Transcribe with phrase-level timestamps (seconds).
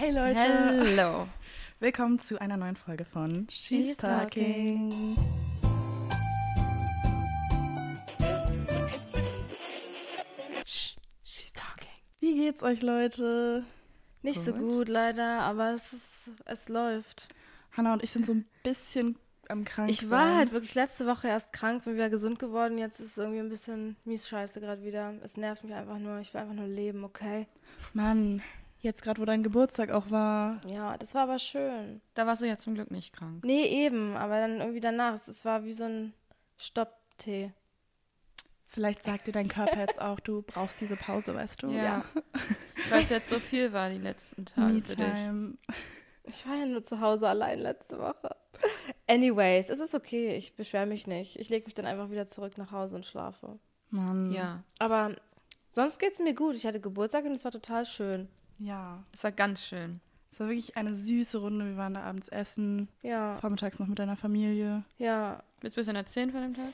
[0.00, 1.26] Hey Leute, Hello.
[1.80, 5.16] willkommen zu einer neuen Folge von She's, Talking.
[11.24, 11.88] She's Talking.
[12.20, 13.64] Wie geht's euch Leute?
[14.22, 14.60] Nicht so Gut.
[14.60, 17.34] gut leider, aber es ist, es läuft.
[17.72, 19.18] Hannah und ich sind so ein bisschen
[19.48, 22.78] am krank Ich war halt wirklich letzte Woche erst krank, bin wieder gesund geworden.
[22.78, 25.14] Jetzt ist es irgendwie ein bisschen mies scheiße gerade wieder.
[25.24, 26.20] Es nervt mich einfach nur.
[26.20, 27.48] Ich will einfach nur leben, okay?
[27.94, 28.42] Mann,
[28.80, 30.60] jetzt gerade, wo dein Geburtstag auch war.
[30.66, 32.00] Ja, das war aber schön.
[32.14, 33.44] Da warst du ja zum Glück nicht krank.
[33.44, 35.14] Nee, eben, aber dann irgendwie danach.
[35.14, 36.14] Es, es war wie so ein
[36.56, 37.52] Stopptee.
[38.66, 41.70] Vielleicht sagt dir dein Körper jetzt auch, du brauchst diese Pause, weißt du?
[41.70, 42.04] Ja.
[42.90, 45.78] Weil es jetzt so viel war die letzten Tage für dich.
[46.24, 48.36] Ich war ja nur zu Hause allein letzte Woche.
[49.06, 50.36] Anyways, es ist okay.
[50.36, 51.36] Ich beschwere mich nicht.
[51.36, 53.58] Ich lege mich dann einfach wieder zurück nach Hause und schlafe.
[53.90, 54.32] Mann.
[54.32, 55.16] Ja, Aber
[55.70, 56.54] sonst geht es mir gut.
[56.54, 58.28] Ich hatte Geburtstag und es war total schön.
[58.58, 59.02] Ja.
[59.12, 60.00] es war ganz schön.
[60.32, 61.64] Es war wirklich eine süße Runde.
[61.66, 64.84] Wir waren da abends essen, Ja, vormittags noch mit deiner Familie.
[64.98, 65.42] ja.
[65.60, 66.72] Willst du ein bisschen erzählen von dem Tag?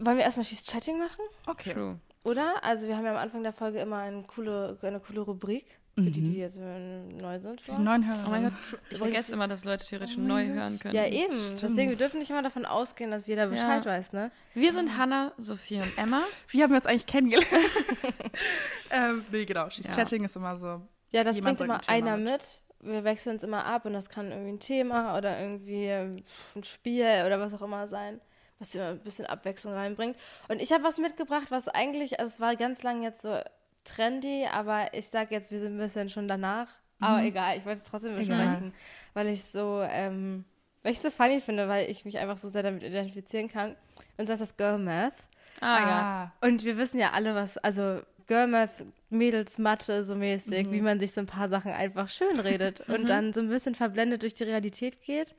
[0.00, 1.22] Wollen wir erstmal She's Chatting machen?
[1.46, 1.72] Okay.
[1.74, 2.00] True.
[2.24, 2.62] Oder?
[2.62, 5.64] Also wir haben ja am Anfang der Folge immer eine coole, eine coole Rubrik.
[5.94, 6.24] Für die, Mhm.
[6.26, 6.78] die jetzt äh,
[7.20, 7.60] neu sind.
[7.60, 8.24] Für die neuen Hörer.
[8.28, 8.52] Oh mein Gott,
[8.88, 10.54] ich vergesse immer, dass Leute theoretisch Oh neu Gott.
[10.54, 10.94] hören können.
[10.94, 11.32] Ja, eben.
[11.36, 11.62] Stimmt.
[11.62, 13.90] Deswegen, wir dürfen nicht immer davon ausgehen, dass jeder Bescheid Ja.
[13.90, 14.30] weiß, ne?
[14.54, 16.22] Wir sind Hannah, Sophie und Emma.
[16.50, 17.48] Wie haben wir uns eigentlich kennengelernt?
[18.90, 19.70] ähm, nee, genau.
[19.70, 19.94] She's Ja.
[19.94, 20.82] Chatting ist immer so.
[21.10, 22.30] Ja, das bringt immer ein einer mit.
[22.32, 22.62] mit.
[22.80, 27.24] Wir wechseln es immer ab und das kann irgendwie ein Thema oder irgendwie ein Spiel
[27.26, 28.20] oder was auch immer sein,
[28.58, 30.16] was immer ein bisschen Abwechslung reinbringt.
[30.48, 33.38] Und ich habe was mitgebracht, was eigentlich, also es war ganz lang jetzt so
[33.84, 36.68] trendy, aber ich sag jetzt, wir sind ein bisschen schon danach.
[37.00, 38.18] Aber egal, ich wollte es trotzdem Mhm.
[38.18, 38.74] Besprechen,
[39.14, 40.44] weil ich so, ähm,
[40.82, 43.76] weil ich so funny finde, weil ich mich einfach so sehr damit identifizieren kann.
[44.16, 45.14] Und zwar ist das Girl Math.
[45.60, 46.32] Ah, ja.
[46.40, 50.72] Und wir wissen ja alle, was, also Girl Math, Mädels Mathe so mäßig, Mhm.
[50.72, 53.76] wie man sich so ein paar Sachen einfach schön redet und dann so ein bisschen
[53.76, 55.36] verblendet durch die Realität geht.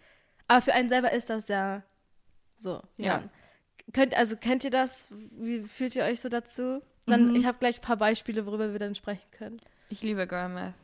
[0.47, 1.83] Aber für einen selber ist das ja
[2.59, 2.81] so.
[2.97, 3.23] Ja.
[3.93, 5.11] Könnt, also kennt ihr das?
[5.31, 6.81] Wie fühlt ihr euch so dazu?
[7.07, 7.35] Dann, Mhm.
[7.37, 9.59] Ich habe gleich ein paar Beispiele, worüber wir dann sprechen können.
[9.89, 10.75] Ich liebe Girl Math.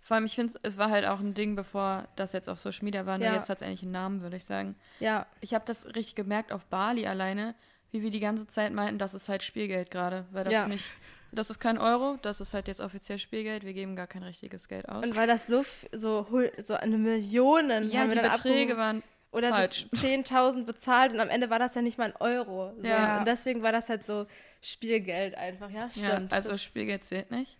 [0.00, 2.84] Vor allem, ich finde, es war halt auch ein Ding, bevor das jetzt auf Social
[2.84, 3.18] Media war.
[3.18, 3.34] Nur Ja.
[3.34, 4.76] jetzt hat es eigentlich einen Namen, würde ich sagen.
[5.00, 7.56] Ja, Ich habe das richtig gemerkt auf Bali alleine,
[7.90, 10.26] wie wir die ganze Zeit meinten, das ist halt Spielgeld gerade.
[10.30, 10.68] Weil das Ja.
[10.68, 10.84] nicht,
[11.32, 13.64] das ist kein Euro, das ist halt jetzt offiziell Spielgeld.
[13.64, 15.04] Wir geben gar kein richtiges Geld aus.
[15.04, 16.24] und weil das so, so,
[16.58, 19.86] so eine Millionen ja, die dann Beträge waren Oder falsch.
[19.92, 22.72] so 10.000 bezahlt und am Ende war das ja nicht mal ein Euro.
[22.78, 22.86] So.
[22.86, 23.18] Ja.
[23.18, 24.26] Und deswegen war das halt so
[24.62, 25.70] Spielgeld einfach.
[25.70, 26.32] Ja, Ja, stimmt.
[26.32, 27.58] also das, Spielgeld zählt nicht.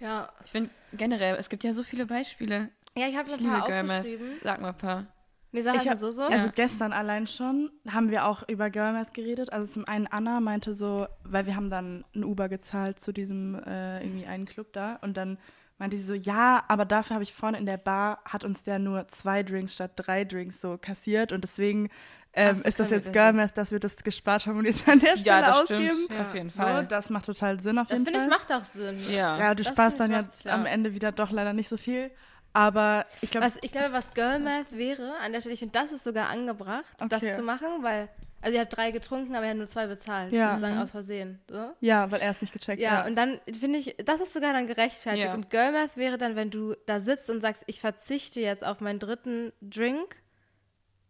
[0.00, 0.30] ja.
[0.44, 2.70] Ich finde generell, es gibt ja so viele Beispiele.
[2.96, 4.32] ja, ich habe ein paar Girl aufgeschrieben.
[4.42, 5.06] Sag mal ein paar.
[5.50, 6.22] Nee, sag Ich hab- so so.
[6.24, 6.52] Also Ja.
[6.54, 9.50] gestern allein schon haben wir auch über Girl Math geredet.
[9.52, 13.54] Also zum einen Anna meinte so, weil wir haben dann ein Uber gezahlt zu diesem
[13.54, 15.38] äh, irgendwie einen Club da und dann
[15.78, 18.78] meinte sie so, ja, aber dafür habe ich vorne in der Bar, hat uns der
[18.78, 21.88] nur zwei Drinks statt drei Drinks so kassiert und deswegen
[22.34, 24.58] ähm, Ach so, ist das jetzt das Girl jetzt- Math, dass wir das gespart haben
[24.58, 25.96] und jetzt an der Stelle das ausgeben.
[26.04, 26.20] stimmt.
[26.20, 26.86] Auf jeden So, Fall.
[26.86, 28.28] das macht total Sinn auf das jeden finde Fall.
[28.28, 28.98] ich macht auch Sinn.
[29.10, 29.38] ja.
[29.38, 30.56] ja, du das sparst finde dann ich ja ja.
[30.58, 32.10] am Ende wieder doch leider nicht so viel.
[32.52, 35.78] Aber ich glaube, Was, ich glaube, was Girl Math wäre, an der Stelle, ich finde,
[35.78, 37.34] das ist sogar angebracht, das Okay.
[37.34, 38.08] zu machen, weil,
[38.40, 40.32] also ihr habt drei getrunken, aber ihr habt nur zwei bezahlt.
[40.32, 40.50] Ja.
[40.50, 40.82] Sozusagen Mhm.
[40.82, 41.38] aus Versehen.
[41.50, 41.70] So.
[41.80, 43.06] ja, weil er es nicht gecheckt Ja, hat.
[43.08, 45.24] und dann finde ich, das ist sogar dann gerechtfertigt.
[45.26, 45.34] Ja.
[45.34, 48.80] Und Girl Math wäre dann, wenn du da sitzt und sagst, ich verzichte jetzt auf
[48.80, 50.16] meinen dritten Drink,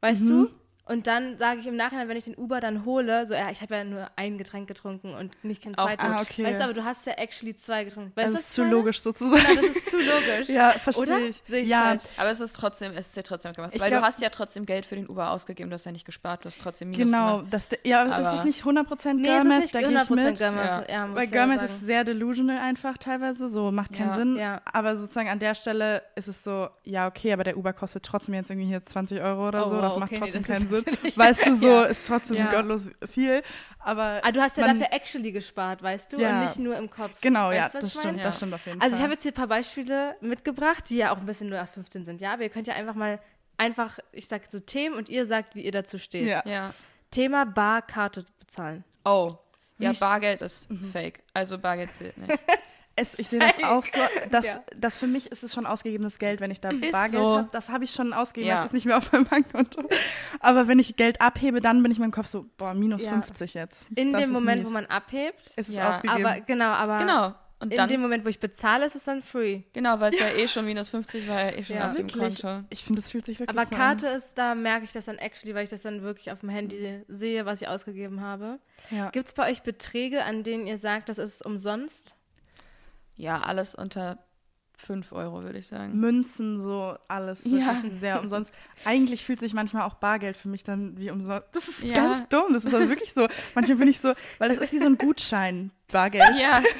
[0.00, 0.28] weißt Mhm.
[0.28, 0.50] du?
[0.88, 3.60] Und dann sage ich im Nachhinein, wenn ich den Uber dann hole, so, ja, ich
[3.60, 6.14] habe ja nur ein Getränk getrunken und nicht kein Auch zweites.
[6.14, 6.44] Ah, okay.
[6.44, 8.12] Weißt du, aber du hast ja actually zwei getrunken.
[8.16, 8.74] Weißt das ist zu meine?
[8.74, 9.44] logisch sozusagen.
[9.46, 10.48] Genau, das ist zu logisch.
[10.58, 11.18] Ja, verstehe Oder?
[11.20, 11.42] ich.
[11.46, 12.02] Sehe ich ja, falsch?
[12.16, 13.72] Aber es ist trotzdem, es ist ja trotzdem gemacht.
[13.74, 15.92] Ich Weil glaub- du hast ja trotzdem Geld für den Uber ausgegeben, du hast ja
[15.92, 17.42] nicht gespart, du hast trotzdem Minus genau.
[17.50, 20.14] Das, ja, aber es ist nicht 100% Nee, Girl Math, nicht da gehe ich 100%
[20.26, 20.40] mit.
[20.40, 20.84] Ja.
[20.88, 24.14] Ja, Weil Girl Math ist sehr delusional einfach teilweise, so macht keinen Ja.
[24.14, 24.36] Sinn.
[24.36, 24.62] Ja.
[24.72, 28.34] Aber sozusagen an der Stelle ist es so, ja, okay, aber der Uber kostet trotzdem
[28.34, 30.68] jetzt irgendwie hier 20 Euro oder Oh, so, wow, das macht okay, nee, trotzdem keinen
[30.68, 30.77] Sinn.
[30.86, 31.82] natürlich- Weißt du, so Ja.
[31.84, 32.50] ist trotzdem Ja.
[32.50, 33.42] gottlos viel.
[33.80, 36.18] Aber Ah, du hast ja man- dafür actually gespart, weißt du?
[36.20, 36.38] Ja.
[36.40, 37.20] Und nicht nur im Kopf.
[37.20, 38.22] Genau, ja, weißt du, was das ich stimmt, meine?
[38.22, 38.36] das Ja.
[38.38, 39.02] stimmt auf jeden Also ich Fall.
[39.04, 42.20] habe jetzt hier ein paar Beispiele mitgebracht, die ja auch ein bisschen nur 15 sind,
[42.20, 42.32] ja?
[42.34, 43.18] Aber ihr könnt ja einfach mal
[43.56, 46.26] einfach, ich sag so Themen und ihr sagt, wie ihr dazu steht.
[46.26, 46.42] Ja.
[46.44, 46.74] Ja.
[47.10, 48.84] Thema Barkarte bezahlen.
[49.04, 49.32] Oh.
[49.78, 51.20] Ja, Wie ich- Bargeld ist fake.
[51.34, 52.30] Also Bargeld zählt nicht.
[52.98, 53.90] Es, ich sehe das auch so,
[54.30, 54.62] dass, Ja.
[54.76, 57.36] dass für mich ist es schon ausgegebenes Geld, wenn ich da Ist Bargeld so.
[57.38, 57.48] habe.
[57.52, 58.56] Das habe ich schon ausgegeben, Ja.
[58.56, 59.82] das ist nicht mehr auf meinem Bankkonto.
[60.40, 63.10] Aber wenn ich Geld abhebe, dann bin ich in meinem Kopf so, boah, minus Ja.
[63.12, 63.86] 50 jetzt.
[63.94, 64.68] In Das dem Moment, mies.
[64.68, 65.46] wo man abhebt.
[65.56, 66.26] ist es Ja, ausgegeben.
[66.26, 67.34] Aber genau, aber genau.
[67.60, 69.62] Und in dann, dem Moment, wo ich bezahle, ist es dann free.
[69.72, 72.06] genau, weil es ja eh schon minus 50 war, ja eh schon Ja, auf dem
[72.14, 72.40] wirklich.
[72.40, 72.64] Konto.
[72.70, 75.18] Ich finde, das fühlt sich wirklich Aber so Karte ist, da merke ich das dann
[75.18, 78.44] actually, weil ich das dann wirklich auf dem Handy sehe, was ich ausgegeben habe.
[78.44, 78.58] an.
[78.96, 79.10] Ja.
[79.10, 82.14] Gibt es bei euch Beträge, an denen ihr sagt, das ist umsonst?
[83.18, 84.18] Ja, alles unter
[84.78, 85.98] 5 Euro, würde ich sagen.
[85.98, 87.98] Münzen, so alles wirklich Ja.
[87.98, 88.52] sehr umsonst.
[88.84, 91.48] Eigentlich fühlt sich manchmal auch Bargeld für mich dann wie umsonst.
[91.52, 91.94] Das ist Ja.
[91.94, 92.52] ganz dumm.
[92.52, 93.26] Das ist aber wirklich so.
[93.56, 96.30] Manchmal bin ich so, weil das ist wie so ein Gutschein, Bargeld.
[96.40, 96.62] Ja,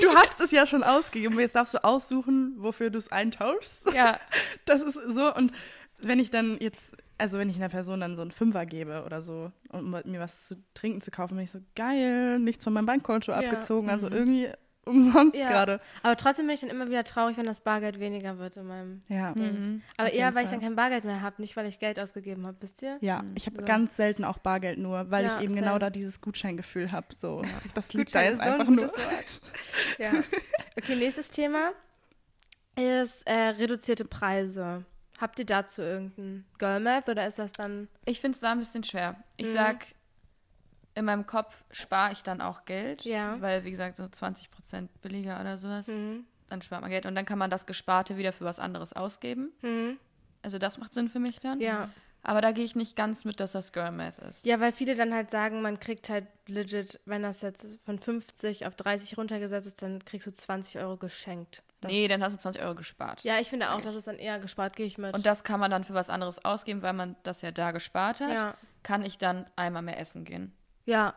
[0.00, 1.38] Du hast es ja schon ausgegeben.
[1.40, 3.92] Jetzt darfst du aussuchen, wofür du es eintauschst.
[3.92, 4.16] ja.
[4.64, 5.34] Das ist so.
[5.34, 5.52] Und
[6.00, 6.84] wenn ich dann jetzt,
[7.18, 10.46] also wenn ich einer Person dann so einen Fünfer gebe oder so, um mir was
[10.46, 13.38] zu trinken zu kaufen, bin ich so, geil, nichts von meinem Bankkonto Ja.
[13.38, 13.90] abgezogen.
[13.90, 14.48] Also irgendwie
[14.84, 15.48] umsonst Ja.
[15.50, 15.80] gerade.
[16.02, 19.00] Aber trotzdem bin ich dann immer wieder traurig, wenn das Bargeld weniger wird in meinem
[19.08, 19.32] Ja.
[19.32, 19.64] Dings.
[19.64, 19.82] Mhm.
[19.96, 20.58] Aber Auf eher, weil ich Fall.
[20.58, 22.98] dann kein Bargeld mehr habe, nicht weil ich Geld ausgegeben habe, wisst ihr?
[23.00, 23.64] Ja, ich habe So.
[23.64, 27.06] ganz selten auch Bargeld nur, weil Ja, ich eben genau da dieses Gutscheingefühl habe.
[27.14, 27.42] So,
[27.74, 28.90] das liegt da jetzt ist so ein einfach nur.
[29.98, 30.12] ja.
[30.76, 31.72] Okay, nächstes Thema
[32.76, 34.84] ist äh, reduzierte Preise.
[35.20, 38.58] Habt ihr dazu irgendein Girl Math oder ist das dann Ich finde es da ein
[38.58, 39.16] bisschen schwer.
[39.36, 39.52] Ich Mhm.
[39.52, 39.86] sag,
[40.94, 43.04] in meinem Kopf spare ich dann auch Geld.
[43.04, 43.40] Ja.
[43.40, 45.88] Weil, wie gesagt, so 20% billiger oder sowas.
[45.88, 46.24] Mhm.
[46.48, 47.06] Dann spart man Geld.
[47.06, 49.52] Und dann kann man das Gesparte wieder für was anderes ausgeben.
[49.62, 49.98] Mhm.
[50.42, 51.60] Also das macht Sinn für mich dann.
[51.60, 51.88] Ja.
[52.24, 54.44] Aber da gehe ich nicht ganz mit, dass das Girl Math ist.
[54.44, 58.64] Ja, weil viele dann halt sagen, man kriegt halt legit, wenn das jetzt von 50
[58.66, 61.64] auf 30 runtergesetzt ist, dann kriegst du 20 Euro geschenkt.
[61.80, 63.24] Das, nee, dann hast du 20 Euro gespart.
[63.24, 65.14] Ja, ich finde Sag auch, dass es dann eher gespart, gehe ich mit.
[65.14, 68.20] Und das kann man dann für was anderes ausgeben, weil man das ja da gespart
[68.20, 68.30] hat.
[68.30, 68.54] Ja.
[68.84, 70.52] Kann ich dann einmal mehr essen gehen.
[70.86, 71.14] Ja,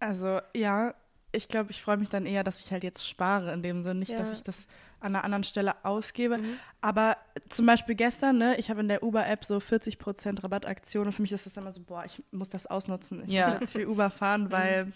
[0.00, 0.94] Also, ja,
[1.30, 4.00] ich glaube, ich freue mich dann eher, dass ich halt jetzt spare, in dem Sinn.
[4.00, 4.18] Nicht, Ja.
[4.18, 4.66] dass ich das
[4.98, 6.38] an einer anderen Stelle ausgebe.
[6.38, 6.58] Mhm.
[6.80, 7.16] Aber
[7.48, 11.30] zum Beispiel gestern, ne, ich habe in der Uber-App so 40% Rabattaktion und für mich
[11.32, 13.22] ist das immer so, boah, ich muss das ausnutzen.
[13.24, 13.50] Ich Ja.
[13.50, 14.92] muss jetzt viel Uber fahren, weil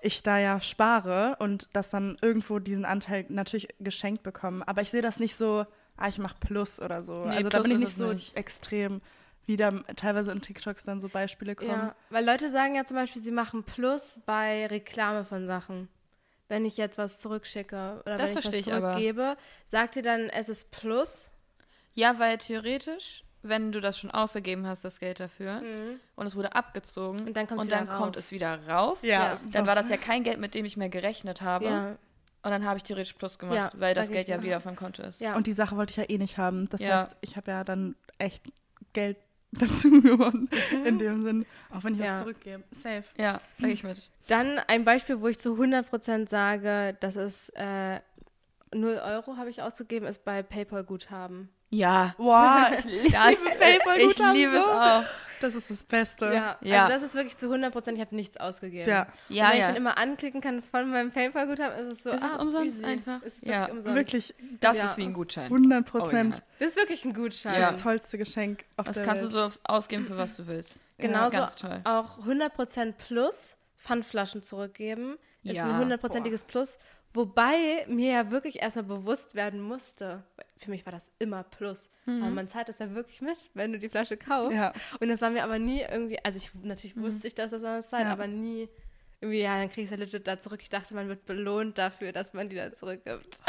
[0.00, 4.66] ich da ja spare und das dann irgendwo diesen Anteil natürlich geschenkt bekomme.
[4.68, 5.66] Aber ich sehe das nicht so,
[5.96, 7.24] ah, ich mache Plus oder so.
[7.24, 8.36] Nee, also da Plus bin ich nicht so nicht.
[8.36, 9.00] extrem,
[9.46, 11.70] wie da teilweise in TikToks dann so Beispiele kommen.
[11.70, 11.94] ja.
[12.10, 15.88] Weil Leute sagen ja zum Beispiel, sie machen Plus bei Reklame von Sachen.
[16.48, 18.90] Wenn ich jetzt was zurückschicke oder Das wenn ich was ich aber.
[18.92, 21.30] zurückgebe, sagt ihr dann, es ist Plus?
[21.94, 25.62] Ja, weil theoretisch, wenn du das schon ausgegeben hast, das Geld dafür,
[26.14, 29.40] und es wurde abgezogen Und dann und dann wieder kommt es wieder rauf, Ja.
[29.50, 31.64] dann war das ja kein Geld, mit dem ich mehr gerechnet habe.
[31.64, 31.86] Ja.
[32.44, 34.64] Und dann habe ich theoretisch Plus gemacht, Ja, weil da das Geld ja wieder auf
[34.64, 35.20] meinem Konto ist.
[35.20, 35.36] Ja.
[35.36, 36.68] Und die Sache wollte ich ja eh nicht haben.
[36.68, 37.02] Das Ja.
[37.04, 38.44] heißt, ich habe ja dann echt
[38.92, 39.16] Geld
[39.58, 40.48] dazu gewonnen.
[40.84, 41.46] In dem Sinn.
[41.70, 42.14] Auch wenn ich Ja.
[42.16, 42.62] was zurückgebe.
[42.72, 43.04] Safe.
[43.16, 44.10] Ja, gehe ich mit.
[44.28, 48.00] Dann ein Beispiel, wo ich zu 100% sage, das ist äh,
[48.74, 51.50] 0 Euro habe ich ausgegeben, ist bei PayPal-Guthaben.
[51.72, 54.70] Ja, Boah, ich liebe das, ich PayPal-Guthaben liebe es so.
[54.70, 55.04] auch.
[55.40, 56.26] Das ist das Beste.
[56.26, 56.82] Ja, Ja.
[56.84, 58.88] also das ist wirklich zu 100%, ich habe nichts ausgegeben.
[58.88, 59.66] Ja, Und Ja, wenn ich ja.
[59.68, 62.84] dann immer anklicken kann von meinem PayPal-Guthaben, ist es so, Ist es ah, umsonst easy.
[62.84, 63.22] einfach?
[63.22, 63.62] Ist es Ja.
[63.62, 63.96] wirklich umsonst.
[63.96, 64.84] wirklich Das Ja.
[64.84, 65.50] ist wie ein Gutschein.
[65.50, 66.36] 100 Oh, Prozent.
[66.36, 66.42] ja.
[66.60, 67.60] Das ist wirklich ein Gutschein.
[67.60, 67.72] Ja.
[67.72, 69.52] Das tollste Geschenk auf Das der kannst du Welt.
[69.54, 70.78] so ausgeben, für was du willst.
[70.98, 71.80] Genauso Ganz toll.
[71.84, 75.16] auch 100% plus Pfandflaschen zurückgeben.
[75.42, 76.78] Ist Ja, ein hundertprozentiges Plus.
[77.14, 80.22] Wobei mir ja wirklich erstmal bewusst werden musste,
[80.62, 81.90] für mich war das immer Plus.
[82.06, 82.22] Mhm.
[82.22, 84.56] Aber man zahlt das ja wirklich mit, wenn du die Flasche kaufst.
[84.58, 84.72] Ja.
[85.00, 87.88] Und das war mir aber nie irgendwie, also ich natürlich wusste ich, dass das anders
[87.90, 88.12] zahlt, Ja.
[88.12, 88.68] aber nie
[89.20, 90.60] irgendwie, ja, dann krieg ich es ja legit da zurück.
[90.62, 93.38] Ich dachte, man wird belohnt dafür, dass man die da zurückgibt.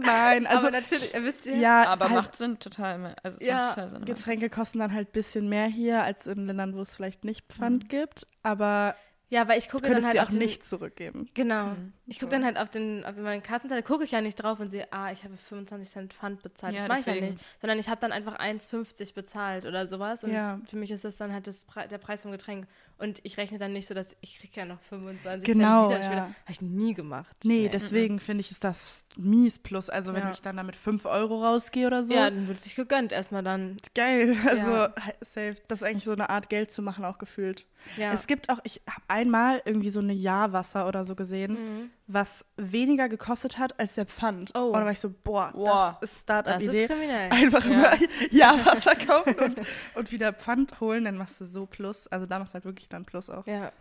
[0.00, 1.54] Nein, also aber natürlich, ihr wisst ja.
[1.54, 3.16] ja, Aber halt, macht Sinn, total.
[3.24, 4.04] Also es Ja, macht total Sinn.
[4.04, 7.46] Getränke kosten dann halt ein bisschen mehr hier als in Ländern, wo es vielleicht nicht
[7.52, 7.88] Pfand Mhm.
[7.88, 8.24] gibt.
[8.44, 8.94] Aber
[9.30, 11.28] Ja, weil ich du gucke dann halt sie auf auch den, nicht zurückgeben.
[11.34, 11.66] Genau.
[11.66, 11.92] Mhm.
[12.06, 14.70] Ich gucke dann halt auf den auf meinen Kartenzettel, gucke ich ja nicht drauf und
[14.70, 16.74] sehe, ah, ich habe 25 Cent Pfand bezahlt.
[16.74, 17.38] Ja, das mache ich ja nicht.
[17.60, 20.24] Sondern ich habe dann einfach 1,50 bezahlt oder sowas.
[20.24, 20.58] Und Ja.
[20.66, 22.66] für mich ist das dann halt das der Preis vom Getränk.
[22.96, 26.14] Und ich rechne dann nicht so, dass ich kriege ja noch 25 Genau, Cent wieder.
[26.14, 26.22] ja.
[26.22, 27.36] Habe ich nie gemacht.
[27.44, 27.68] Nee, Nee.
[27.68, 29.90] deswegen finde ich, ist das mies plus.
[29.90, 30.30] Also wenn Ja.
[30.30, 32.14] ich dann damit 5 Euro rausgehe oder so.
[32.14, 33.76] Ja, dann wird sich gegönnt erstmal dann.
[33.94, 34.36] Geil.
[34.48, 34.88] Also
[35.20, 35.56] safe.
[35.68, 37.66] Das ist eigentlich so eine Art Geld zu machen, auch gefühlt.
[37.96, 38.12] Ja.
[38.12, 41.90] Es gibt auch, ich habe einmal irgendwie so eine Jahrwasser oder so gesehen, Mhm.
[42.06, 44.52] was weniger gekostet hat als der Pfand.
[44.54, 44.66] Oh.
[44.66, 45.96] Und da war ich so, boah, Boah.
[46.00, 46.82] das ist das Startup-Idee.
[46.84, 47.30] ist kriminell.
[47.30, 47.70] Einfach Ja.
[47.72, 47.98] immer
[48.30, 49.62] Jahrwasser kaufen und,
[49.94, 52.06] und wieder Pfand holen, dann machst du so Plus.
[52.08, 53.46] Also da machst du halt wirklich dann Plus auch.
[53.46, 53.72] Ja.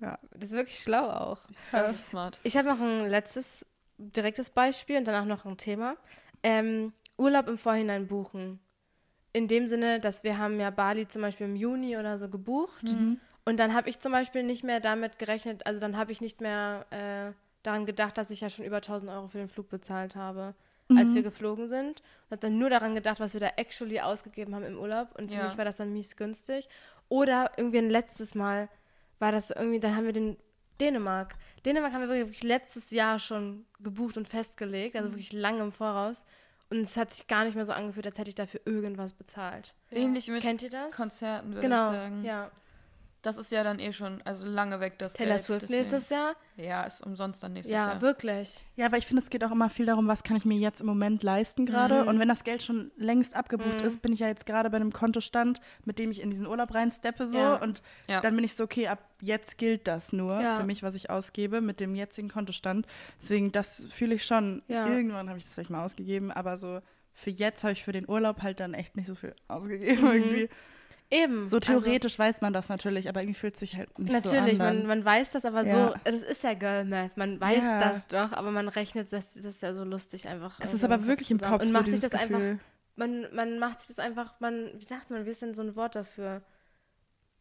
[0.00, 0.18] Ja.
[0.32, 1.40] Das ist wirklich schlau auch.
[1.72, 2.38] Das ist smart.
[2.42, 3.66] Ich habe noch ein letztes
[3.98, 5.96] direktes Beispiel und danach noch ein Thema.
[6.42, 8.60] Ähm, Urlaub im Vorhinein buchen.
[9.32, 12.84] In dem Sinne, dass wir haben ja Bali zum Beispiel im Juni oder so gebucht.
[13.50, 16.40] Und dann habe ich zum Beispiel nicht mehr damit gerechnet, also dann habe ich nicht
[16.40, 17.32] mehr äh,
[17.64, 20.54] daran gedacht, dass ich ja schon über 1000 Euro für den Flug bezahlt habe,
[20.96, 22.00] als wir geflogen sind.
[22.00, 25.08] Und habe dann nur daran gedacht, was wir da actually ausgegeben haben im Urlaub.
[25.18, 25.44] Und für Ja.
[25.46, 26.68] mich war das dann mies günstig.
[27.08, 28.68] Oder irgendwie ein letztes Mal
[29.18, 30.36] war das irgendwie, dann haben wir den
[30.80, 31.34] Dänemark.
[31.66, 36.24] Dänemark haben wir wirklich letztes Jahr schon gebucht und festgelegt, also wirklich lange im Voraus.
[36.70, 39.74] Und es hat sich gar nicht mehr so angefühlt, als hätte ich dafür irgendwas bezahlt.
[39.90, 40.94] Ähnlich mit Kennt ihr das?
[40.94, 42.24] Konzerten, würde genau, ich sagen.
[42.24, 42.48] ja.
[43.22, 46.08] Das ist ja dann eh schon, also lange weg, das Taylor Geld, Swift deswegen- nächstes
[46.08, 46.36] Jahr?
[46.56, 48.00] Ja, ist umsonst dann nächstes Ja, Jahr.
[48.00, 48.64] wirklich.
[48.76, 50.80] Ja, aber ich finde, es geht auch immer viel darum, was kann ich mir jetzt
[50.80, 52.02] im Moment leisten gerade.
[52.02, 52.08] Mhm.
[52.08, 54.90] Und wenn das Geld schon längst abgebucht ist, bin ich ja jetzt gerade bei einem
[54.92, 57.36] Kontostand, mit dem ich in diesen Urlaub reinsteppe so.
[57.36, 57.56] Ja.
[57.56, 58.22] Und Ja.
[58.22, 60.58] dann bin ich so, okay, ab jetzt gilt das nur Ja.
[60.58, 62.86] für mich, was ich ausgebe mit dem jetzigen Kontostand.
[63.20, 64.62] Deswegen, das fühle ich schon.
[64.66, 64.86] Ja.
[64.86, 66.80] Irgendwann habe ich das vielleicht mal ausgegeben, aber so
[67.12, 70.12] für jetzt habe ich für den Urlaub halt dann echt nicht so viel ausgegeben Mhm.
[70.12, 70.48] irgendwie.
[71.10, 71.48] Eben.
[71.48, 74.58] So theoretisch weiß man das natürlich, aber irgendwie fühlt es sich halt nicht Also, natürlich,
[74.58, 74.68] so an.
[74.68, 74.86] man, dann.
[74.86, 75.88] man weiß das, aber Ja.
[75.88, 77.80] so, es ist ja Girl Math, man weiß Ja.
[77.80, 80.60] das doch, aber man rechnet das, das ist ja so lustig einfach.
[80.60, 81.40] es ist aber wirklich im.
[81.40, 82.60] Kopf Und so macht sich dieses das einfach, Gefühl.
[82.96, 85.74] man, man macht sich das einfach, man, wie sagt man, wie ist denn so ein
[85.74, 86.42] Wort dafür?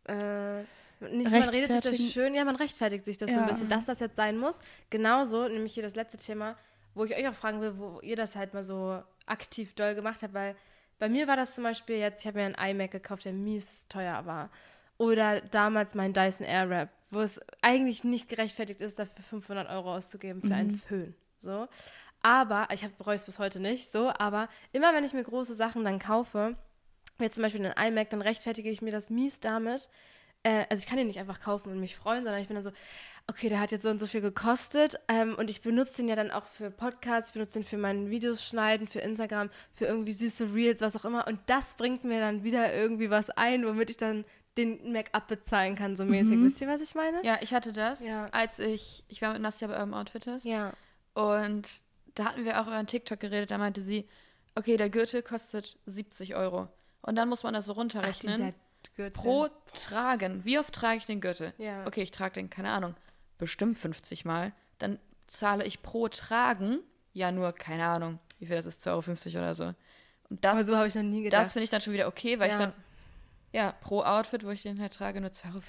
[0.06, 0.62] Äh,
[1.02, 3.50] nicht, man redet sich das schön, ja, man rechtfertigt sich das so ein Ja.
[3.50, 4.62] bisschen, dass das jetzt sein muss.
[4.90, 6.58] Genauso, nämlich hier das letzte Thema,
[6.96, 10.22] wo ich euch auch fragen will, wo ihr das halt mal so aktiv doll gemacht
[10.24, 10.56] habt, weil
[11.00, 13.88] bei mir war das zum Beispiel jetzt, ich habe mir einen iMac gekauft, der mies
[13.88, 14.50] teuer war.
[14.98, 20.42] Oder damals mein Dyson Airwrap, wo es eigentlich nicht gerechtfertigt ist, dafür 500 Euro auszugeben
[20.42, 21.16] für einen Föhn.
[21.40, 21.68] So.
[22.22, 25.86] Aber, ich bereue es bis heute nicht, so, aber immer wenn ich mir große Sachen
[25.86, 26.58] dann kaufe,
[27.18, 29.90] wie jetzt zum Beispiel einen iMac, dann rechtfertige ich mir das mies damit.
[30.44, 32.64] Äh, also ich kann den nicht einfach kaufen und mich freuen, sondern ich bin dann
[32.64, 32.72] so,
[33.30, 36.16] okay, der hat jetzt so und so viel gekostet ähm, und ich benutze den ja
[36.16, 40.12] dann auch für Podcasts, ich benutze den für meine Videos schneiden, für Instagram, für irgendwie
[40.14, 43.90] süße Reels, was auch immer und das bringt mir dann wieder irgendwie was ein, womit
[43.90, 44.26] ich dann
[44.58, 46.38] den Mac abbezahlen kann, so mäßig.
[46.42, 47.24] Wisst ihr, was ich meine?
[47.24, 48.26] Ja, ich hatte das, Ja.
[48.32, 50.74] als ich, ich war mit Nastja bei eurem Outfitters Ja.
[51.14, 51.68] und
[52.16, 54.08] da hatten wir auch über einen TikTok geredet, da meinte sie,
[54.56, 56.68] okay, der Gürtel kostet 70 Euro.
[57.02, 58.36] Und dann muss man das so Ach, runterrechnen.
[58.36, 58.54] dieser
[58.98, 59.12] Gürtel.
[59.12, 60.44] pro Tragen.
[60.44, 61.54] Wie oft trage ich den Gürtel?
[61.58, 61.86] Ja.
[61.88, 62.96] Okay, ich trage den, keine Ahnung,
[63.40, 64.52] bestimmt 50 Mal.
[64.78, 66.80] Dann zahle ich pro Tragen
[67.14, 69.74] ja nur, keine Ahnung, wie viel das ist, 2,50 Euro oder so.
[70.30, 71.44] Und das, Aber so habe ich noch nie gedacht.
[71.44, 72.60] das finde ich dann schon wieder okay, weil ich Ja.
[72.68, 72.74] dann,
[73.52, 75.62] ja, pro Outfit, wo ich den halt trage, nur 2,50 Euro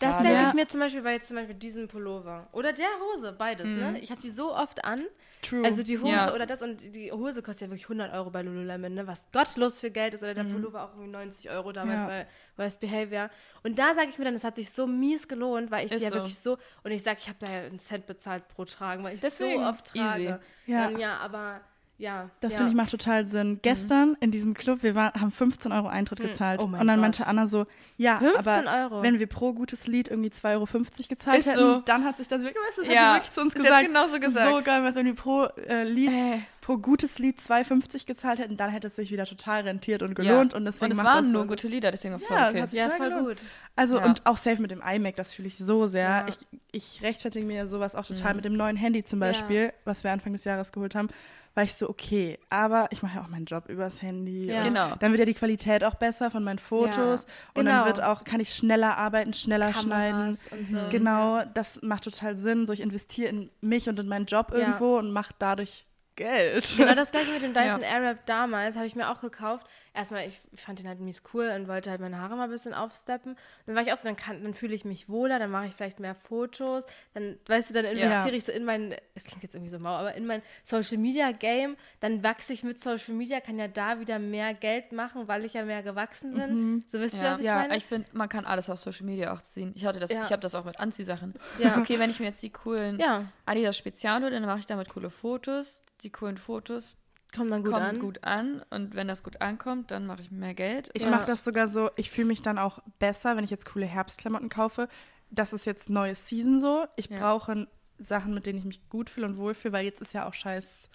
[0.00, 0.48] Das denke Ja.
[0.48, 2.46] ich mir zum Beispiel bei jetzt zum Beispiel diesem Pullover.
[2.52, 3.98] Oder der Hose, beides, ne?
[4.00, 5.04] Ich habe die so oft an.
[5.40, 5.64] True.
[5.64, 6.34] Also die Hose Ja.
[6.34, 9.06] oder das und die Hose kostet ja wirklich 100 Euro bei Lululemon, ne?
[9.06, 10.22] Was gottlos für Geld ist.
[10.22, 12.06] Oder der Pullover auch irgendwie 90 Euro damals Ja.
[12.06, 13.30] bei West Behavior.
[13.62, 15.96] Und da sage ich mir dann, es hat sich so mies gelohnt, weil ich die
[15.96, 16.14] Ist ja so.
[16.16, 16.58] wirklich so.
[16.84, 19.62] Und ich sage, ich habe da ja einen Cent bezahlt pro Tragen, weil ich Deswegen,
[19.62, 20.22] so oft trage.
[20.22, 20.34] easy.
[20.66, 20.84] Ja.
[20.90, 21.60] Dann, ja, aber
[22.02, 22.28] ja.
[22.40, 22.58] Das ja.
[22.58, 23.60] finde ich macht total Sinn.
[23.62, 26.60] Gestern in diesem Club, wir waren, haben 15 Euro Eintritt gezahlt.
[26.62, 27.02] Oh mein und dann Gott.
[27.02, 27.66] meinte Anna so,
[27.96, 29.02] ja, 15 aber Euro.
[29.02, 30.66] wenn wir pro gutes Lied irgendwie 2,50 Euro
[31.08, 31.82] gezahlt Ist hätten, so.
[31.84, 33.86] dann hat sich das wirklich, das hat Ja, sie wirklich zu uns ist gesagt.
[33.86, 34.54] genauso gesagt.
[34.54, 36.40] So geil, wenn wir pro äh, Lied, Äh.
[36.60, 40.52] pro gutes Lied 2,50 gezahlt hätten, dann hätte es sich wieder total rentiert und gelohnt.
[40.52, 40.58] ja.
[40.58, 42.62] Und deswegen es macht waren das nur gute Lieder, deswegen voll Ja, okay.
[42.62, 43.28] hat sich Ja, total voll gelohnt.
[43.28, 43.46] gut.
[43.76, 44.04] Also Ja.
[44.04, 46.02] und auch safe mit dem iMac, das fühle ich so sehr.
[46.08, 46.26] Ja.
[46.28, 46.36] Ich,
[46.72, 48.14] ich rechtfertige mir sowas auch Mhm.
[48.16, 49.28] total mit dem neuen Handy zum Ja.
[49.28, 51.08] Beispiel, was wir Anfang des Jahres geholt haben,
[51.54, 54.46] weil ich so, okay, aber ich mache ja auch meinen Job übers Handy.
[54.46, 54.60] Ja.
[54.62, 54.94] und Genau.
[54.98, 57.78] Dann wird ja die Qualität auch besser von meinen Fotos und genau.
[57.78, 60.18] dann wird auch, kann ich schneller arbeiten, schneller schneiden.
[60.36, 60.78] Kameras und so.
[60.90, 62.66] Genau, das macht total Sinn.
[62.66, 64.58] So, ich investiere in mich und in meinen Job Ja.
[64.58, 66.74] irgendwo und mache dadurch Geld.
[66.76, 67.88] Genau das gleiche mit dem Dyson Ja.
[67.88, 69.66] Airwrap damals, habe ich mir auch gekauft.
[69.94, 72.72] Erstmal, ich fand den halt mies cool und wollte halt meine Haare mal ein bisschen
[72.72, 73.36] aufsteppen.
[73.66, 75.74] Dann war ich auch so, dann, kann- dann fühle ich mich wohler, dann mache ich
[75.74, 76.86] vielleicht mehr Fotos.
[77.12, 78.34] Dann, weißt du, dann investiere Ja.
[78.34, 81.32] ich so in mein, es klingt jetzt irgendwie so mau, aber in mein Social Media
[81.32, 81.76] Game.
[82.00, 85.52] Dann wachse ich mit Social Media, kann ja da wieder mehr Geld machen, weil ich
[85.52, 86.84] ja mehr gewachsen bin.
[86.86, 87.76] So wisst ihr, Ja, was ich Ja, meine?
[87.76, 89.72] ich finde, man kann alles auf Social Media auch ziehen.
[89.76, 90.24] Ich hatte das, Ja.
[90.24, 91.34] ich habe das auch mit Anziehsachen.
[91.58, 91.76] Ja.
[91.78, 94.88] Okay, wenn ich mir jetzt die coolen Ja, Adidas Spezial hole, dann mache ich damit
[94.88, 95.82] coole Fotos.
[96.02, 96.94] Die coolen Fotos
[97.34, 97.98] kommt dann gut kommen an.
[97.98, 100.90] gut an und wenn das gut ankommt, dann mache ich mehr Geld.
[100.94, 101.10] Ich Ja.
[101.10, 104.48] mache das sogar so, ich fühle mich dann auch besser, wenn ich jetzt coole Herbstklamotten
[104.48, 104.88] kaufe.
[105.30, 106.84] Das ist jetzt neue Season so.
[106.96, 107.18] Ich Ja.
[107.18, 107.66] brauche
[107.98, 110.88] Sachen, mit denen ich mich gut fühle und wohlfühle, weil jetzt ist ja auch scheiß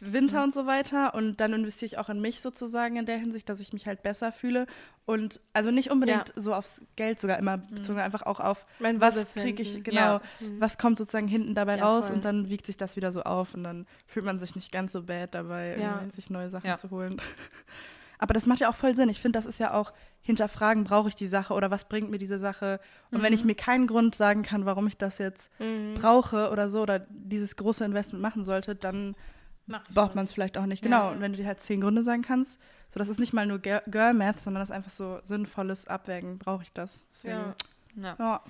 [0.00, 0.44] Winter Mhm.
[0.44, 1.14] und so weiter.
[1.14, 4.02] Und dann investiere ich auch in mich sozusagen in der Hinsicht, dass ich mich halt
[4.02, 4.66] besser fühle.
[5.06, 9.26] Und also nicht unbedingt so aufs Geld sogar immer bezogen, einfach auch auf, Mein was
[9.34, 10.20] kriege ich, genau, Ja.
[10.58, 12.16] was kommt sozusagen hinten dabei Ja, raus voll.
[12.16, 14.92] und dann wiegt sich das wieder so auf und dann fühlt man sich nicht ganz
[14.92, 16.04] so bad dabei, Ja.
[16.14, 16.76] sich neue Sachen Ja.
[16.78, 17.20] zu holen.
[18.20, 19.08] Aber das macht ja auch voll Sinn.
[19.08, 22.18] Ich finde, das ist ja auch hinterfragen, brauche ich die Sache oder was bringt mir
[22.18, 22.80] diese Sache?
[23.12, 25.94] Und wenn ich mir keinen Grund sagen kann, warum ich das jetzt Mhm.
[25.94, 29.14] brauche oder so oder dieses große Investment machen sollte, dann
[29.94, 30.82] braucht man es vielleicht auch nicht.
[30.82, 31.04] Genau.
[31.06, 31.10] Ja.
[31.10, 32.60] Und wenn du dir halt zehn Gründe sagen kannst,
[32.92, 36.38] so das ist nicht mal nur Girl Math, sondern das ist einfach so sinnvolles Abwägen,
[36.38, 37.04] brauche ich das?
[37.10, 37.54] Deswegen, Ja.
[37.96, 38.42] Ja, ja.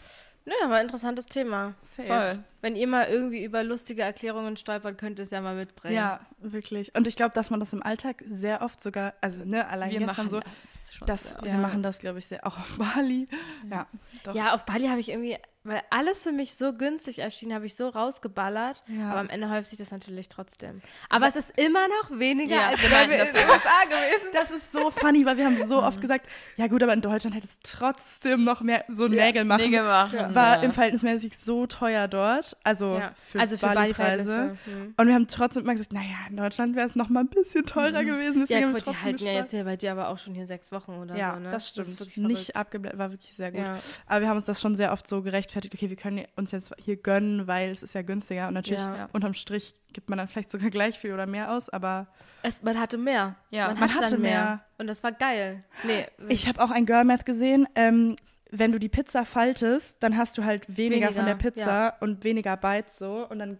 [0.44, 1.74] Nö, aber interessantes Thema.
[1.82, 2.08] safe.
[2.08, 2.38] voll.
[2.62, 5.94] Wenn ihr mal irgendwie über lustige Erklärungen stolpert, könnt ihr es ja mal mitbringen.
[5.94, 6.94] Ja, wirklich.
[6.94, 9.98] Und ich glaube, dass man das im Alltag sehr oft sogar, also ne, allein Wir
[9.98, 11.58] gestern machen so, das das, wir Ja.
[11.58, 13.28] machen das, glaube ich, sehr, auch auf Bali.
[13.70, 13.86] Ja,
[14.24, 14.34] doch.
[14.34, 15.36] Ja, auf Bali habe ich irgendwie,
[15.68, 18.82] weil alles für mich so günstig erschien, habe ich so rausgeballert.
[18.88, 19.10] Ja.
[19.10, 20.82] Aber am Ende häuft sich das natürlich trotzdem.
[21.08, 24.28] Aber es ist immer noch weniger Ja, als meinten wir das in den USA gewesen.
[24.32, 25.84] Das ist so funny, weil wir haben so Mhm.
[25.88, 29.62] oft gesagt, ja gut, aber in Deutschland hätte es trotzdem noch mehr so Nägel machen.
[29.62, 30.34] Nägel machen.
[30.34, 30.62] War ja.
[30.62, 33.12] im Verhältnismäßig so teuer dort, also Ja.
[33.26, 34.24] für also für Bali-Preise.
[34.24, 34.58] Bali-Verhältnisse.
[34.64, 34.94] Hm.
[34.96, 37.64] Und wir haben trotzdem immer gesagt, naja, in Deutschland wäre es noch mal ein bisschen
[37.66, 38.40] teurer gewesen.
[38.40, 39.34] deswegen Ja, gut, die halten ja gespart.
[39.36, 41.50] jetzt hier bei dir aber auch schon hier sechs Wochen oder Ja, so, ne?
[41.50, 42.00] das ist stimmt.
[42.00, 43.60] wirklich nicht abgeblättert, war wirklich sehr gut.
[43.60, 43.78] Ja.
[44.06, 46.72] Aber wir haben uns das schon sehr oft so gerechtfertigt, okay, wir können uns jetzt
[46.78, 48.48] hier gönnen, weil es ist ja günstiger.
[48.48, 49.08] Und natürlich, Ja.
[49.12, 52.06] unterm Strich gibt man dann vielleicht sogar gleich viel oder mehr aus, aber
[52.42, 53.36] Es, man hatte mehr.
[53.50, 54.30] Ja, man, man hatte, hatte mehr.
[54.44, 54.64] mehr.
[54.78, 55.64] Und das war geil.
[55.84, 57.66] Nee, ich habe auch ein Girl Math gesehen.
[57.74, 58.16] Ähm,
[58.50, 61.96] wenn du die Pizza faltest, dann hast du halt weniger, von der Weniger, Pizza ja.
[62.00, 63.58] und weniger Bites so und dann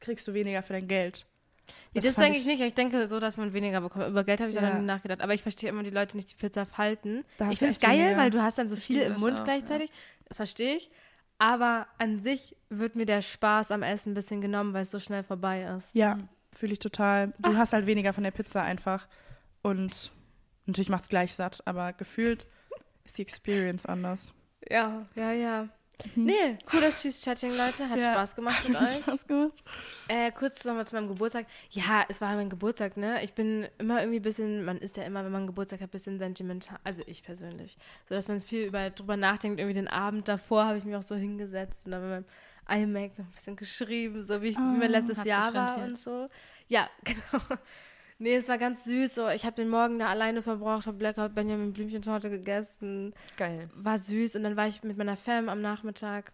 [0.00, 1.26] kriegst du weniger für dein Geld.
[1.92, 2.60] Nee, Das das denke ich nicht.
[2.62, 4.06] Ich denke so, dass man weniger bekommt.
[4.06, 4.62] Über Geld habe ich Ja.
[4.62, 5.20] noch nie nachgedacht.
[5.20, 7.24] Aber ich verstehe immer die Leute nicht, die Pizza falten.
[7.36, 8.16] Da ich finde es geil, weniger.
[8.16, 9.90] weil du hast dann so viel im Mund auch, gleichzeitig.
[10.28, 10.88] Das verstehe ich.
[11.38, 14.98] Aber an sich wird mir der Spaß am Essen ein bisschen genommen, weil es so
[14.98, 15.94] schnell vorbei ist.
[15.94, 16.18] Ja,
[16.52, 17.32] fühle ich total.
[17.38, 19.06] Du hast halt weniger von der Pizza einfach
[19.62, 20.10] und
[20.66, 22.46] natürlich macht es gleich satt, aber gefühlt
[23.04, 24.34] ist die Experience anders.
[24.68, 25.68] Ja, ja, ja.
[26.14, 27.88] Nee, cooles Cheese-Chatting, Leute.
[27.88, 28.02] Hat Mhm.
[28.02, 28.12] Ja.
[28.14, 29.02] Spaß gemacht mit euch.
[29.02, 29.52] Spaß gemacht.
[30.06, 31.46] Äh, kurz nochmal zu meinem Geburtstag.
[31.70, 33.22] Ja, es war mein Geburtstag, ne?
[33.24, 35.90] Ich bin immer irgendwie ein bisschen, man ist ja immer, wenn man Geburtstag hat, ein
[35.90, 36.78] bisschen sentimental.
[36.84, 37.76] Also ich persönlich.
[38.08, 39.58] So, dass man viel über, drüber nachdenkt.
[39.58, 42.24] Irgendwie den Abend davor habe ich mich auch so hingesetzt und dann mit meinem
[42.70, 46.28] iMac noch ein bisschen geschrieben, so wie, ich, mein Ah, letztes Jahr war und so.
[46.68, 47.42] Ja, genau.
[48.18, 49.14] Nee, es war ganz süß.
[49.14, 49.28] So.
[49.28, 53.70] Ich habe den Morgen da alleine verbraucht, habe lecker Benjamin Blümchentorte gegessen Geil.
[53.74, 56.32] war süß und dann war ich mit meiner Fam am Nachmittag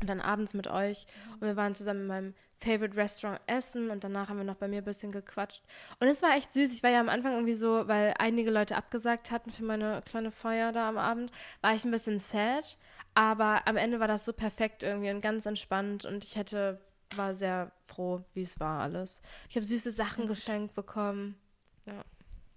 [0.00, 4.04] und dann abends mit euch und wir waren zusammen in meinem Favorite Restaurant essen und
[4.04, 5.62] danach haben wir noch bei mir ein bisschen gequatscht
[6.00, 6.72] und es war echt süß.
[6.72, 10.30] Ich war ja am Anfang irgendwie so, weil einige Leute abgesagt hatten für meine kleine
[10.30, 11.32] Feier da am Abend,
[11.62, 12.76] war ich ein bisschen sad,
[13.14, 16.78] aber am Ende war das so perfekt irgendwie und ganz entspannt und ich hätte
[17.14, 19.22] war sehr froh, wie es war alles.
[19.48, 21.36] Ich habe süße Sachen geschenkt bekommen.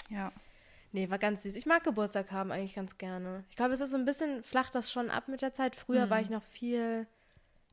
[0.09, 0.31] Ja.
[0.91, 1.55] Nee, war ganz süß.
[1.55, 3.43] Ich mag Geburtstag haben eigentlich ganz gerne.
[3.49, 5.75] Ich glaube, es ist so ein bisschen, flacht das schon ab mit der Zeit.
[5.75, 6.09] Früher Mhm.
[6.09, 7.05] war ich noch viel,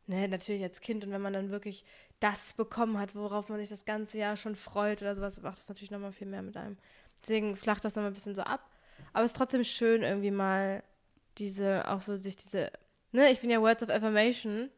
[0.06, 1.84] ne, natürlich als Kind und wenn man dann wirklich
[2.20, 5.68] das bekommen hat, worauf man sich das ganze Jahr schon freut oder sowas, macht das
[5.68, 6.76] natürlich nochmal viel mehr mit einem.
[7.22, 8.68] Deswegen flacht das nochmal ein bisschen so ab.
[9.14, 10.82] Aber es ist trotzdem schön, irgendwie mal
[11.38, 12.70] diese, auch so sich diese,
[13.12, 14.70] ne, ich bin ja Words of Affirmation.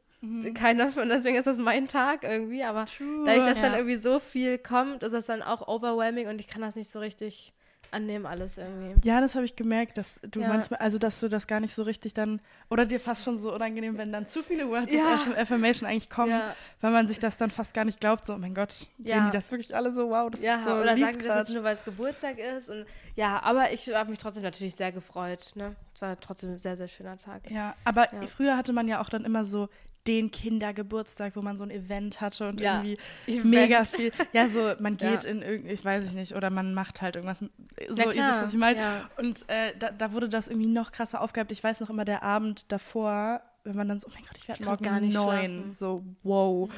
[0.54, 2.86] Keiner von, deswegen ist das mein Tag irgendwie, aber
[3.24, 3.78] dadurch, dass dann Ja.
[3.78, 6.98] irgendwie so viel kommt, ist das dann auch overwhelming und ich kann das nicht so
[6.98, 7.52] richtig
[7.90, 8.94] annehmen, alles irgendwie.
[9.08, 10.48] Ja, das habe ich gemerkt, dass du Ja.
[10.48, 13.54] manchmal, also dass du das gar nicht so richtig dann, oder dir fast schon so
[13.54, 15.04] unangenehm, wenn dann zu viele Words Ja.
[15.04, 16.54] of Affirm- Affirmation eigentlich kommen, Ja.
[16.82, 19.24] weil man sich das dann fast gar nicht glaubt, so, oh mein Gott, sehen Ja.
[19.24, 21.34] die das wirklich alle so, wow, das Ja, ist so oder lieb sagen die das
[21.34, 21.46] grad.
[21.48, 22.68] jetzt nur, weil es Geburtstag ist.
[22.68, 22.84] Und,
[23.16, 25.52] ja, aber ich habe mich trotzdem natürlich sehr gefreut.
[25.54, 25.74] Ne?
[25.94, 27.50] Es war trotzdem ein sehr, sehr schöner Tag.
[27.50, 29.70] Ja, aber früher hatte man ja auch dann immer so
[30.08, 33.44] den Kindergeburtstag, wo man so ein Event hatte und Ja, irgendwie Event.
[33.44, 34.10] mega viel.
[34.32, 35.10] Ja, so man Ja.
[35.10, 37.38] geht in irgendwie, ich weiß ich nicht, oder man macht halt irgendwas.
[37.40, 37.48] So,
[37.94, 38.78] Ja, ihr wisst, was ich meine.
[38.80, 39.10] Ja.
[39.18, 41.52] Und äh, da, da wurde das irgendwie noch krasser aufgehabt.
[41.52, 44.48] Ich weiß noch immer der Abend davor, wenn man dann so, oh mein Gott, ich
[44.48, 45.26] werde morgen gar nicht neun.
[45.36, 45.70] schlafen.
[45.72, 46.70] So, wow.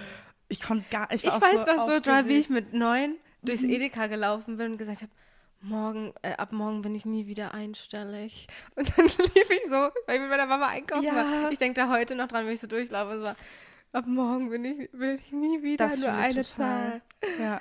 [0.49, 3.63] Ich konnte gar ich, Ich weiß so noch so, dran, wie ich mit neun durchs
[3.63, 5.13] Edeka gelaufen bin und gesagt habe,
[5.61, 8.47] morgen, äh, ab morgen bin ich nie wieder einstellig.
[8.77, 11.15] Und dann lief ich so, weil ich mit meiner Mama einkaufen Ja.
[11.15, 11.51] war.
[11.51, 13.23] Ich denke da heute noch dran, wenn ich so durchlaufe.
[13.23, 13.37] War,
[13.93, 16.45] ab morgen bin ich, will ich nie wieder Das nur eine total.
[16.47, 17.03] Zahl.
[17.39, 17.61] Ja.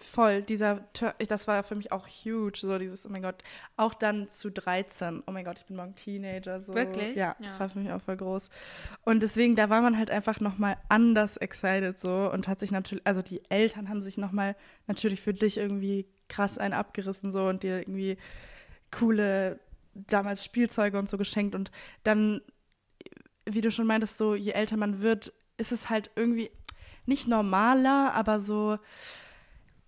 [0.00, 0.84] Voll, dieser,
[1.28, 3.36] das war für mich auch huge, so dieses, oh mein Gott,
[3.76, 6.74] auch dann zu 13, oh mein Gott, ich bin morgen Teenager, so.
[6.74, 7.14] Wirklich?
[7.14, 7.58] Ja, Ja.
[7.60, 8.50] war für mich auch voll groß.
[9.04, 13.06] Und deswegen, da war man halt einfach nochmal anders excited so und hat sich natürlich,
[13.06, 14.56] also die Eltern haben sich nochmal
[14.88, 18.16] natürlich für dich irgendwie krass einen abgerissen so und dir irgendwie
[18.90, 19.60] coole,
[19.94, 21.70] damals Spielzeuge und so geschenkt und
[22.04, 22.40] dann,
[23.44, 26.50] wie du schon meintest, so je älter man wird, ist es halt irgendwie
[27.06, 28.78] nicht normaler, aber so,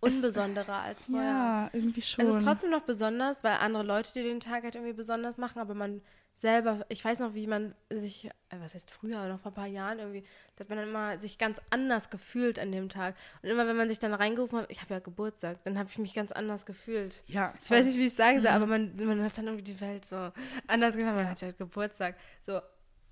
[0.00, 1.24] Unbesonderer als vorher.
[1.24, 2.26] ja, irgendwie schon.
[2.26, 5.60] Es ist trotzdem noch besonders, weil andere Leute dir den Tag halt irgendwie besonders machen,
[5.60, 6.02] aber man
[6.36, 9.66] selber, ich weiß noch, wie man sich, äh, was heißt früher, noch vor ein paar
[9.66, 10.24] Jahren irgendwie,
[10.56, 13.14] da hat man dann immer sich ganz anders gefühlt an dem Tag.
[13.42, 15.98] Und immer, wenn man sich dann reingerufen hat, ich habe ja Geburtstag, dann habe ich
[15.98, 17.22] mich ganz anders gefühlt.
[17.26, 19.64] ja, Ich weiß nicht, wie ich es sagen soll, aber man, man hat dann irgendwie
[19.72, 20.32] die Welt so
[20.66, 22.16] anders gemacht, man hat ja Geburtstag.
[22.40, 22.60] So,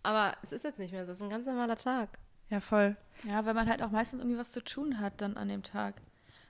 [0.03, 2.19] aber es ist jetzt nicht mehr so, es ist ein ganz normaler Tag.
[2.51, 2.97] Ja, voll.
[3.25, 5.95] Ja, weil man halt auch meistens irgendwie was zu tun hat dann an dem Tag.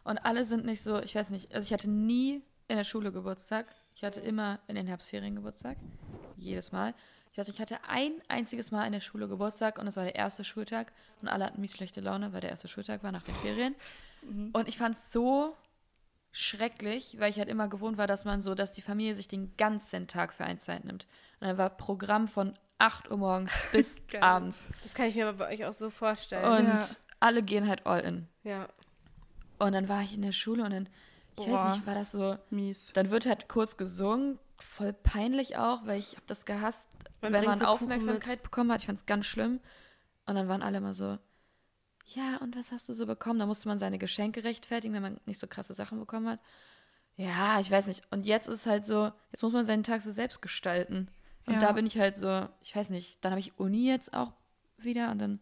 [0.04, 3.12] Und alle sind nicht so, ich weiß nicht, also ich hatte nie in der Schule
[3.12, 3.66] Geburtstag.
[3.94, 5.76] Ich hatte immer in den Herbstferien Geburtstag.
[6.37, 6.94] Jedes Mal.
[7.31, 10.14] Ich weiß, ich hatte ein einziges Mal in der Schule Geburtstag und es war der
[10.16, 13.35] erste Schultag und alle hatten mies schlechte Laune, weil der erste Schultag war nach den
[13.37, 13.74] Ferien.
[14.52, 15.57] Und ich fand es so
[16.31, 19.57] schrecklich, weil ich halt immer gewohnt war, dass man so, dass die Familie sich den
[19.57, 21.07] ganzen Tag für eine Zeit nimmt.
[21.40, 24.64] Und dann war Programm von 8 Uhr morgens bis abends.
[24.83, 26.44] Das kann ich mir aber bei euch auch so vorstellen.
[26.44, 26.87] Und Ja.
[27.20, 28.28] alle gehen halt all in.
[28.44, 28.68] ja.
[29.59, 30.88] Und dann war ich in der Schule und dann,
[31.38, 31.53] ich Boah.
[31.53, 32.92] weiß nicht, war das so, Mies.
[32.95, 36.88] dann wird halt kurz gesungen, voll peinlich auch, weil ich habe das gehasst,
[37.21, 38.81] Man wenn man so Aufmerksamkeit bekommen hat.
[38.81, 39.61] Ich fand es ganz schlimm.
[40.27, 41.18] Und dann waren alle immer so,
[42.05, 43.38] ja, und was hast du so bekommen?
[43.38, 46.40] Da musste man seine Geschenke rechtfertigen, wenn man nicht so krasse Sachen bekommen hat.
[47.16, 48.03] Ja, ich weiß nicht.
[48.11, 51.11] Und jetzt ist halt so, jetzt muss man seinen Tag so selbst gestalten.
[51.47, 51.59] Und Ja.
[51.59, 54.33] da bin ich halt so, ich weiß nicht, dann habe ich Uni jetzt auch
[54.79, 55.40] wieder und dann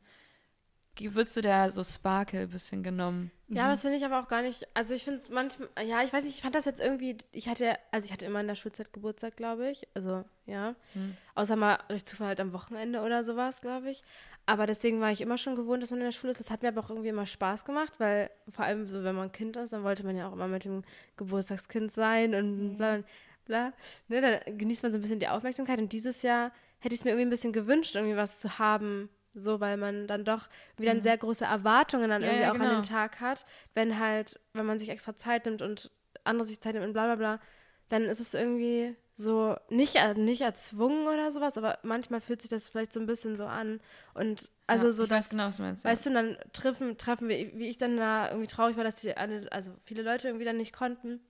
[0.98, 3.30] wird so der so Sparkle ein bisschen genommen.
[3.48, 4.68] Ja, aber das finde ich aber auch gar nicht.
[4.74, 7.48] Also ich finde es manchmal, ja, ich weiß nicht, ich fand das jetzt irgendwie, ich
[7.48, 9.88] hatte, also ich hatte immer in der Schulzeit Geburtstag, glaube ich.
[9.94, 10.76] Also, ja.
[10.92, 11.16] Hm.
[11.34, 14.04] Außer mal durch Zufall halt am Wochenende oder sowas, glaube ich.
[14.46, 16.40] Aber deswegen war ich immer schon gewohnt, dass man in der Schule ist.
[16.40, 19.32] Das hat mir aber auch irgendwie immer Spaß gemacht, weil vor allem so, wenn man
[19.32, 20.84] Kind ist, dann wollte man ja auch immer mit dem
[21.16, 23.02] Geburtstagskind sein und bla
[23.46, 23.72] bla.
[24.08, 25.78] Ne, dann genießt man so ein bisschen die Aufmerksamkeit.
[25.78, 29.08] Und dieses Jahr hätte ich es mir irgendwie ein bisschen gewünscht, irgendwie was zu haben,
[29.34, 32.60] so, weil man dann doch wieder sehr große Erwartungen dann Ja, irgendwie ja, auch an
[32.60, 32.74] genau.
[32.76, 35.90] den Tag hat, wenn halt, wenn man sich extra Zeit nimmt und
[36.24, 37.40] andere sich Zeit nimmt und bla bla bla,
[37.88, 42.50] dann ist es irgendwie so nicht, er- nicht erzwungen oder sowas, aber manchmal fühlt sich
[42.50, 43.80] das vielleicht so ein bisschen so an.
[44.14, 45.84] Und also ja, so, dass, weiß genau, was du meinst.
[45.84, 48.96] weißt du, und dann treffen, treffen wir, wie ich dann da irgendwie traurig war, dass
[48.96, 51.20] die alle, also viele Leute irgendwie dann nicht konnten,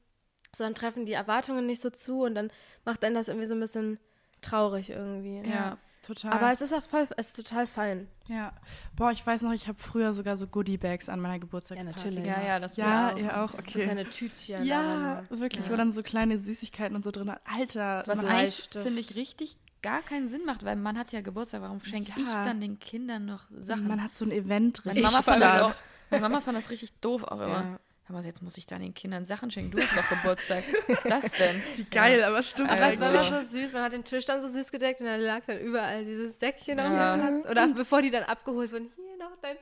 [0.54, 2.50] so dann treffen die Erwartungen nicht so zu und dann
[2.84, 3.98] macht einen das irgendwie so ein bisschen
[4.42, 5.42] traurig irgendwie.
[5.48, 5.78] ja.
[6.10, 6.14] Ja.
[6.14, 6.32] Total.
[6.32, 8.08] Aber es ist auch voll, es ist total fein.
[8.28, 8.52] ja.
[8.96, 11.96] Boah, ich weiß noch, ich habe früher sogar so Goodie-Bags an meiner Geburtstagsparty.
[11.96, 12.24] natürlich.
[12.26, 13.82] Ja, ja, das Ja, war ihr auch, So okay.
[13.84, 14.62] kleine Tütchen.
[14.64, 15.40] ja, darin.
[15.40, 15.72] wirklich, Ja.
[15.72, 17.40] wo dann so kleine Süßigkeiten und so drin hat.
[17.44, 21.10] Alter, Was So man- eigentlich, finde ich, richtig gar keinen Sinn macht, weil man hat
[21.12, 21.62] ja Geburtstag.
[21.62, 22.44] Warum schenke ich Ja.
[22.44, 23.88] dann den Kindern noch Sachen?
[23.88, 25.74] man hat so ein Event meine, richtig Mama fand das auch,
[26.10, 27.48] meine Mama fand das richtig doof auch immer.
[27.62, 27.80] Ja.
[28.10, 29.70] Mal, jetzt muss ich dann den Kindern Sachen schenken.
[29.76, 30.64] Du hast doch Geburtstag.
[30.88, 31.62] Was ist das denn?
[31.76, 33.40] Wie geil, aber stimmt Aber Ja, es war immer so.
[33.40, 36.38] süß, man hat den Tisch dann so süß gedeckt und dann lag dann überall dieses
[36.38, 37.16] Säckchen auf Ja.
[37.16, 37.46] dem Platz.
[37.50, 39.56] Oder bevor die dann abgeholt wurden, hier noch dein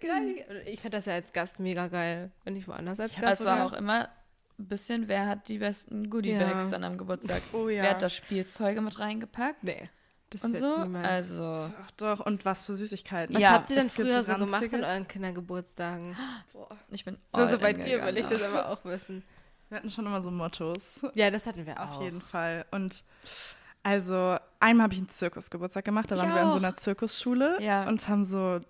[0.00, 0.44] Kleine.
[0.48, 2.30] Und Ich fand das ja als Gast mega geil.
[2.44, 3.44] Und nicht woanders als Es Gast.
[3.44, 4.08] war auch immer
[4.58, 6.70] ein bisschen, wer hat die besten Goodie-Bags Ja.
[6.70, 7.42] dann am Geburtstag?
[7.52, 7.82] Oh ja.
[7.82, 9.62] Wer hat das Spielzeuge mit reingepackt?
[9.64, 9.88] Nee.
[10.30, 10.82] Das Und so?
[10.84, 11.06] niemals.
[11.08, 13.34] Also, Ach doch, und was für Süßigkeiten.
[13.34, 16.16] Was Ja, habt ihr denn früher so gemacht ranzige- an euren Kindergeburtstagen?
[16.90, 19.24] ich bin So, so bei dir will ich das aber auch wissen.
[19.68, 21.00] Wir hatten schon immer so Mottos.
[21.14, 21.96] Ja, das hatten wir auch.
[21.96, 22.64] Auf jeden Fall.
[22.70, 23.02] Und
[23.82, 26.10] also einmal habe ich einen Zirkusgeburtstag gemacht.
[26.10, 26.56] Da Ich waren wir in so auch.
[26.58, 27.88] einer Zirkusschule Ja.
[27.88, 28.60] und haben so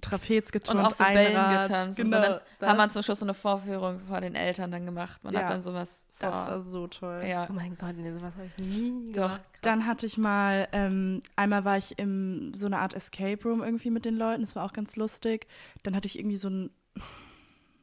[0.00, 1.68] Trapez geturnt, Und auch so Bällen Einrad.
[1.68, 1.96] getanzt.
[1.96, 2.16] Genau.
[2.18, 2.28] und so.
[2.30, 5.24] Dann das, haben wir zum Schluss so eine Vorführung vor den Eltern dann gemacht.
[5.24, 5.40] Man Ja.
[5.40, 7.22] hat dann sowas das war so toll.
[7.26, 7.46] ja.
[7.48, 9.22] Oh mein Gott, nee, sowas habe ich nie Doch.
[9.22, 9.40] gemacht.
[9.52, 9.60] Krass.
[9.62, 13.90] Dann hatte ich mal, ähm, einmal war ich in so einer Art Escape Room irgendwie
[13.90, 14.42] mit den Leuten.
[14.42, 15.46] Das war auch ganz lustig.
[15.82, 16.70] Dann hatte ich irgendwie so einen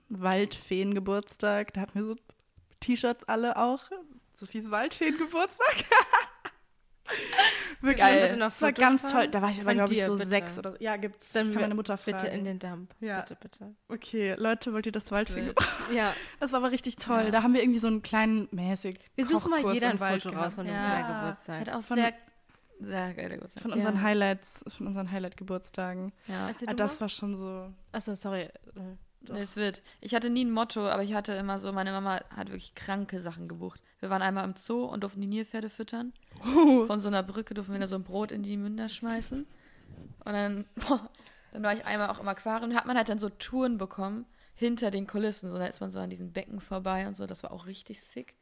[0.10, 1.74] Waldfeen-Geburtstag.
[1.74, 2.16] Da hatten wir so
[2.80, 3.84] T-Shirts alle auch.
[4.34, 5.86] Sophies Waldfeen-Geburtstag.
[7.86, 8.38] Wirklich, Geil.
[8.38, 9.12] das war ganz haben?
[9.12, 9.28] toll.
[9.30, 10.28] Da war ich aber, glaube ich, so bitte.
[10.30, 11.32] sechs oder Ja, gibt's.
[11.32, 12.18] Dann ich kann meine Mutter fragen.
[12.18, 12.94] Bitte in den Dump.
[13.00, 13.20] Ja.
[13.22, 13.76] Bitte, bitte.
[13.90, 15.48] Okay, Leute, wollt ihr das Waldfeen?
[15.48, 15.58] wild.
[15.94, 16.14] Ja.
[16.40, 17.26] Das war aber richtig toll.
[17.26, 17.32] Ja.
[17.32, 20.46] Da haben wir irgendwie so einen kleinen mäßig Wir suchen mal jeder ein Foto gehabt.
[20.48, 20.96] raus von dem Ja.
[21.02, 21.60] Kindergeburtstag.
[21.62, 22.14] Hat auch Von- sehr,
[22.80, 23.62] sehr geile Geburtstag.
[23.62, 24.02] Von unseren Ja.
[24.02, 26.12] Highlights, von unseren Highlight-Geburtstagen.
[26.28, 26.50] Ja.
[26.66, 27.72] Ah, das war schon so.
[27.92, 28.50] Achso, sorry.
[29.30, 29.82] Nee, es wird.
[30.02, 33.20] Ich hatte nie ein Motto, aber ich hatte immer so, meine Mama hat wirklich kranke
[33.20, 33.82] Sachen gebucht.
[34.00, 36.14] Wir waren einmal im Zoo und durften die Nilpferde füttern.
[36.42, 39.46] Von so einer Brücke durften wir da so ein Brot in die Münder schmeißen.
[40.26, 41.10] Und dann, boah,
[41.54, 42.70] dann war ich einmal auch im Aquarium.
[42.72, 45.50] Da hat man halt dann so Touren bekommen hinter den Kulissen.
[45.52, 47.26] So, da ist man so an diesen Becken vorbei und so.
[47.26, 48.36] Das war auch richtig sick.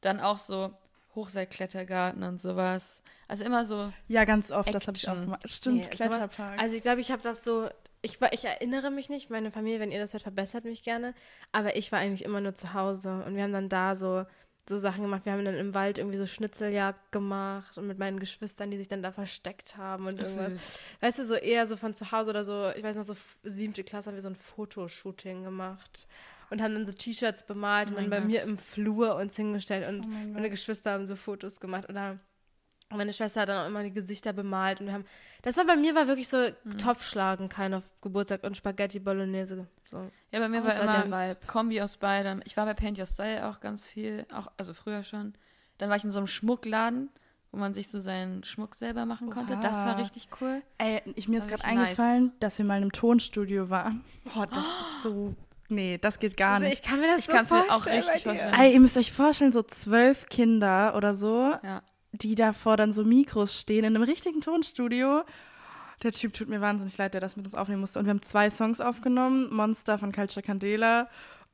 [0.00, 0.74] Dann auch so
[1.14, 3.02] Hochseilklettergarten und sowas.
[3.28, 5.24] Also immer so, Ja, ganz oft, das habe ich auch Action.
[5.26, 5.48] gemacht.
[5.48, 6.60] Stimmt, Nee, sowas- Kletterpark.
[6.60, 7.68] Also ich glaube, ich habe das so.
[8.02, 11.14] Ich, war, ich erinnere mich nicht, meine Familie, wenn ihr das hört, verbessert mich gerne.
[11.52, 14.24] Aber ich war eigentlich immer nur zu Hause und wir haben dann da so,
[14.68, 15.24] so Sachen gemacht.
[15.24, 18.88] Wir haben dann im Wald irgendwie so Schnitzeljagd gemacht und mit meinen Geschwistern, die sich
[18.88, 20.54] dann da versteckt haben und irgendwas.
[21.00, 23.84] Weißt du, so eher so von zu Hause oder so, ich weiß noch, so siebte
[23.84, 26.06] Klasse haben wir so ein Fotoshooting gemacht
[26.50, 28.48] und haben dann so T-Shirts bemalt Oh und dann bei mir Gott.
[28.48, 32.18] im Flur uns hingestellt und Oh mein meine Geschwister haben so Fotos gemacht oder
[32.90, 35.04] meine Schwester hat dann auch immer die Gesichter bemalt und wir haben,
[35.42, 36.78] das war bei mir war wirklich so Mhm.
[36.78, 39.66] Topfschlagen, kein auf Geburtstag und Spaghetti Bolognese.
[39.86, 40.10] So.
[40.30, 41.46] Ja, bei mir Außer war der immer Vibe.
[41.46, 42.40] Kombi aus beidem.
[42.44, 45.34] Ich war bei Paint Your Style auch ganz viel, auch, also früher schon.
[45.78, 47.10] Dann war ich in so einem Schmuckladen,
[47.52, 49.56] wo man sich so seinen Schmuck selber machen konnte.
[49.62, 50.00] Das war Oha.
[50.02, 50.62] richtig cool.
[50.78, 54.04] Ey, ich, mir ist gerade eingefallen, dass wir mal in einem Tonstudio waren.
[54.34, 54.64] Boah, das ist
[55.02, 55.34] so.
[55.68, 56.84] Nee, das geht gar Also nicht.
[56.84, 58.54] ich kann mir das Ich so kann's mir auch vorstellen richtig vorstellen.
[58.54, 61.82] Ey, ihr müsst euch vorstellen, so zwölf Kinder oder so, Ja.
[62.22, 65.24] Die davor dann so Mikros stehen in einem richtigen Tonstudio.
[66.02, 67.98] Der Typ tut mir wahnsinnig leid, der das mit uns aufnehmen musste.
[67.98, 71.08] Und wir haben zwei Songs aufgenommen: Monster von Culture Candela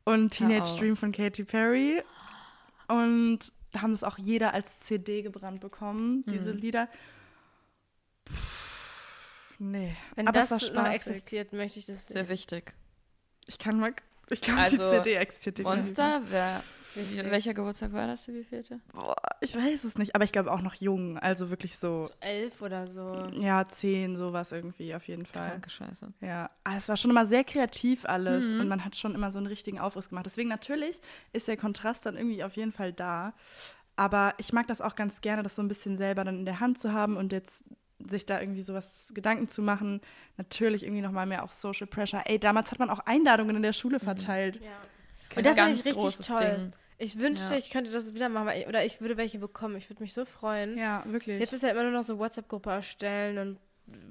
[0.04, 0.76] und Teenage.
[0.78, 2.02] Dream von Katy Perry.
[2.88, 3.38] Und
[3.76, 6.58] haben das auch jeder als CD gebrannt bekommen, diese Mhm.
[6.58, 6.88] Lieder.
[8.28, 8.62] Pff,
[9.58, 9.94] Nee.
[10.16, 12.28] Wenn Aber das es noch existiert, möchte ich das Sehr sehen.
[12.30, 12.72] wichtig.
[13.46, 13.94] Ich kann mal.
[14.28, 15.86] Ich glaube, Also, die CD existiert definitiv.
[15.86, 17.30] Monster, wer, Wichtig.
[17.30, 18.80] welcher Geburtstag war das, der wievielte?
[18.92, 21.18] Boah, ich weiß es nicht, aber ich glaube auch noch jung.
[21.18, 23.28] Also wirklich so, So elf oder so.
[23.34, 25.50] ja, zehn, sowas irgendwie auf jeden Fall.
[25.50, 26.12] Kranke Scheiße.
[26.20, 28.60] Ja, aber es war schon immer sehr kreativ alles Mhm.
[28.60, 30.26] und man hat schon immer so einen richtigen Aufriss gemacht.
[30.26, 31.00] Deswegen natürlich
[31.32, 33.32] ist der Kontrast dann irgendwie auf jeden Fall da.
[33.96, 36.60] Aber ich mag das auch ganz gerne, das so ein bisschen selber dann in der
[36.60, 37.64] Hand zu haben und jetzt
[38.04, 40.00] sich da irgendwie sowas Gedanken zu machen.
[40.36, 42.22] Natürlich irgendwie nochmal mehr auch Social Pressure.
[42.24, 44.56] Ey, damals hat man auch Einladungen in der Schule verteilt.
[44.56, 44.70] Ja.
[45.28, 46.38] Kein Und das finde ich richtig toll.
[46.58, 46.72] Ding.
[46.98, 47.58] Ich wünschte, Ja.
[47.58, 49.76] ich könnte das wieder machen, oder ich würde welche bekommen.
[49.76, 50.78] Ich würde mich so freuen.
[50.78, 51.40] Ja, wirklich.
[51.40, 53.58] Jetzt ist ja immer nur noch so WhatsApp-Gruppe erstellen und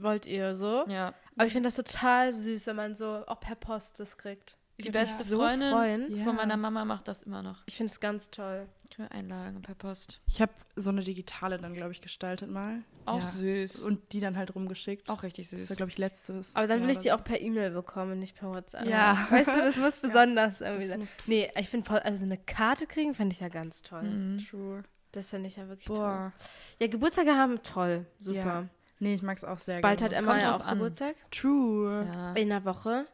[0.01, 0.85] wollt ihr so.
[0.87, 1.13] Ja.
[1.35, 4.57] Aber ich finde das total süß, wenn man so auch per Post das kriegt.
[4.79, 6.15] Die beste so Freundin freuen.
[6.15, 6.23] Ja.
[6.23, 7.63] von meiner Mama macht das immer noch.
[7.65, 8.67] Ich finde es ganz toll.
[8.83, 10.21] Ich kriege Einladungen per Post.
[10.27, 12.83] ich habe so eine digitale dann, glaube ich, gestaltet mal.
[13.05, 13.27] Auch ja.
[13.27, 13.79] süß.
[13.81, 15.09] Und die dann halt rumgeschickt.
[15.09, 15.69] auch richtig das süß.
[15.69, 16.55] war, glaube ich, letztes.
[16.55, 18.87] Aber dann will Jahr ich die auch per E-Mail bekommen, nicht per WhatsApp.
[18.87, 19.27] Ja.
[19.29, 21.07] Weißt du, das muss besonders irgendwie Das sein.
[21.27, 24.03] Nee, ich finde, also eine Karte kriegen, fände ich ja ganz toll.
[24.03, 24.45] Mhm.
[24.49, 24.83] True.
[25.11, 25.97] Das finde ich ja wirklich toll.
[25.97, 26.33] Boah.
[26.79, 28.05] Ja, Geburtstage haben, toll.
[28.19, 28.39] Super.
[28.39, 28.67] Ja.
[28.99, 30.27] Nee, ich mag es auch sehr Bald hat gerne.
[30.27, 30.77] Emma ja auch an.
[30.77, 31.15] Geburtstag.
[31.31, 32.07] True.
[32.13, 32.33] Ja.
[32.33, 33.07] In der Woche.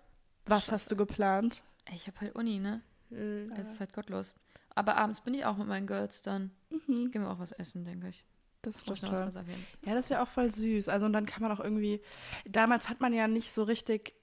[0.49, 1.61] Was hast du geplant?
[1.93, 2.81] Ich habe halt Uni, ne?
[3.09, 3.51] Mhm.
[3.57, 4.35] Es ist halt gottlos.
[4.75, 6.51] Aber abends bin ich auch mit meinen Girls dann.
[6.69, 7.11] Mhm.
[7.11, 8.23] Gehen wir auch was essen, denke ich.
[8.61, 9.31] Das ist doch toll.
[9.85, 10.89] Ja, das ist ja auch voll süß.
[10.89, 12.01] Also und dann kann man auch irgendwie,
[12.45, 14.13] damals hat man ja nicht so richtig,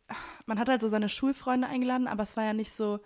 [0.46, 3.00] man hat halt so seine Schulfreunde eingeladen, aber es war ja nicht so,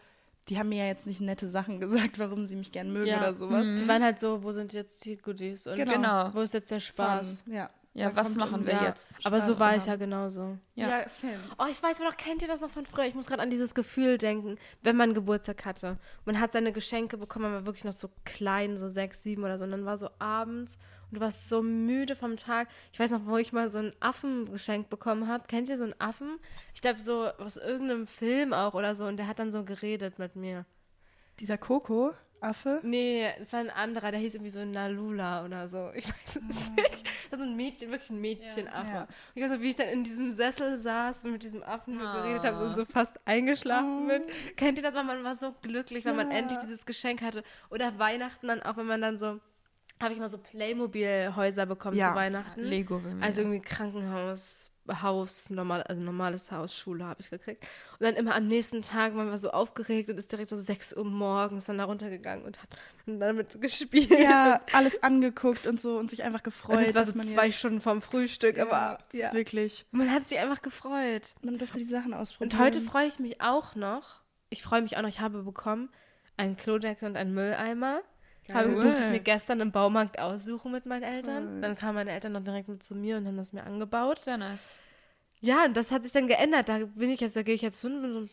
[0.49, 3.19] die haben mir ja jetzt nicht nette Sachen gesagt, warum sie mich gern mögen Ja.
[3.19, 3.67] oder sowas.
[3.67, 3.77] Mhm.
[3.77, 5.67] Die waren halt so, wo sind jetzt die Goodies?
[5.67, 5.93] Und Genau.
[5.93, 6.35] Genau.
[6.35, 7.43] wo ist jetzt der Spaß?
[7.43, 7.53] Fun.
[7.55, 7.71] Ja.
[7.95, 9.15] Ja, was machen wir Ja, jetzt?
[9.25, 10.57] Aber Spaß so war ich ja genauso.
[10.75, 11.09] Ja.
[11.09, 11.39] same.
[11.59, 13.07] Oh, ich weiß aber noch, kennt ihr das noch von früher?
[13.07, 15.99] Ich muss gerade an dieses Gefühl denken, wenn man Geburtstag hatte.
[16.25, 19.59] Man hat seine Geschenke bekommen, man war wirklich noch so klein, so sechs, sieben oder
[19.59, 19.65] so.
[19.65, 20.79] Und dann war so abends
[21.11, 22.69] und du warst so müde vom Tag.
[22.93, 25.47] Ich weiß noch, wo ich mal so einen Affen geschenkt bekommen habe.
[25.49, 26.39] Kennt ihr so einen Affen?
[26.75, 29.07] Ich glaube, so aus irgendeinem Film auch oder so.
[29.07, 30.67] Und der hat dann so geredet mit mir.
[31.41, 31.57] Dieser
[32.41, 32.81] Coco-Affe.
[32.83, 35.91] Nee, es war ein anderer, der hieß irgendwie so Nalula oder so.
[35.95, 37.07] Ich weiß es nicht.
[37.31, 38.89] Das ist ein Mädchen, wirklich ein Mädchenaffe.
[38.95, 39.01] Ja.
[39.03, 42.01] Und Ich weiß noch, wie ich dann in diesem Sessel saß und mit diesem Affen
[42.01, 42.23] Ah.
[42.23, 44.23] geredet habe und so fast eingeschlafen bin.
[44.57, 44.95] Kennt ihr das?
[44.95, 46.39] weil Man war so glücklich, weil man Ja.
[46.39, 47.43] endlich dieses Geschenk hatte.
[47.71, 49.41] Oder Weihnachten dann auch, wenn man dann so,
[50.01, 52.11] habe ich mal so Playmobil-Häuser bekommen Ja.
[52.11, 52.61] zu Weihnachten.
[52.61, 53.03] Lego.
[53.21, 54.68] Also irgendwie Krankenhaus,
[55.03, 57.65] Haus, normal, also normales Haus, Schule habe ich gekriegt.
[57.99, 60.97] Und dann immer am nächsten Tag, man war so aufgeregt und ist direkt so 6
[60.97, 62.69] Uhr morgens dann da runtergegangen und hat
[63.07, 64.19] und damit gespielt.
[64.19, 66.87] Ja, alles angeguckt und so und sich einfach und gefreut.
[66.87, 69.33] es war so zwei Stunden vorm Frühstück, ja, aber ja.
[69.33, 69.87] wirklich.
[69.91, 71.35] Man hat sich einfach gefreut.
[71.43, 72.53] Man durfte die Sachen ausprobieren.
[72.53, 74.23] Und heute freue ich mich auch noch.
[74.51, 75.91] Ich freue mich auch noch, ich habe bekommen
[76.39, 78.01] einen Klodeckel und einen Mülleimer.
[78.53, 78.83] Habe, Cool.
[78.83, 81.45] durfte ich mir gestern im Baumarkt aussuchen mit meinen Eltern.
[81.47, 81.61] Toll.
[81.61, 84.21] Dann kamen meine Eltern noch direkt mit zu mir und haben das mir angebaut.
[84.21, 84.71] Sehr nice.
[85.41, 86.69] Ja, und das hat sich dann geändert.
[86.69, 88.27] Da bin ich jetzt, da gehe ich jetzt hin und bin so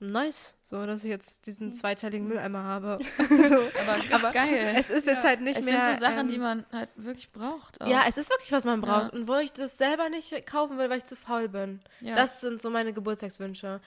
[0.00, 2.98] nice, so dass ich jetzt diesen zweiteiligen Mülleimer habe.
[3.28, 3.54] so.
[3.54, 4.74] Aber, Aber geil.
[4.76, 5.84] es ist jetzt halt nicht es mehr.
[5.86, 7.80] sind so Sachen, ähm, die man halt wirklich braucht.
[7.80, 7.86] Auch.
[7.86, 9.12] ja, es ist wirklich, was man braucht.
[9.12, 9.18] Ja.
[9.18, 11.80] Und wo ich das selber nicht kaufen will, weil ich zu faul bin.
[12.00, 12.14] ja.
[12.14, 13.80] Das sind so meine Geburtstagswünsche.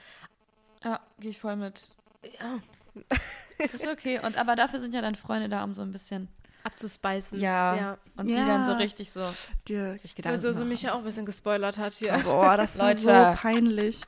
[0.84, 1.84] ja, gehe ich voll mit.
[2.40, 2.58] Ja,
[3.58, 4.20] Ist okay.
[4.24, 6.28] Und aber dafür sind ja dann Freunde da, um so ein bisschen.
[6.64, 7.40] Abzuspeisen.
[7.40, 7.76] Ja.
[7.76, 7.98] ja.
[8.16, 8.46] Und die Ja.
[8.46, 9.28] dann so richtig so
[9.68, 12.16] dir sich Gedanken so, so mich ja auch ein bisschen gespoilert hat hier.
[12.24, 14.00] Boah, das war so peinlich.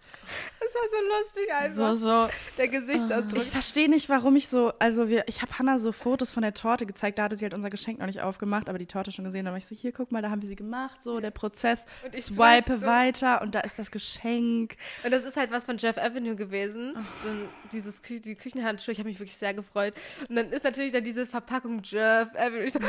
[0.60, 2.28] Das war so lustig So, so.
[2.56, 3.42] Der Gesichtsausdruck.
[3.42, 6.54] Ich verstehe nicht, warum ich so, also wir, ich habe Hannah so Fotos von der
[6.54, 9.24] Torte gezeigt, da hatte sie halt unser Geschenk noch nicht aufgemacht, aber die Torte schon
[9.24, 9.44] gesehen.
[9.44, 11.84] Da war ich so, hier, guck mal, da haben wir sie gemacht, so der Prozess,
[12.04, 12.86] Und ich swipe swipe so.
[12.86, 14.76] weiter und da ist das Geschenk.
[15.04, 16.94] Und das ist halt was von Jeff Avenue gewesen.
[16.96, 17.00] Oh.
[17.22, 19.94] So ein, dieses Kü die Küchenhandschuhe, ich habe mich wirklich sehr gefreut.
[20.28, 22.45] Und dann ist natürlich dann diese Verpackung Jeff Avenue.
[22.54, 22.78] Ich so,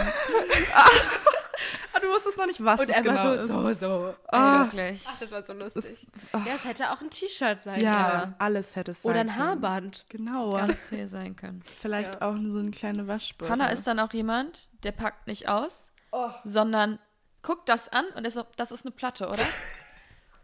[1.94, 3.48] Ah, du wusstest noch nicht, was und es er genau war ist.
[3.48, 4.16] so, so, so.
[4.32, 5.04] Ey, wirklich.
[5.08, 5.84] Ach, das war so lustig.
[5.84, 6.44] Das- ah.
[6.46, 8.36] ja, es hätte auch ein T-Shirt sein ja, können.
[8.38, 9.40] alles hätte es sein Oder ein können.
[9.40, 10.06] Haarband.
[10.10, 10.52] Genau.
[10.54, 11.64] Ganz viel sein können.
[11.66, 12.22] Vielleicht Ja.
[12.30, 13.52] auch so eine kleine Waschbürste.
[13.52, 16.30] Hanna ist dann auch jemand, der packt nicht aus, Oh.
[16.44, 17.00] sondern
[17.42, 19.40] guckt das an und ist so, das ist eine Platte, oder?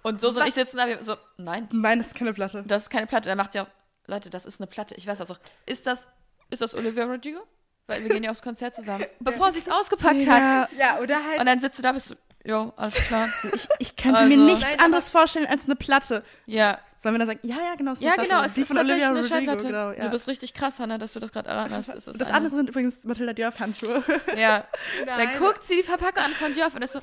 [0.06, 2.62] Und so soll ich sitzen da, so, nein, Nein, das ist keine Platte.
[2.68, 3.30] das ist keine Platte.
[3.30, 3.68] Dann macht sie auch,
[4.06, 4.96] Leute, das ist eine Platte.
[4.96, 5.40] Ich weiß das auch.
[5.66, 6.10] Ist das,
[6.50, 7.40] ist das Olivia Rodrigo?
[7.88, 9.06] Weil wir gehen ja aufs Konzert zusammen.
[9.20, 10.70] Bevor sie es ausgepackt hat.
[10.78, 11.40] Ja, oder halt.
[11.40, 12.16] Und dann sitzt du da, bist du,
[12.46, 13.28] jo, alles klar.
[13.54, 16.24] Ich, ich könnte Also- mir nichts Nein, anderes vorstellen als eine Platte.
[16.46, 17.92] Ja, Sollen wir dann sagen, ja, ja, genau.
[17.92, 19.68] es ist ja genau, es Die ist von Olivia eine Rodrigo, Schallplatte.
[19.68, 20.06] Genau, ja.
[20.06, 21.90] Du bist richtig krass, Hanna, dass du das gerade erraten hast.
[21.90, 22.34] Das eine.
[22.34, 24.02] andere sind übrigens Matilda Dörf Handschuhe.
[24.38, 24.64] Ja.
[25.06, 25.18] Nein.
[25.18, 27.02] Dann guckt sie die Verpackung an von Jörg und ist so,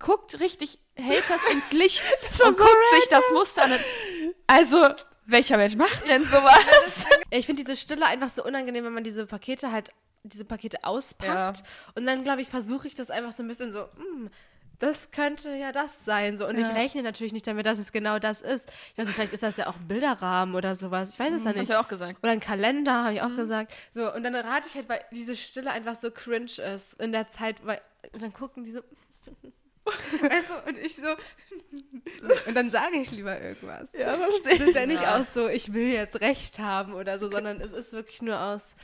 [0.00, 3.78] guckt richtig, hält das ins Licht und so guckt sich das Muster an.
[4.48, 4.84] Also,
[5.26, 7.06] welcher Mensch macht denn sowas?
[7.30, 9.90] Ich finde diese Stille einfach so unangenehm, wenn man diese Pakete halt,
[10.22, 11.58] diese Pakete auspackt.
[11.58, 11.64] Ja.
[11.96, 14.28] Und dann, glaube ich, versuche ich das einfach so ein bisschen so, mm,
[14.78, 16.36] das könnte ja das sein.
[16.36, 16.46] So.
[16.46, 16.68] Und Ja.
[16.68, 18.70] ich rechne natürlich nicht damit, dass es genau das ist.
[18.92, 21.10] Ich weiß nicht, vielleicht ist das ja auch ein Bilderrahmen oder sowas.
[21.14, 21.68] Ich weiß es ja Hast nicht.
[21.68, 22.18] du ja auch gesagt.
[22.22, 23.72] Oder ein Kalender, habe ich auch gesagt.
[23.92, 27.28] So, und dann rate ich halt, weil diese Stille einfach so cringe ist in der
[27.28, 27.80] Zeit, weil
[28.12, 28.80] und dann gucken die so.
[30.22, 31.02] weißt du, und ich so.
[32.46, 33.92] und dann sage ich lieber irgendwas.
[33.92, 34.52] Ja, verstehe.
[34.54, 35.16] Es ist ja nicht Ja.
[35.18, 38.74] aus so, ich will jetzt Recht haben oder so, sondern es ist wirklich nur aus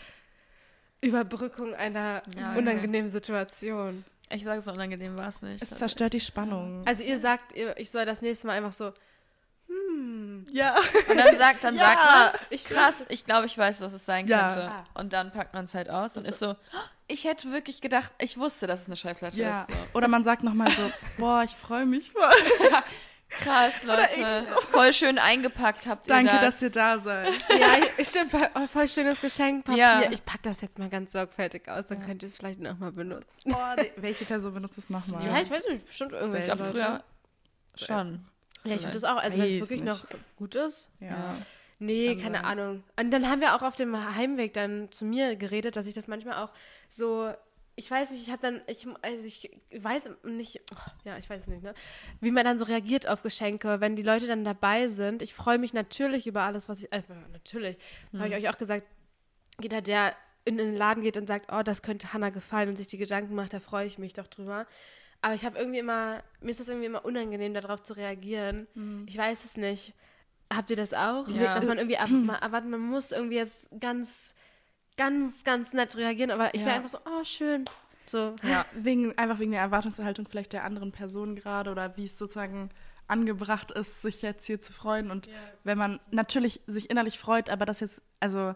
[1.01, 2.59] Überbrückung einer Ja, okay.
[2.59, 4.05] unangenehmen Situation.
[4.29, 5.63] Ich sage, so unangenehm war es nicht.
[5.63, 6.83] Es zerstört die Spannung.
[6.87, 8.93] Also ihr sagt, ich soll das nächste Mal einfach so,
[10.53, 10.77] ja.
[11.09, 11.85] Und dann sagt, dann Ja.
[11.87, 14.69] sagt man, ich krass, ich glaube, ich weiß, was es sein könnte.
[14.71, 14.85] Ah.
[14.95, 16.57] Und dann packt man es halt aus und ist so,
[17.11, 19.63] ich hätte wirklich gedacht, ich wusste, dass es eine Schallplatte Ja.
[19.63, 19.69] ist.
[19.93, 19.99] So.
[19.99, 22.31] Oder man sagt nochmal so, boah, ich freue mich voll.
[23.29, 24.45] Krass, Leute.
[24.71, 26.59] Voll schön eingepackt habt ihr Danke, das.
[26.59, 27.29] dass ihr da seid.
[27.49, 29.79] Ja, stimmt, voll, oh, voll schönes Geschenkpapier.
[29.79, 30.11] Ja.
[30.11, 33.39] Ich packe das jetzt mal ganz sorgfältig aus, dann könnt ihr es vielleicht nochmal benutzen.
[33.53, 33.93] Boah, nee.
[33.97, 35.25] Welche Person benutzt es nochmal?
[35.25, 36.73] Ja, ich weiß nicht, bestimmt ich irgendwelche glaube, Leute.
[36.79, 37.05] früher
[37.77, 38.25] schon.
[38.65, 39.85] Ja, ich finde das auch, also wenn es wirklich nicht.
[39.85, 40.05] noch
[40.37, 40.91] gut ist.
[40.99, 41.35] Ja.
[41.81, 42.85] Nee, Also- keine Ahnung.
[43.01, 46.07] Und dann haben wir auch auf dem Heimweg dann zu mir geredet, dass ich das
[46.09, 46.51] manchmal auch
[46.89, 47.33] so,
[47.75, 50.61] ich weiß nicht, ich habe dann, ich, also ich weiß nicht,
[51.05, 51.73] ja, ich weiß es nicht, ne?
[52.21, 55.23] Wie man dann so reagiert auf Geschenke, wenn die Leute dann dabei sind.
[55.23, 57.79] Ich freue mich natürlich über alles, was ich, äh, natürlich,
[58.15, 58.87] habe ich euch auch gesagt,
[59.61, 60.15] jeder, der
[60.45, 63.35] in den Laden geht und sagt, oh, das könnte Hannah gefallen und sich die Gedanken
[63.35, 64.67] macht, da freue ich mich doch drüber.
[65.23, 68.67] Aber ich habe irgendwie immer, mir ist das irgendwie immer unangenehm, darauf zu reagieren.
[69.07, 69.93] Ich weiß es nicht.
[70.53, 71.29] Habt ihr das auch?
[71.29, 71.55] Ja.
[71.55, 71.95] Dass man irgendwie
[72.43, 74.35] erwartet, man muss irgendwie jetzt ganz,
[74.97, 76.77] ganz, ganz nett reagieren, aber ich wäre Ja.
[76.77, 77.65] einfach so, oh, schön.
[78.07, 78.35] So.
[78.43, 78.67] Ja.
[78.75, 82.71] Wegen, einfach wegen der Erwartungshaltung vielleicht der anderen Person gerade oder wie es sozusagen
[83.07, 85.11] angebracht ist, sich jetzt hier zu freuen.
[85.11, 85.29] Und
[85.65, 88.55] wenn man natürlich sich innerlich freut, aber das jetzt, also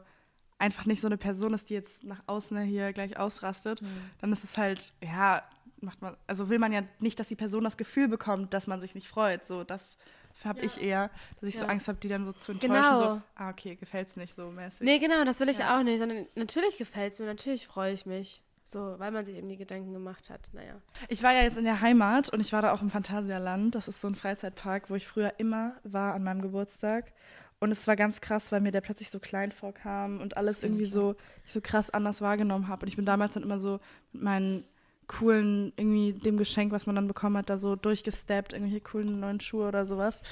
[0.58, 3.80] einfach nicht so eine Person ist, die jetzt nach außen hier gleich ausrastet,
[4.20, 5.42] dann ist es halt, ja,
[5.80, 8.80] macht man, also will man ja nicht, dass die Person das Gefühl bekommt, dass man
[8.80, 9.44] sich nicht freut.
[9.44, 9.96] So, das
[10.44, 11.68] habe ich eher, dass ich so Ja.
[11.70, 12.74] Angst habe, die dann so zu enttäuschen.
[12.74, 12.98] Genau.
[12.98, 14.80] So, ah, okay, gefällt's nicht so mäßig.
[14.80, 15.78] Nee, genau, das will ich Ja.
[15.78, 18.42] auch nicht, sondern natürlich gefällt es mir, natürlich freue ich mich.
[18.66, 20.40] So, weil man sich eben die Gedanken gemacht hat.
[20.54, 20.76] Naja.
[21.08, 23.74] Ich war ja jetzt in der Heimat und ich war da auch im Phantasialand.
[23.74, 27.12] Das ist so ein Freizeitpark, wo ich früher immer war an meinem Geburtstag.
[27.60, 30.86] Und es war ganz krass, weil mir der plötzlich so klein vorkam und alles irgendwie
[30.86, 32.82] so, so krass anders wahrgenommen habe.
[32.84, 33.80] Und ich bin damals dann immer so
[34.12, 34.64] mit meinen
[35.08, 39.40] coolen, irgendwie dem Geschenk, was man dann bekommen hat, da so durchgesteppt, irgendwelche coolen neuen
[39.40, 40.22] Schuhe oder sowas.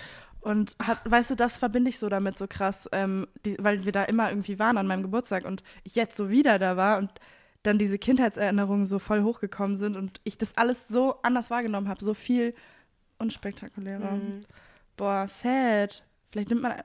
[0.41, 3.93] Und hat, weißt du, das verbinde ich so damit so krass, ähm, die, weil wir
[3.93, 7.11] da immer irgendwie waren an meinem Geburtstag und ich jetzt so wieder da war und
[7.63, 12.05] dann diese Kindheitserinnerungen so voll hochgekommen sind und ich das alles so anders wahrgenommen habe,
[12.05, 12.55] so viel
[13.19, 14.13] unspektakulärer.
[14.13, 14.45] Mhm.
[14.97, 16.03] Boah, sad.
[16.31, 16.83] Vielleicht nimmt man.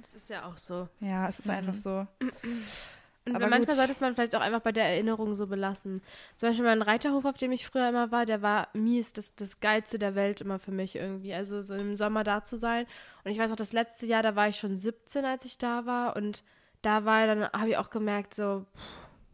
[0.00, 0.88] Das ist ja auch so.
[1.00, 2.06] Ja, es ist einfach so.
[3.26, 3.76] Und Aber manchmal gut.
[3.76, 6.02] sollte es man vielleicht auch einfach bei der Erinnerung so belassen.
[6.36, 9.60] Zum Beispiel mein Reiterhof, auf dem ich früher immer war, der war mies, das, das
[9.60, 11.32] Geilste der Welt immer für mich irgendwie.
[11.32, 12.86] Also so im Sommer da zu sein.
[13.24, 15.86] Und ich weiß noch, das letzte Jahr, da war ich schon 17, als ich da
[15.86, 16.16] war.
[16.16, 16.44] Und
[16.82, 18.66] da war dann, habe ich auch gemerkt, so,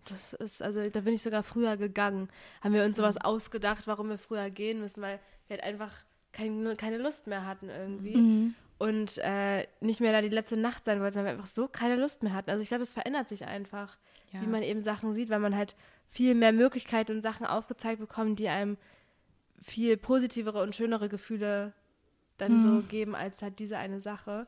[0.09, 2.29] das ist, also da bin ich sogar früher gegangen.
[2.63, 5.93] Haben wir uns sowas ausgedacht, warum wir früher gehen müssen, weil wir halt einfach
[6.33, 8.55] keine, keine Lust mehr hatten irgendwie Mhm.
[8.81, 11.95] Und äh, nicht mehr da die letzte Nacht sein wollten, weil wir einfach so keine
[11.97, 12.51] Lust mehr hatten.
[12.51, 13.97] Also ich glaube, es verändert sich einfach,
[14.33, 14.41] Ja.
[14.41, 15.77] wie man eben Sachen sieht, weil man halt
[16.09, 18.77] viel mehr Möglichkeiten und Sachen aufgezeigt bekommt, die einem
[19.63, 21.73] viel positivere und schönere Gefühle
[22.39, 24.47] dann so geben, als halt diese eine Sache.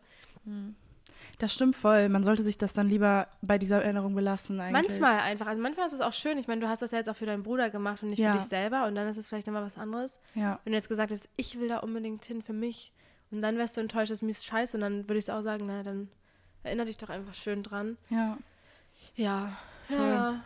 [1.38, 2.08] Das stimmt voll.
[2.08, 4.88] Man sollte sich das dann lieber bei dieser Erinnerung belassen eigentlich.
[4.88, 5.46] Manchmal einfach.
[5.46, 6.38] Also manchmal ist es auch schön.
[6.38, 8.32] Ich meine, du hast das ja jetzt auch für deinen Bruder gemacht und nicht Ja.
[8.32, 8.86] für dich selber.
[8.86, 10.18] Und dann ist es vielleicht nochmal was anderes.
[10.34, 10.58] Ja.
[10.64, 12.92] Wenn du jetzt gesagt hast, ich will da unbedingt hin für mich.
[13.32, 14.76] Und dann wärst du enttäuscht, das ist mies scheiße.
[14.76, 16.08] Und dann würde ich auch sagen, na, dann
[16.62, 17.96] erinnere dich doch einfach schön dran.
[18.10, 18.38] Ja.
[19.16, 19.56] Ja.
[19.88, 19.96] Voll.
[19.96, 20.44] Ja.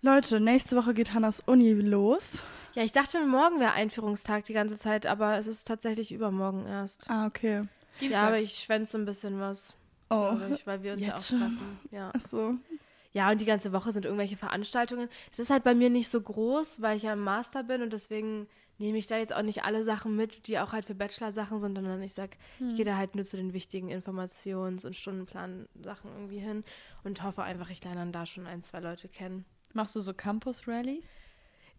[0.00, 2.42] Leute, nächste Woche geht Hannas Uni los.
[2.74, 7.10] Ja, ich dachte, morgen wäre Einführungstag die ganze Zeit, aber es ist tatsächlich übermorgen erst.
[7.10, 7.64] Ah, okay.
[7.98, 9.74] Ja, aber ich schwänze ein bisschen was.
[10.10, 10.36] Oh.
[10.52, 11.80] Ich, weil wir uns ja auch Jetzt treffen.
[11.90, 12.12] Ja.
[12.14, 12.54] Ach so.
[13.12, 15.08] ja, und die ganze Woche sind irgendwelche Veranstaltungen.
[15.32, 17.92] Es ist halt bei mir nicht so groß, weil ich ja im Master bin und
[17.92, 18.46] deswegen
[18.78, 21.74] nehme ich da jetzt auch nicht alle Sachen mit, die auch halt für Bachelor-Sachen sind,
[21.76, 26.38] sondern ich sag, ich gehe da halt nur zu den wichtigen Informations- und Stundenplan-Sachen irgendwie
[26.38, 26.64] hin
[27.04, 29.44] und hoffe einfach, ich lerne dann da schon ein, zwei Leute kennen.
[29.72, 31.02] Machst du so Campus Rally?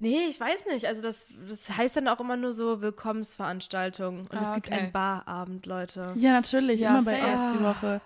[0.01, 0.85] Nee, ich weiß nicht.
[0.87, 4.27] Also das, das heißt dann auch immer nur so Willkommensveranstaltung.
[4.27, 4.79] Und es Ah, gibt okay.
[4.79, 6.13] einen Barabend, Leute.
[6.15, 6.79] Ja, natürlich.
[6.79, 8.01] Ja, immer bei erst die Woche.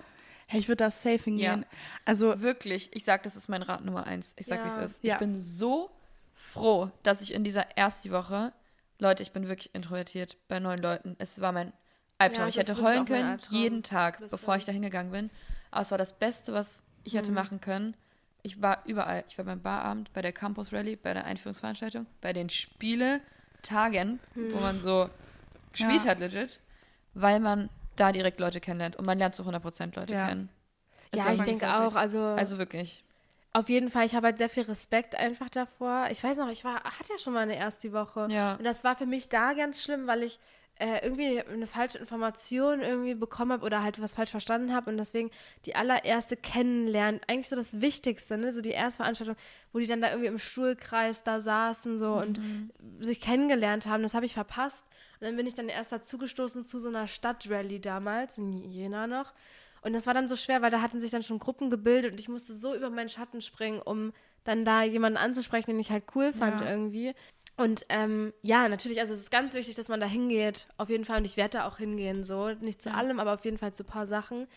[0.47, 1.65] Hey, ich würde da safe hingehen.
[2.05, 4.34] Also, Wirklich, ich sag, das ist mein Rat Nummer eins.
[4.38, 4.65] Ich sag, Ja.
[4.65, 5.03] wie es ist.
[5.03, 5.13] Ja.
[5.13, 5.89] Ich bin so
[6.36, 8.53] froh, dass ich in dieser ersten Woche,
[9.04, 11.16] Leute, ich bin wirklich introvertiert bei neuen Leuten.
[11.20, 11.74] Es war mein
[12.18, 12.43] Albtraum.
[12.45, 15.30] Ja, ich das hätte heulen können, jeden Tag, Das bevor ich da hingegangen bin.
[15.72, 17.36] Aber es war das Beste, was ich hätte Mhm.
[17.36, 17.97] machen können.
[18.43, 19.26] Ich war überall.
[19.28, 23.20] Ich war beim Barabend, bei der Campus Rally, bei der Einführungsveranstaltung, bei den Spiele.
[23.62, 25.10] Tagen, wo man so
[25.72, 26.12] gespielt Ja.
[26.12, 26.60] hat, legit,
[27.14, 30.28] weil man da direkt Leute kennenlernt und man lernt zu 100% Leute Ja.
[30.28, 30.49] kennen.
[31.12, 31.72] Ist Ja, das ich denke so?
[31.72, 31.95] auch.
[31.95, 33.04] Also, Also wirklich.
[33.54, 36.08] Auf jeden Fall, ich habe halt sehr viel Respekt einfach davor.
[36.10, 38.28] Ich weiß noch, ich war, hatte ja schon mal eine erste Woche.
[38.32, 38.56] Ja.
[38.56, 40.39] Und das war für mich da ganz schlimm, weil ich
[40.80, 44.97] äh, irgendwie eine falsche Information irgendwie bekommen habe oder halt was falsch verstanden habe und
[44.97, 45.30] deswegen
[45.66, 48.51] die allererste kennenlernen, eigentlich so das Wichtigste, ne?
[48.51, 49.36] so die erste Veranstaltung,
[49.72, 52.39] wo die dann da irgendwie im Stuhlkreis da saßen so und
[52.99, 54.84] sich kennengelernt haben, das habe ich verpasst.
[55.20, 59.34] Und dann bin ich dann erst dazugestoßen zu so einer Stadtrallye damals, in Jena noch.
[59.84, 62.19] Und das war dann so schwer, weil da hatten sich dann schon Gruppen gebildet und
[62.19, 64.13] ich musste so über meinen Schatten springen, um
[64.43, 66.69] dann da jemanden anzusprechen, den ich halt cool fand Ja.
[66.69, 67.13] irgendwie.
[67.55, 71.05] Und ähm, ja, natürlich, also es ist ganz wichtig, dass man da hingeht, auf jeden
[71.05, 71.17] Fall.
[71.19, 72.49] Und ich werde da auch hingehen, so.
[72.49, 74.47] Nicht zu allem, aber auf jeden Fall zu ein paar Sachen.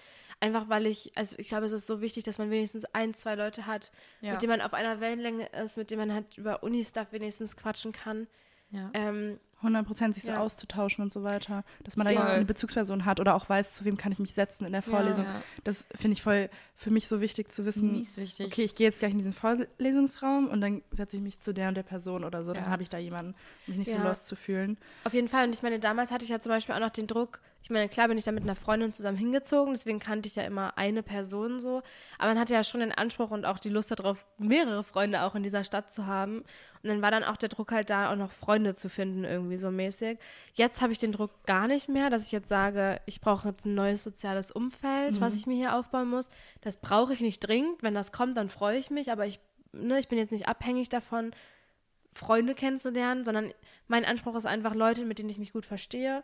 [0.40, 3.34] Einfach weil ich, also ich glaube, es ist so wichtig, dass man wenigstens ein, zwei
[3.34, 4.32] Leute hat, Ja.
[4.32, 7.92] mit denen man auf einer Wellenlänge ist, mit denen man halt über Uni-Stuff wenigstens quatschen
[7.92, 8.28] kann.
[8.70, 8.90] Ja.
[8.94, 10.40] Ähm, 100% sich so Ja.
[10.40, 11.64] auszutauschen und so weiter.
[11.82, 12.18] Dass man da Voll.
[12.20, 14.82] jemand- eine Bezugsperson hat oder auch weiß, zu wem kann ich mich setzen in der
[14.82, 15.24] Vorlesung.
[15.24, 15.42] Ja.
[15.64, 17.94] Das finde ich voll für mich so wichtig zu Das ist wissen.
[18.16, 18.46] wichtig.
[18.46, 21.68] Okay, ich gehe jetzt gleich in diesen Vorlesungsraum und dann setze ich mich zu der
[21.68, 22.52] und der Person oder so.
[22.52, 22.70] Dann Ja.
[22.70, 23.32] habe ich da jemanden,
[23.66, 24.04] um mich nicht so Ja.
[24.06, 24.76] lost zu fühlen.
[25.04, 25.46] Auf jeden Fall.
[25.46, 27.88] Und ich meine, damals hatte ich ja zum Beispiel auch noch den Druck, ich meine,
[27.88, 31.02] klar bin ich da mit einer Freundin zusammen hingezogen, deswegen kannte ich ja immer eine
[31.02, 31.82] Person so.
[32.18, 35.34] Aber man hatte ja schon den Anspruch und auch die Lust darauf, mehrere Freunde auch
[35.34, 36.44] in dieser Stadt zu haben.
[36.87, 39.59] Und dann war dann auch der Druck halt da, auch noch Freunde zu finden, irgendwie
[39.59, 40.18] so mäßig.
[40.55, 43.66] Jetzt habe ich den Druck gar nicht mehr, dass ich jetzt sage, ich brauche jetzt
[43.66, 46.30] ein neues soziales Umfeld, was ich mir hier aufbauen muss.
[46.61, 47.82] Das brauche ich nicht dringend.
[47.82, 49.41] Wenn das kommt, dann freue ich mich, aber ich,
[49.72, 51.32] ne, ich bin jetzt nicht abhängig davon,
[52.14, 53.53] Freunde kennenzulernen, sondern
[53.89, 56.22] mein Anspruch ist einfach Leute, mit denen ich mich gut verstehe,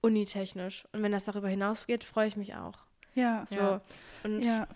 [0.00, 0.84] unitechnisch.
[0.92, 2.78] Und wenn das darüber hinausgeht, freue ich mich auch.
[3.14, 3.44] Ja.
[3.46, 3.60] So.
[3.60, 3.80] Ja.
[4.24, 4.66] Und Ja.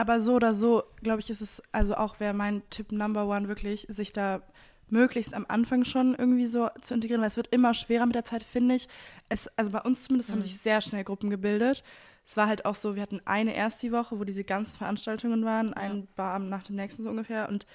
[0.00, 3.48] Aber so oder so, glaube ich, ist es, also auch wäre mein Tipp Number One
[3.48, 4.40] wirklich, sich da
[4.88, 8.24] möglichst am Anfang schon irgendwie so zu integrieren, weil es wird immer schwerer mit der
[8.24, 8.88] Zeit, finde ich.
[9.28, 11.84] Es, also bei uns zumindest haben sich sehr schnell Gruppen gebildet.
[12.24, 15.44] Es war halt auch so, wir hatten eine erst die Woche, wo diese ganzen Veranstaltungen
[15.44, 17.50] waren, ein Abend nach dem nächsten so ungefähr.
[17.50, 17.66] Und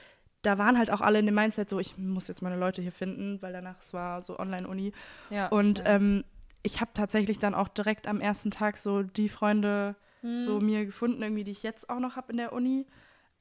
[0.41, 2.91] da waren halt auch alle in dem Mindset so, ich muss jetzt meine Leute hier
[2.91, 4.93] finden, weil danach es war so Online-Uni.
[5.29, 6.23] Ja, Und ähm,
[6.63, 9.95] ich habe tatsächlich dann auch direkt am ersten Tag so die Freunde
[10.39, 12.85] so mir gefunden, irgendwie, die ich jetzt auch noch habe in der Uni.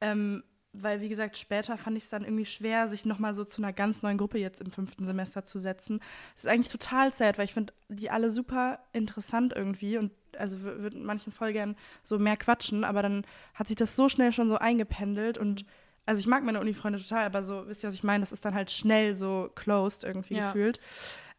[0.01, 0.43] Ähm,
[0.77, 3.73] weil, wie gesagt, später fand ich es dann irgendwie schwer, sich nochmal so zu einer
[3.73, 6.01] ganz neuen Gruppe jetzt im fünften Semester zu setzen.
[6.35, 10.57] Das ist eigentlich total sad, weil ich finde die alle super interessant irgendwie und also
[10.57, 13.25] wür- würde manchen voll gern so mehr quatschen, aber dann
[13.55, 15.65] hat sich das so schnell schon so eingependelt und
[16.07, 18.23] also ich mag meine Uni-Freunde total, aber so, wisst ihr, was ich meine?
[18.23, 20.49] Das ist dann halt schnell so closed irgendwie Ja.
[20.49, 20.81] gefühlt.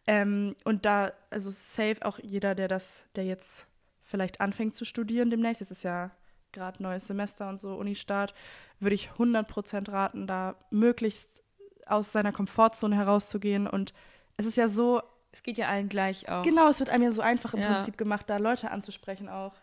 [0.08, 3.68] Ähm, und da, also safe auch jeder, der das, der jetzt
[4.06, 6.12] vielleicht anfängt zu studieren demnächst, jetzt ist ja
[6.51, 8.34] gerade neues Semester und so, Unistart,
[8.80, 11.43] würde ich 100% raten, da möglichst
[11.86, 13.68] aus seiner Komfortzone herauszugehen.
[13.68, 13.93] Und
[14.38, 15.01] es ist ja so,
[15.32, 16.43] es geht ja allen gleich auch.
[16.43, 17.74] genau, es wird einem ja so einfach im Ja.
[17.74, 19.53] Prinzip gemacht, da Leute anzusprechen auch.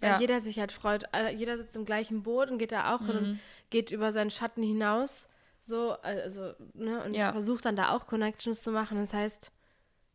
[0.00, 0.18] weil Ja.
[0.18, 1.04] jeder sich halt freut.
[1.36, 3.38] Jeder sitzt im gleichen Boot und geht da auch hin und
[3.68, 5.28] geht über seinen Schatten hinaus.
[5.60, 7.32] So, also, ne, und Ja.
[7.32, 8.98] versucht dann da auch Connections zu machen.
[8.98, 9.52] Das heißt,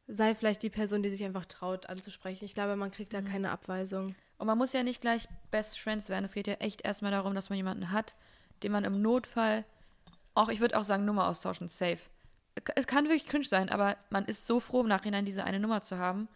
[0.08, 2.46] sei vielleicht die Person, die sich einfach traut anzusprechen.
[2.46, 4.16] Ich glaube, man kriegt da keine Abweisung.
[4.38, 6.26] Und man muss ja nicht gleich Best Friends werden.
[6.26, 8.16] Es geht ja echt erstmal darum, dass man jemanden hat,
[8.64, 9.66] den man im Notfall,
[10.34, 12.00] auch ich würde auch sagen, Nummer austauschen, safe.
[12.76, 15.82] Es kann wirklich cringe sein, aber man ist so froh, im Nachhinein diese eine Nummer
[15.82, 16.28] zu haben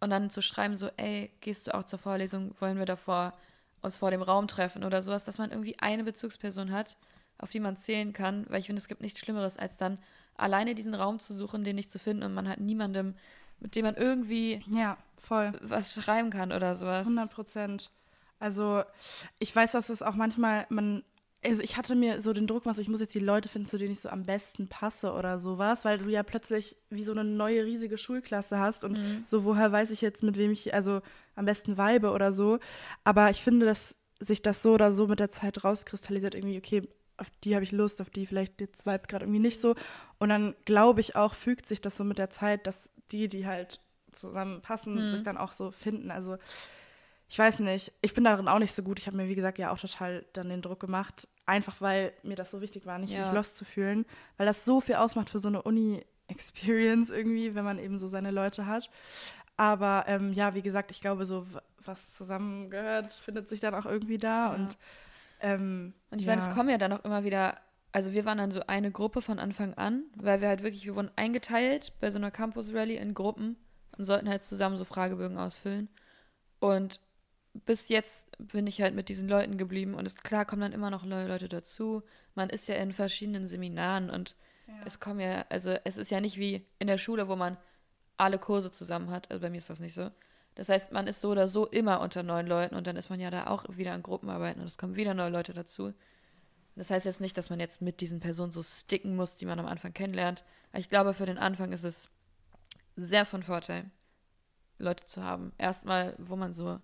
[0.00, 3.34] und dann zu schreiben, so, ey, gehst du auch zur Vorlesung, wollen wir davor
[3.82, 6.96] uns vor dem Raum treffen oder sowas, dass man irgendwie eine Bezugsperson hat,
[7.38, 9.98] auf die man zählen kann, weil ich finde, es gibt nichts Schlimmeres, als dann
[10.36, 13.14] alleine diesen Raum zu suchen, den nicht zu finden und man hat niemandem,
[13.60, 15.52] mit dem man irgendwie Ja, voll.
[15.62, 17.06] was schreiben kann oder sowas.
[17.06, 17.90] 100 Prozent.
[18.38, 18.82] Also
[19.38, 21.02] ich weiß, dass es auch manchmal, man,
[21.44, 23.78] also ich hatte mir so den Druck gemacht, ich muss jetzt die Leute finden, zu
[23.78, 27.24] denen ich so am besten passe oder sowas, weil du ja plötzlich wie so eine
[27.24, 31.00] neue riesige Schulklasse hast und so, woher weiß ich jetzt, mit wem ich also
[31.34, 32.58] am besten vibe oder so.
[33.04, 36.82] Aber ich finde, dass sich das so oder so mit der Zeit rauskristallisiert, irgendwie, okay,
[37.18, 39.74] auf die habe ich Lust, auf die vielleicht jetzt vibe gerade irgendwie nicht so.
[40.18, 43.46] Und dann glaube ich auch, fügt sich das so mit der Zeit, dass die, die
[43.46, 43.80] halt
[44.12, 46.10] zusammenpassen, sich dann auch so finden.
[46.10, 46.38] Also
[47.28, 48.98] ich weiß nicht, ich bin darin auch nicht so gut.
[48.98, 52.36] Ich habe mir, wie gesagt, ja auch total dann den Druck gemacht, einfach weil mir
[52.36, 53.20] das so wichtig war, nicht Ja.
[53.20, 54.06] mich lost zu fühlen,
[54.36, 58.30] weil das so viel ausmacht für so eine Uni-Experience irgendwie, wenn man eben so seine
[58.30, 58.90] Leute hat.
[59.56, 61.46] Aber ähm, ja, wie gesagt, ich glaube, so
[61.84, 64.48] was zusammengehört, findet sich dann auch irgendwie da.
[64.50, 64.54] Ja.
[64.54, 64.76] Und,
[65.40, 66.34] ähm, Und ich ja.
[66.34, 67.60] meine, es kommen ja dann auch immer wieder,
[67.92, 70.96] also wir waren dann so eine Gruppe von Anfang an, weil wir halt wirklich, wir
[70.96, 73.56] wurden eingeteilt bei so einer Campus Rally in Gruppen
[73.96, 75.88] und sollten halt zusammen so Fragebögen ausfüllen.
[76.58, 77.00] Und
[77.64, 80.90] bis jetzt bin ich halt mit diesen Leuten geblieben und es klar kommen dann immer
[80.90, 82.02] noch neue Leute dazu.
[82.34, 84.36] Man ist ja in verschiedenen Seminaren und
[84.84, 87.56] es kommen ja, also es ist ja nicht wie in der Schule, wo man
[88.16, 89.30] alle Kurse zusammen hat.
[89.30, 90.10] Also bei mir ist das nicht so.
[90.56, 93.20] Das heißt, man ist so oder so immer unter neun Leuten und dann ist man
[93.20, 95.92] ja da auch wieder an Gruppenarbeiten und es kommen wieder neue Leute dazu.
[96.74, 99.58] Das heißt jetzt nicht, dass man jetzt mit diesen Personen so sticken muss, die man
[99.58, 100.44] am Anfang kennenlernt.
[100.72, 102.08] Aber ich glaube, für den Anfang ist es
[102.96, 103.90] sehr von Vorteil,
[104.78, 105.52] Leute zu haben.
[105.58, 106.80] Erstmal, wo man so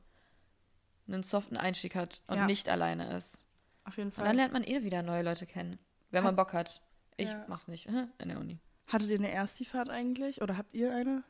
[1.08, 2.46] einen soften Einstieg hat und Ja.
[2.46, 3.44] nicht alleine ist.
[3.84, 4.24] Auf jeden Und Fall.
[4.26, 5.78] dann lernt man eh wieder neue Leute kennen,
[6.10, 6.80] wenn man Bock hat.
[7.16, 7.44] Ich Ja.
[7.48, 7.86] mach's nicht
[8.18, 8.60] in der Uni.
[8.86, 10.40] Hattet ihr eine Erstifahrt eigentlich?
[10.42, 11.22] Oder habt ihr eine?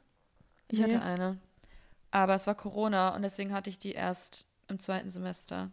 [0.68, 0.84] Ich Nee.
[0.84, 1.38] hatte eine.
[2.12, 5.70] Aber es war Corona und deswegen hatte ich die erst im zweiten Semester.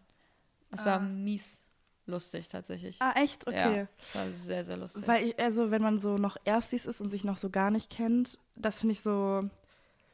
[0.72, 0.86] Es Ah.
[0.94, 1.62] war mies
[2.08, 2.98] lustig tatsächlich.
[3.02, 3.46] Ah, echt?
[3.48, 3.82] Okay.
[3.82, 5.08] Ja, es war sehr, sehr lustig.
[5.08, 7.92] Weil, ich, also, wenn man so noch Erstis ist und sich noch so gar nicht
[7.92, 9.42] kennt, das finde ich so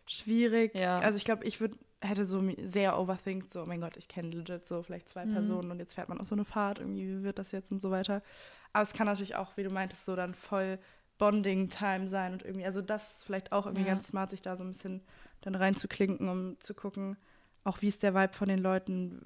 [0.08, 0.76] schwierig.
[0.76, 1.00] Ja.
[1.00, 4.30] Also, ich glaube, ich würde hätte so sehr overthinkt, so, oh mein Gott, ich kenne
[4.30, 5.34] legit so vielleicht zwei Mhm.
[5.34, 7.80] Personen und jetzt fährt man auf so eine Fahrt, irgendwie, wie wird das jetzt und
[7.82, 8.22] so weiter.
[8.74, 10.78] Aber es kann natürlich auch, wie du meintest, so dann voll
[11.18, 13.94] Bonding-Time sein und irgendwie, also das ist vielleicht auch irgendwie Ja.
[13.94, 15.02] ganz smart, sich da so ein bisschen
[15.42, 17.18] dann reinzuklinken, um zu gucken,
[17.64, 19.22] auch wie ist der Vibe von den Leuten,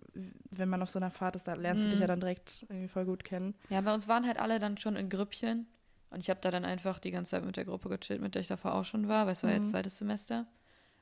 [0.51, 2.01] wenn man auf so einer Fahrt ist, da lernst du dich Mhm.
[2.01, 3.55] ja dann direkt irgendwie voll gut kennen.
[3.69, 5.67] ja, bei uns waren halt alle dann schon in Grüppchen
[6.11, 8.41] und ich habe da dann einfach die ganze Zeit mit der Gruppe gechillt, mit der
[8.41, 9.57] ich davor auch schon war, weil es war Mhm.
[9.57, 10.47] jetzt zweites Semester.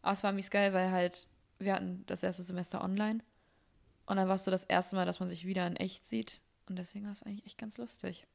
[0.02, 1.28] Aber es war mies geil, weil halt
[1.60, 3.20] wir hatten das erste Semester online
[4.06, 6.42] und dann war es so das erste Mal, dass man sich wieder in echt sieht
[6.70, 8.26] und deswegen war es eigentlich echt ganz lustig.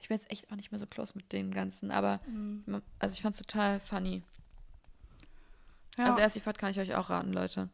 [0.00, 2.20] Ich bin jetzt echt auch nicht mehr so close mit dem Ganzen, aber
[2.66, 4.22] man- also ich fand es total funny.
[5.98, 7.68] Ja, Also erst die Fahrt kann ich euch auch raten, Leute.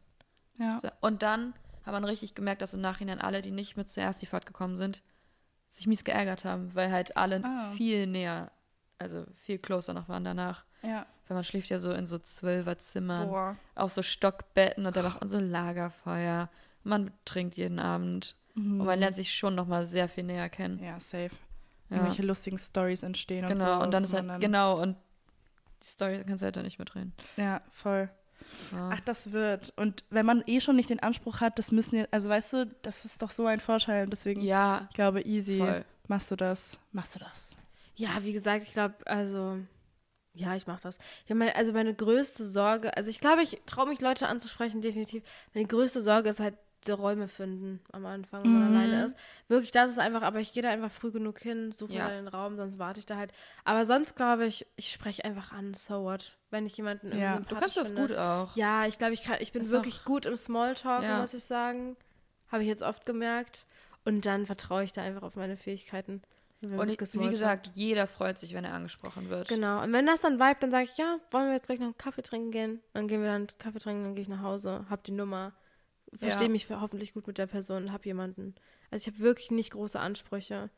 [0.57, 0.79] ja.
[0.81, 1.53] So, Und dann
[1.85, 4.75] hat man richtig gemerkt, dass im Nachhinein alle, die nicht mit zuerst die Fahrt gekommen
[4.75, 5.01] sind,
[5.71, 7.71] sich mies geärgert haben, weil halt alle Ah.
[7.75, 8.51] viel näher,
[8.97, 10.63] also viel closer noch waren danach.
[10.83, 11.05] ja.
[11.29, 13.57] Weil man schläft ja so in so Zwölferzimmern, Boah.
[13.75, 16.47] auf so Stockbetten und da macht man so Lagerfeuer.
[16.85, 20.77] Man trinkt jeden Abend und man lernt sich schon noch mal sehr viel näher kennen.
[20.77, 20.83] Mhm.
[20.85, 21.31] Ja, safe.
[21.89, 21.97] Ja.
[21.97, 23.63] Irgendwelche lustigen Stories entstehen und so.
[23.63, 24.97] Genau, und dann ist halt, man genau, und
[25.81, 27.13] die Story kannst du halt dann nicht mitreden.
[27.37, 28.09] Ja, voll.
[28.71, 28.89] Ja.
[28.93, 29.73] Ach, das wird.
[29.77, 32.65] Und wenn man eh schon nicht den Anspruch hat, das müssen jetzt, also weißt du,
[32.81, 34.03] das ist doch so ein Vorteil.
[34.05, 35.57] Und deswegen, ja, ich glaube, easy.
[35.59, 35.85] voll.
[36.07, 36.77] Machst du das?
[36.91, 37.55] Machst du das?
[37.95, 39.57] Ja, wie gesagt, ich glaube, also,
[40.33, 40.97] ja, ich mache das.
[41.27, 45.23] Ja, meine, also meine größte Sorge, also ich glaube, ich traue mich, Leute anzusprechen, definitiv.
[45.53, 46.55] Meine größte Sorge ist halt
[46.95, 48.75] Räume finden am Anfang, wenn man Mhm.
[48.75, 49.17] alleine ist.
[49.47, 52.05] Wirklich, das ist einfach, aber ich gehe da einfach früh genug hin, suche Ja.
[52.07, 53.31] mir den Raum, sonst warte ich da halt.
[53.65, 57.39] Aber sonst glaube ich, ich spreche einfach an, so what, wenn ich jemanden irgendwie Ja.
[57.39, 58.01] Du kannst das finde.
[58.07, 58.55] gut auch.
[58.55, 61.19] Ja, ich glaube, ich, kann, ich bin Ist wirklich gut im Smalltalk, Ja.
[61.21, 61.95] muss ich sagen.
[62.51, 63.65] Habe ich jetzt oft gemerkt.
[64.05, 66.21] Und dann vertraue ich da einfach auf meine Fähigkeiten.
[66.61, 69.47] Und ich, wie gesagt, jeder freut sich, wenn er angesprochen wird.
[69.47, 69.83] Genau.
[69.83, 71.97] Und wenn das dann vibe, dann sage ich, ja, wollen wir jetzt gleich noch einen
[71.97, 72.81] Kaffee trinken gehen?
[72.93, 75.51] Dann gehen wir dann Kaffee trinken, dann gehe ich nach Hause, hab die Nummer,
[76.15, 76.51] verstehe Ja.
[76.51, 78.55] mich hoffentlich gut mit der Person, hab jemanden.
[78.91, 80.69] Also ich habe wirklich nicht große Ansprüche.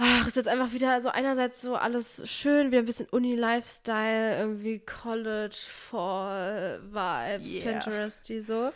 [0.00, 4.78] Ach, ist jetzt einfach wieder so einerseits so alles schön, wieder ein bisschen Uni-Lifestyle, irgendwie
[4.78, 7.64] College, Fall, Vibes, Yeah.
[7.72, 8.70] Pinterest, die so.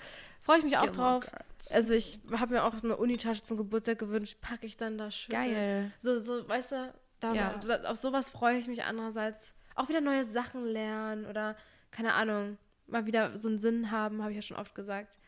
[0.44, 1.30] Freue ich mich auch Gilmore drauf.
[1.30, 1.70] Girls.
[1.70, 5.12] Also ich habe mir auch so eine Unitasche zum Geburtstag gewünscht, packe ich dann da
[5.12, 5.32] schön.
[5.32, 5.92] Geil.
[6.00, 7.60] So, so, weißt du, da, Ja.
[7.84, 9.54] auf sowas freue ich mich andererseits.
[9.76, 11.56] Auch wieder neue Sachen lernen oder,
[11.92, 12.58] keine Ahnung,
[12.92, 15.18] mal wieder so einen Sinn haben, habe ich ja schon oft gesagt.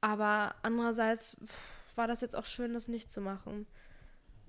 [0.00, 1.36] Aber andererseits
[1.96, 3.66] war das jetzt auch schön, das nicht zu machen.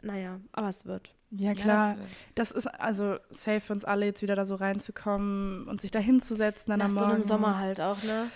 [0.04, 1.16] Naja, aber es wird.
[1.32, 1.90] Ja, Ja, klar.
[1.90, 5.82] das wird- das ist also safe für uns alle, jetzt wieder da so reinzukommen und
[5.82, 7.12] sich da hinzusetzen dann Nach am so Morgen.
[7.14, 8.30] einem Sommer halt auch, ne?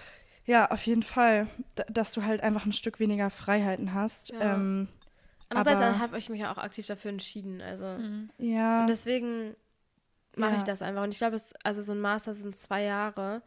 [0.46, 1.48] Ja, auf jeden Fall.
[1.78, 4.30] D dass du halt einfach ein Stück weniger Freiheiten hast.
[4.32, 4.56] Ja.
[4.56, 4.88] Ähm,
[5.50, 7.62] Andererseits habe ich mich ja auch aktiv dafür entschieden.
[7.62, 7.86] Also.
[7.86, 8.30] Mhm.
[8.38, 8.82] ja.
[8.82, 9.56] Und deswegen
[10.36, 10.58] mache Ja.
[10.58, 11.04] ich das einfach.
[11.04, 13.42] Und ich glaube, es, also so ein Master sind zwei Jahre,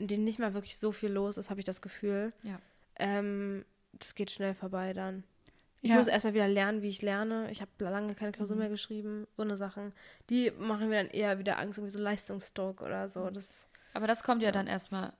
[0.00, 2.32] in denen nicht mal wirklich so viel los ist, habe ich das Gefühl.
[2.42, 2.58] Ja.
[2.96, 5.24] Ähm, das geht schnell vorbei dann.
[5.82, 5.96] Ich Ja.
[5.96, 7.50] muss erstmal wieder lernen, wie ich lerne.
[7.50, 8.60] Ich habe lange keine Klausur Mhm.
[8.60, 9.26] mehr geschrieben.
[9.34, 9.92] So eine Sachen.
[10.28, 13.10] Die machen mir dann eher wieder Angst, irgendwie so Leistungsdruck oder Mhm.
[13.10, 13.30] so.
[13.30, 15.12] Das, Aber das kommt ja dann erstmal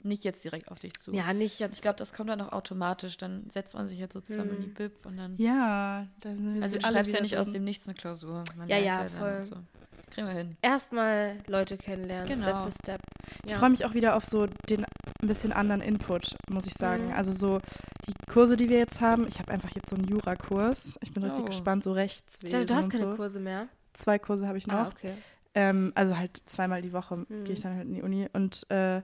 [0.00, 1.12] nicht jetzt direkt auf dich zu.
[1.12, 1.74] ja, nicht jetzt.
[1.76, 3.16] Ich glaube, das kommt dann auch automatisch.
[3.16, 4.74] Dann setzt man sich jetzt so zusammen in die Mhm.
[4.74, 5.36] Bib und dann.
[5.38, 7.54] ja, da sind wir also so du alle schreibst ja nicht aus drin.
[7.54, 8.44] dem Nichts eine Klausur.
[8.56, 9.36] Man Ja, ja, dann voll.
[9.36, 9.56] und So.
[10.10, 10.56] Kriegen wir hin.
[10.62, 12.44] erstmal Leute kennenlernen, Genau.
[12.44, 13.00] Step by Step.
[13.46, 17.06] Ich freue mich auch wieder auf so den ein bisschen anderen Input, muss ich sagen.
[17.06, 17.12] Mhm.
[17.12, 17.58] Also so
[18.06, 19.26] die Kurse, die wir jetzt haben.
[19.28, 20.98] Ich habe einfach jetzt so einen Jurakurs.
[21.02, 21.46] Ich bin richtig Oh.
[21.46, 23.16] gespannt, so Ich Rechtswesen dachte, du hast keine so.
[23.16, 23.68] Kurse mehr.
[23.92, 24.74] Zwei Kurse habe ich noch.
[24.74, 25.12] Ah, okay.
[25.54, 27.44] Ähm, also halt zweimal die Woche Mhm.
[27.44, 28.28] gehe ich dann halt in die Uni.
[28.32, 29.02] Und äh,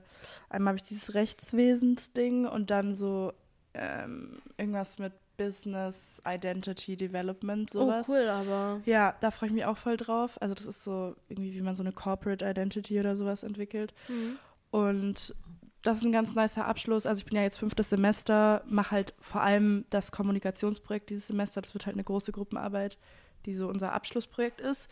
[0.49, 3.33] einmal habe ich dieses Rechtswesens-Ding und dann so
[3.73, 8.09] ähm, irgendwas mit Business Identity Development, sowas.
[8.09, 8.81] Oh, cool, aber.
[8.85, 10.41] Ja, da freue ich mich auch voll drauf.
[10.41, 13.93] Also das ist so irgendwie, wie man so eine Corporate Identity oder sowas entwickelt.
[14.07, 14.37] Mhm.
[14.71, 15.35] Und
[15.81, 17.05] das ist ein ganz nicer Abschluss.
[17.05, 21.61] Also ich bin ja jetzt fünftes Semester, mache halt vor allem das Kommunikationsprojekt dieses Semester.
[21.61, 22.97] Das wird halt eine große Gruppenarbeit,
[23.45, 24.89] die so unser Abschlussprojekt ist.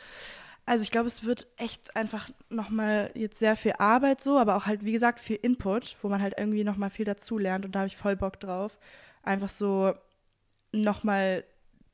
[0.65, 4.65] Also ich glaube, es wird echt einfach nochmal jetzt sehr viel Arbeit so, aber auch
[4.65, 7.79] halt, wie gesagt, viel Input, wo man halt irgendwie nochmal viel dazu lernt und da
[7.79, 8.77] habe ich voll Bock drauf.
[9.23, 9.93] Einfach so
[10.74, 11.45] nochmal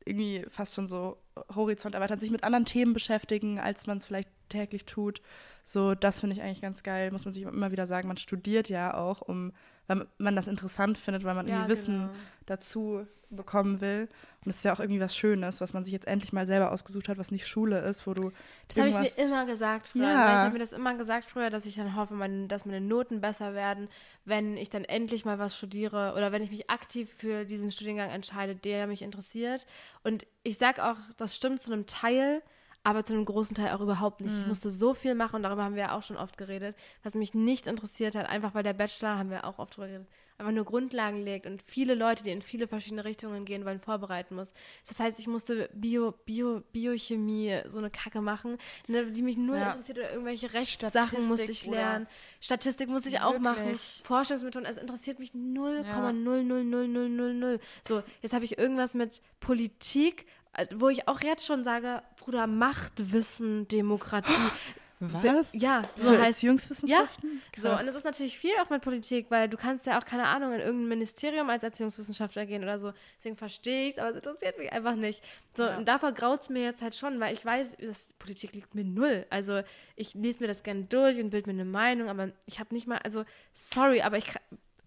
[0.05, 1.17] irgendwie fast schon so
[1.53, 5.21] Horizont erweitern, sich mit anderen Themen beschäftigen, als man es vielleicht täglich tut.
[5.63, 8.07] So, das finde ich eigentlich ganz geil, muss man sich immer wieder sagen.
[8.07, 9.53] Man studiert ja auch, um,
[9.89, 12.13] weil man das interessant findet, weil man Ja, irgendwie Wissen genau.
[12.45, 14.07] dazu bekommen will.
[14.43, 16.71] Und es ist ja auch irgendwie was Schönes, was man sich jetzt endlich mal selber
[16.71, 18.31] ausgesucht hat, was nicht Schule ist, wo du
[18.67, 20.03] Das habe ich mir immer gesagt früher.
[20.03, 20.27] Ja.
[20.27, 22.81] Weil Ich habe mir das immer gesagt früher, dass ich dann hoffe, mein, dass meine
[22.81, 23.89] Noten besser werden,
[24.25, 28.09] wenn ich dann endlich mal was studiere oder wenn ich mich aktiv für diesen Studiengang
[28.09, 29.65] entscheide, der mich interessiert.
[30.03, 32.41] Und ich sage auch, das stimmt zu einem Teil,
[32.89, 34.39] aber zu einem großen Teil auch überhaupt nicht.
[34.39, 37.13] Ich musste so viel machen und darüber haben wir ja auch schon oft geredet, was
[37.13, 40.51] mich nicht interessiert hat, einfach weil der Bachelor, haben wir auch oft drüber geredet, einfach
[40.53, 44.53] nur Grundlagen legt und viele Leute, die in viele verschiedene Richtungen gehen wollen, vorbereiten muss.
[44.87, 49.57] Das heißt, ich musste Bio, Bio, Biochemie, so eine Kacke machen, ne, die mich null
[49.57, 49.71] Ja.
[49.71, 52.07] interessiert oder irgendwelche Rechtssachen musste ich lernen.
[52.39, 53.65] Statistik musste ich auch machen.
[53.65, 54.01] Wirklich?
[54.05, 57.59] Forschungsmethoden, es interessiert mich 0,00000.
[57.85, 60.25] So, jetzt habe ich irgendwas mit Politik,
[60.75, 64.33] wo ich auch jetzt schon sage, Bruder, Machtwissen, Demokratie.
[65.01, 65.53] Was?
[65.53, 67.41] Ja, So so heißt Erziehungswissenschaften?
[67.55, 67.81] so, Krass.
[67.81, 70.51] und es ist natürlich viel auch mit Politik, weil du kannst ja auch, keine Ahnung,
[70.51, 72.91] in irgendein Ministerium als Erziehungswissenschaftler gehen oder so.
[73.17, 75.23] Deswegen verstehe ich es, aber es interessiert mich einfach nicht.
[75.55, 75.77] So, Ja.
[75.77, 78.83] und davor graut es mir jetzt halt schon, weil ich weiß, das Politik liegt mir
[78.83, 79.25] null.
[79.29, 79.61] Also
[79.95, 82.85] ich lese mir das gerne durch und bilde mir eine Meinung, aber ich habe nicht
[82.85, 84.33] mal, also sorry, aber ich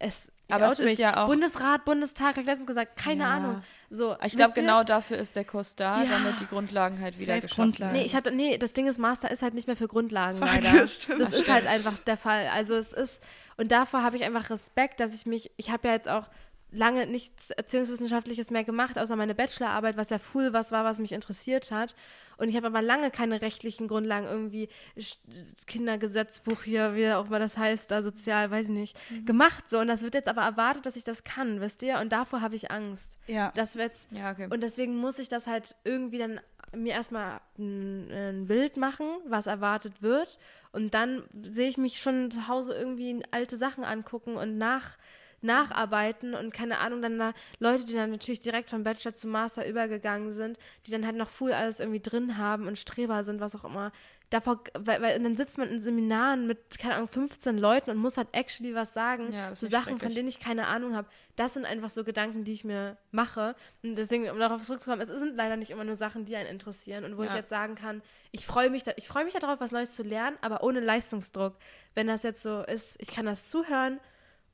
[0.03, 3.31] es Aber es ist ja auch- Bundesrat, Bundestag, habe ich letztens gesagt, keine Ja.
[3.31, 3.63] Ahnung.
[3.95, 6.09] So, Ich glaube, genau dafür ist der Kurs da, Ja.
[6.11, 7.93] damit die Grundlagen halt wieder Safe geschaffen Grundlagen.
[7.93, 8.01] werden.
[8.03, 10.49] Nee, ich habe nee, das Ding ist, Master ist halt nicht mehr für Grundlagen Fuck,
[10.49, 10.87] leider.
[10.87, 11.21] stimmt.
[11.21, 11.55] Das ist Stimmt.
[11.55, 12.49] halt einfach der Fall.
[12.55, 13.23] Also es ist
[13.59, 16.29] und davor habe ich einfach Respekt, dass ich mich, ich habe ja jetzt auch
[16.73, 21.13] lange nichts Erziehungswissenschaftliches mehr gemacht, außer meine Bachelorarbeit, was ja full was war, was mich
[21.13, 21.95] interessiert hat.
[22.39, 24.69] Und ich habe aber lange keine rechtlichen Grundlagen, irgendwie
[25.67, 29.25] Kindergesetzbuch hier, wie auch immer das heißt, da sozial, weiß ich nicht, Mhm.
[29.27, 29.69] gemacht.
[29.71, 31.99] So, und das wird jetzt aber erwartet, dass ich das kann, wisst ihr?
[32.01, 33.19] Und davor habe ich Angst.
[33.27, 33.53] Ja.
[33.55, 34.49] Das wird's Ja, okay.
[34.51, 36.41] und deswegen muss ich das halt irgendwie dann
[36.75, 40.39] mir erstmal ein, ein Bild machen, was erwartet wird.
[40.73, 44.97] Und dann sehe ich mich schon zu Hause irgendwie alte Sachen angucken und nach,
[45.43, 49.67] nacharbeiten und keine Ahnung, dann da Leute, die dann natürlich direkt vom Bachelor zu Master
[49.69, 53.55] übergegangen sind, die dann halt noch full alles irgendwie drin haben und Streber sind, was
[53.55, 53.93] auch immer.
[54.31, 57.99] Davor, weil, weil und dann sitzt man in Seminaren mit, keine Ahnung, 15 Leuten und
[57.99, 60.15] muss halt actually was sagen Ja, zu Sachen, von schrecklich.
[60.15, 61.07] denen ich keine Ahnung habe.
[61.37, 63.55] Das sind einfach so Gedanken, die ich mir mache.
[63.83, 67.05] Und deswegen, um darauf zurückzukommen, es sind leider nicht immer nur Sachen, die einen interessieren
[67.05, 67.37] und wo ich Ja.
[67.37, 70.39] jetzt sagen kann, ich freue mich, da, ich freue mich darauf, was Neues zu lernen,
[70.41, 71.55] aber ohne Leistungsdruck.
[71.95, 74.01] Wenn das jetzt so ist, ich kann das zuhören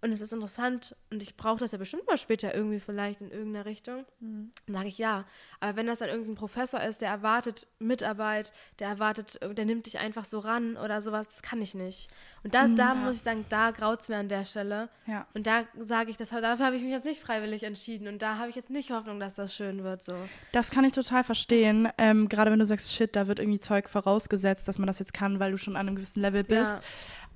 [0.00, 3.30] und es ist interessant und ich brauche das ja bestimmt mal später irgendwie vielleicht in
[3.30, 4.52] irgendeiner Richtung, Mhm.
[4.66, 5.24] dann sage ich ja.
[5.60, 9.98] Aber wenn das dann irgendein Professor ist, der erwartet Mitarbeit, der erwartet, der nimmt dich
[9.98, 12.08] einfach so ran oder sowas, das kann ich nicht.
[12.44, 14.88] Und da, da muss ich sagen, da graut es mir an der Stelle.
[15.06, 15.26] Ja.
[15.34, 18.06] Und da sage ich, das, dafür habe ich mich jetzt nicht freiwillig entschieden.
[18.06, 20.02] Und da habe ich jetzt nicht Hoffnung, dass das schön wird.
[20.02, 20.14] So.
[20.52, 21.88] Das kann ich total verstehen.
[21.98, 25.12] Ähm, gerade wenn du sagst, shit, da wird irgendwie Zeug vorausgesetzt, dass man das jetzt
[25.12, 26.74] kann, weil du schon an einem gewissen Level bist.
[26.74, 26.80] Ja.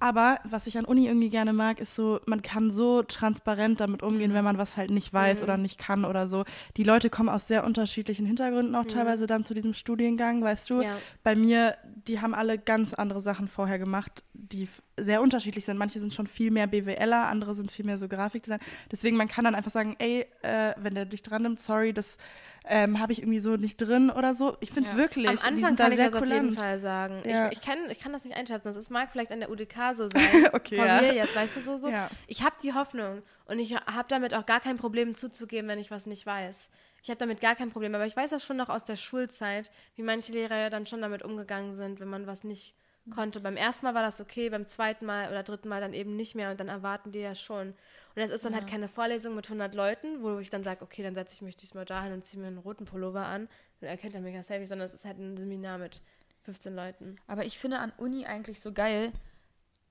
[0.03, 4.03] Aber was ich an Uni irgendwie gerne mag, ist so, man kann so transparent damit
[4.03, 4.35] umgehen, Mhm.
[4.35, 6.43] wenn man was halt nicht weiß oder nicht kann oder so.
[6.77, 10.75] Die Leute kommen aus sehr unterschiedlichen Hintergründen auch teilweise dann zu diesem Studiengang, weißt du.
[10.79, 10.83] Mhm.
[10.83, 10.99] Ja.
[11.23, 11.77] Bei mir,
[12.09, 15.79] die haben alle ganz andere Sachen vorher gemacht, die sehr unterschiedlich sind.
[15.79, 18.59] Manche sind schon viel mehr BWLer, andere sind viel mehr so Grafikdesign.
[18.91, 22.19] Deswegen, man kann dann einfach sagen, ey, äh, wenn der dich dran nimmt, sorry, das
[22.65, 24.57] ähm, habe ich irgendwie so nicht drin oder so.
[24.61, 24.97] Ich finde Ja.
[24.97, 26.59] wirklich, Am Anfang kann ich das auf jeden kulant.
[26.59, 27.23] Fall sagen.
[27.25, 27.49] Ja.
[27.49, 28.73] Ich, ich, kann, ich kann das nicht einschätzen.
[28.73, 30.49] Das mag vielleicht an der UDK so sein.
[30.53, 31.01] Okay, Von ja.
[31.01, 31.93] mir jetzt, weißt du, so, so.
[32.27, 35.91] Ich habe die Hoffnung und ich habe damit auch gar kein Problem zuzugeben, wenn ich
[35.91, 36.71] was nicht weiß.
[37.03, 37.95] Ich habe damit gar kein Problem.
[37.95, 41.01] Aber ich weiß das schon noch aus der Schulzeit, wie manche Lehrer ja dann schon
[41.03, 42.75] damit umgegangen sind, wenn man was nicht
[43.13, 43.41] konnte.
[43.41, 46.37] Beim ersten Mal war das okay, beim zweiten Mal oder dritten Mal dann eben nicht
[46.37, 47.75] mehr und dann erwarten die ja schon.
[48.15, 51.03] Und es ist dann halt keine Vorlesung mit 100 Leuten, wo ich dann sage, okay,
[51.03, 53.49] dann setze ich mich diesmal dahin und ziehe mir einen roten Pullover an.
[53.81, 56.03] Dann erkennt er mich ja safe, sondern es ist halt ein Seminar mit
[56.43, 57.17] 15 Leuten.
[57.27, 59.13] Aber ich finde an Uni eigentlich so geil,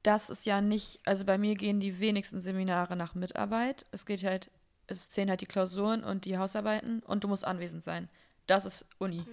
[0.03, 3.85] dass es ja nicht, also bei mir gehen die wenigsten Seminare nach Mitarbeit.
[3.91, 4.49] Es geht halt,
[4.87, 8.09] es zählen halt die Klausuren und die Hausarbeiten und du musst anwesend sein.
[8.47, 9.23] Das ist Uni.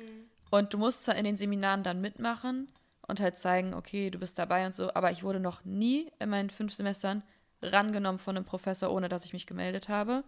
[0.51, 2.68] Und du musst zwar in den Seminaren dann mitmachen
[3.07, 6.28] und halt zeigen, okay, du bist dabei und so, aber ich wurde noch nie in
[6.28, 7.22] meinen fünf Semestern
[7.63, 10.25] rangenommen von einem Professor, ohne dass ich mich gemeldet habe.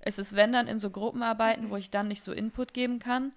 [0.00, 3.32] Es ist, wenn dann, in so Gruppenarbeiten, wo ich dann nicht so Input geben kann.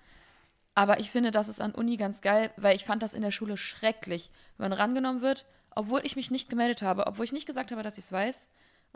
[0.76, 3.32] Aber ich finde, das ist an Uni ganz geil, weil ich fand das in der
[3.32, 7.46] Schule schrecklich, wenn man rangenommen wird, obwohl ich mich nicht gemeldet habe, obwohl ich nicht
[7.46, 8.48] gesagt habe, dass ich es weiß.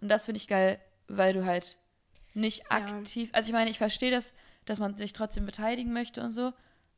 [0.01, 1.77] Und das finde ich geil, weil du halt
[2.33, 2.77] nicht Ja.
[2.77, 3.29] aktiv.
[3.33, 4.33] Also ich meine, ich verstehe das,
[4.65, 6.53] dass man sich trotzdem beteiligen möchte und so,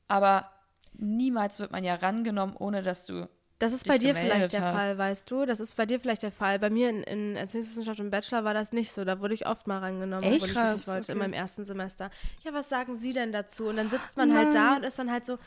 [0.08, 0.50] aber
[0.94, 3.30] niemals wird man ja rangenommen, ohne dass du.
[3.60, 4.78] Das ist bei dir vielleicht der hast.
[4.78, 5.46] Fall, weißt du?
[5.46, 6.60] Das ist bei dir vielleicht der Fall.
[6.60, 9.04] Bei mir in, in Erziehungswissenschaft im Bachelor war das nicht so.
[9.04, 10.36] Da wurde ich oft mal rangenommen, Echt?
[10.36, 11.28] obwohl ich das nicht wollte, in okay.
[11.28, 12.10] meinem ersten Semester.
[12.44, 13.66] Ja, was sagen Sie denn dazu?
[13.66, 14.78] Und dann sitzt man halt da Nein.
[14.78, 15.38] und ist dann halt so,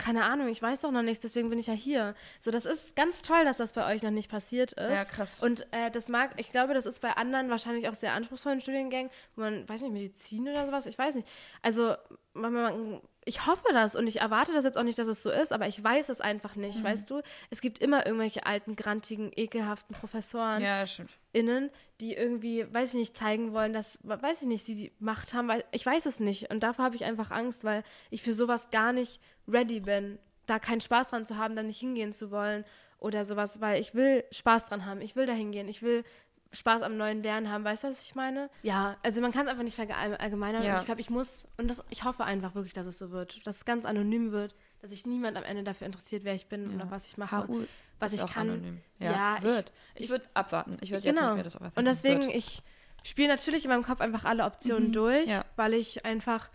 [0.00, 2.14] keine Ahnung, ich weiß doch noch nichts, deswegen bin ich ja hier.
[2.38, 4.90] So, das ist ganz toll, dass das bei euch noch nicht passiert ist.
[4.96, 5.42] Ja, krass.
[5.42, 9.10] Und äh, das mag, ich glaube, das ist bei anderen wahrscheinlich auch sehr anspruchsvollen Studiengängen,
[9.36, 11.28] wo man, weiß nicht, Medizin oder sowas, ich weiß nicht.
[11.62, 11.96] Also,
[12.32, 15.30] man, man, ich hoffe das und ich erwarte das jetzt auch nicht, dass es so
[15.30, 16.84] ist, aber ich weiß es einfach nicht, Mhm.
[16.84, 17.20] weißt du?
[17.50, 20.84] Es gibt immer irgendwelche alten, grantigen, ekelhaften Professoren, Ja,
[21.32, 25.34] innen, die irgendwie, weiß ich nicht, zeigen wollen, dass, weiß ich nicht, sie die Macht
[25.34, 26.50] haben, weil ich weiß es nicht.
[26.50, 30.58] Und davor habe ich einfach Angst, weil ich für sowas gar nicht ready bin, da
[30.58, 32.64] keinen Spaß dran zu haben, da nicht hingehen zu wollen
[32.98, 36.04] oder sowas, weil ich will Spaß dran haben, ich will da hingehen, ich will
[36.52, 38.50] Spaß am neuen Lernen haben, weißt du, was ich meine?
[38.62, 40.62] Ja, also man kann es einfach nicht verallgemeinern.
[40.64, 40.72] Ja.
[40.74, 43.46] Und ich glaube, ich muss, und das, ich hoffe einfach wirklich, dass es so wird,
[43.46, 46.74] dass es ganz anonym wird, dass sich niemand am Ende dafür interessiert, wer ich bin
[46.74, 47.46] oder was ich mache.
[47.46, 47.64] HU
[48.00, 48.48] was ich auch kann.
[48.50, 48.80] anonym.
[48.98, 49.72] Ja, Ja, ich- wird.
[49.94, 50.78] Ich, würde abwarten.
[50.80, 51.26] Ich würde jetzt Genau.
[51.28, 52.34] nicht mehr das auch Und deswegen, Wird.
[52.34, 52.62] ich
[53.04, 55.44] spiele natürlich in meinem Kopf einfach alle Optionen durch, Ja.
[55.56, 56.50] weil ich einfach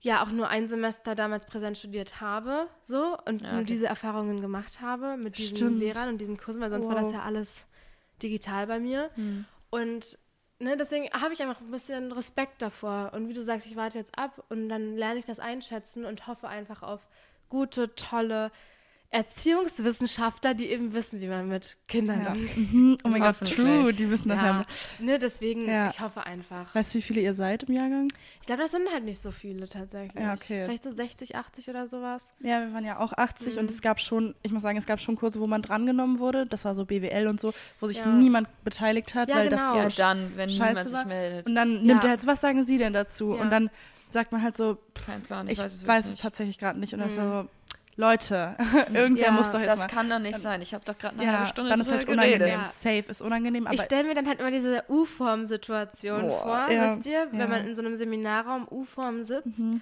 [0.00, 3.66] ja auch nur ein Semester damals präsent studiert habe, so und Ja, nur okay.
[3.68, 5.78] diese Erfahrungen gemacht habe mit diesen Stimmt.
[5.78, 7.12] Lehrern und diesen Kursen, weil sonst war das Wow.
[7.14, 7.66] ja alles
[8.22, 9.10] digital bei mir.
[9.14, 9.44] Hm.
[9.70, 10.18] Und
[10.58, 13.12] ne, deswegen habe ich einfach ein bisschen Respekt davor.
[13.14, 16.26] Und wie du sagst, ich warte jetzt ab und dann lerne ich das einschätzen und
[16.26, 17.00] hoffe einfach auf
[17.48, 18.50] gute, tolle
[19.10, 22.32] Erziehungswissenschaftler, die eben wissen, wie man mit Kindern Ja.
[22.32, 22.56] umgeht.
[22.72, 22.98] Mhm.
[23.04, 24.46] Oh mein Gott, true, die wissen das ja.
[24.60, 24.66] Ja,
[25.04, 25.90] ne, deswegen, Ja.
[25.90, 26.74] ich hoffe einfach.
[26.74, 28.12] Weißt du, wie viele ihr seid im Jahrgang?
[28.40, 30.22] Ich glaube, das sind halt nicht so viele tatsächlich.
[30.22, 30.64] Ja, okay.
[30.66, 32.32] Vielleicht so 60, 80 oder sowas.
[32.40, 33.60] Ja, wir waren ja auch 80 Mhm.
[33.60, 36.46] und es gab schon, ich muss sagen, es gab schon Kurse, wo man drangenommen wurde.
[36.46, 38.06] Das war so BWL und so, wo sich Ja.
[38.06, 39.74] niemand beteiligt hat, Ja, weil genau.
[39.82, 41.46] das Ja, dann, wenn scheiße niemand sich meldet.
[41.46, 42.08] Und dann nimmt Ja.
[42.08, 43.34] er halt so, was sagen Sie denn dazu?
[43.34, 43.42] Ja.
[43.42, 43.70] Und dann
[44.10, 45.46] sagt man halt so, Kein Plan.
[45.46, 46.92] ich, Ich, weiß es, weiß es tatsächlich gerade nicht.
[46.94, 47.14] Und dann Mhm.
[47.14, 47.48] so,
[48.00, 48.56] Leute,
[48.94, 49.86] irgendwer Ja, muss doch jetzt Das mal.
[49.86, 50.60] kann doch nicht sein.
[50.62, 52.38] Ich habe doch gerade eine ja, halbe Stunde dann ist halt unangenehm.
[52.38, 52.58] geredet.
[52.58, 52.64] Ja.
[52.64, 57.06] Safe ist unangenehm, aber ich stelle mir dann halt immer diese U-Form-Situation vor, ja, wisst
[57.06, 57.46] ihr, wenn ja.
[57.46, 59.80] man in so einem Seminarraum U-Form sitzt Mhm.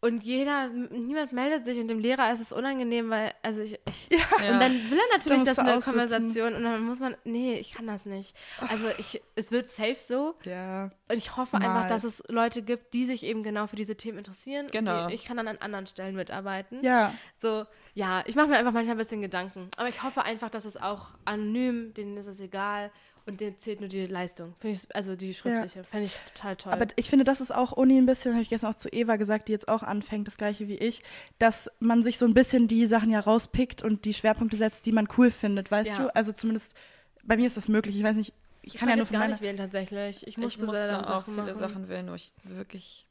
[0.00, 4.08] Und jeder, niemand meldet sich und dem Lehrer ist es unangenehm, weil, also ich, ich
[4.10, 4.52] Ja.
[4.52, 5.92] und dann will er natürlich, musst dass eine aussitzen.
[5.92, 8.36] Konversation und dann muss man, nee, ich kann das nicht.
[8.68, 10.84] Also ich, es wird safe so ja.
[11.08, 11.88] und ich hoffe einfach, Mal.
[11.88, 14.68] dass es Leute gibt, die sich eben genau für diese Themen interessieren.
[14.70, 15.08] Genau.
[15.08, 16.84] Die, ich kann dann an anderen Stellen mitarbeiten.
[16.84, 19.68] Ja, So, ja, ich mache mir einfach manchmal ein bisschen Gedanken.
[19.76, 22.92] Aber ich hoffe einfach, dass es auch anonym, denen ist es egal
[23.28, 24.54] und denen zählt nur die Leistung.
[24.62, 25.84] Ich, also die schriftliche.
[25.84, 26.72] Fände ich total toll.
[26.72, 29.16] Aber ich finde, das ist auch Uni ein bisschen, habe ich gestern auch zu Eva
[29.16, 31.02] gesagt, die jetzt auch anfängt, das gleiche wie ich,
[31.38, 34.92] dass man sich so ein bisschen die Sachen ja rauspickt und die Schwerpunkte setzt, die
[34.92, 36.04] man cool findet, weißt Ja.
[36.04, 36.16] du?
[36.16, 36.74] Also zumindest
[37.22, 37.96] bei mir ist das möglich.
[37.96, 39.32] Ich weiß nicht, ich, ich kann ja nur von gar meiner.
[39.32, 40.22] nicht wählen tatsächlich.
[40.22, 41.54] Ich Ich musste, musste selber auch Sachen viele machen.
[41.54, 43.06] Sachen wählen, wo ich wirklich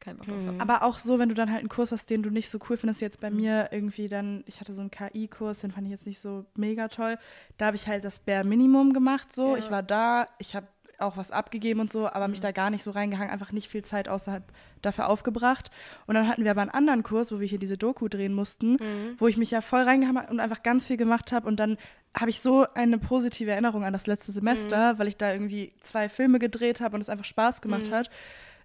[0.00, 0.46] keinen Bock drauf Hm.
[0.48, 0.60] habe.
[0.60, 2.76] Aber auch so, wenn du dann halt einen Kurs hast, den du nicht so cool
[2.76, 6.06] findest, jetzt bei mir irgendwie dann, ich hatte so einen KI-Kurs, den fand ich jetzt
[6.06, 7.18] nicht so mega toll.
[7.58, 9.52] Da habe ich halt das Bare Minimum gemacht, so.
[9.52, 9.58] Ja.
[9.58, 10.66] Ich war da, ich habe
[10.98, 13.82] auch was abgegeben und so, aber mich da gar nicht so reingehangen, einfach nicht viel
[13.82, 14.42] Zeit außerhalb
[14.82, 15.70] dafür aufgebracht.
[16.06, 18.76] Und dann hatten wir aber einen anderen Kurs, wo wir hier diese Doku drehen mussten,
[19.16, 21.48] wo ich mich ja voll reingehangen habe und einfach ganz viel gemacht habe.
[21.48, 21.78] Und dann
[22.14, 26.10] habe ich so eine positive Erinnerung an das letzte Semester, weil ich da irgendwie zwei
[26.10, 28.10] Filme gedreht habe und es einfach Spaß gemacht hat.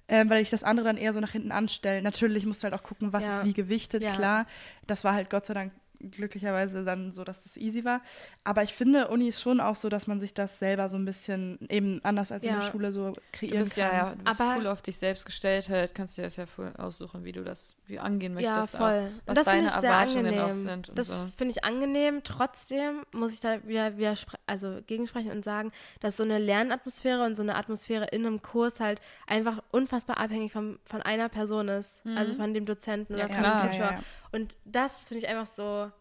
[0.08, 2.02] Ähm, weil ich das andere dann eher so nach hinten anstelle.
[2.02, 3.40] Natürlich musst du halt auch gucken, was Ja.
[3.40, 4.16] ist wie gewichtet, Ja.
[4.16, 4.46] klar.
[4.86, 8.02] Das war halt Gott sei Dank glücklicherweise dann so, dass das easy war.
[8.44, 11.06] Aber ich finde, Uni ist schon auch so, dass man sich das selber so ein
[11.06, 12.60] bisschen eben anders als in Ja.
[12.60, 13.92] der Schule so Du kreieren bist kann.
[13.92, 16.46] ja, ja du bist Aber- voll auf dich selbst gestellt, halt, kannst dir das ja
[16.46, 18.78] voll aussuchen, wie du das wie angehen Ja, möchtest.
[18.78, 18.90] voll.
[18.90, 20.42] Auch, Und was das finde deine ich sehr Erwartungen angenehm.
[20.46, 20.90] auch sind.
[20.90, 21.28] Und das so.
[21.38, 22.22] finde ich angenehm.
[22.24, 24.14] Trotzdem muss ich da wieder, wieder
[24.48, 28.80] also gegensprechen und sagen, dass so eine Lernatmosphäre und so eine Atmosphäre in einem Kurs
[28.80, 32.04] halt einfach unfassbar abhängig vom, von einer Person ist.
[32.16, 33.20] Also von dem Dozenten Mhm.
[33.20, 33.62] Ja, oder von klar.
[33.62, 33.86] dem Tutor.
[33.86, 34.04] Ja, ja, ja.
[34.32, 35.92] Und das finde ich einfach so,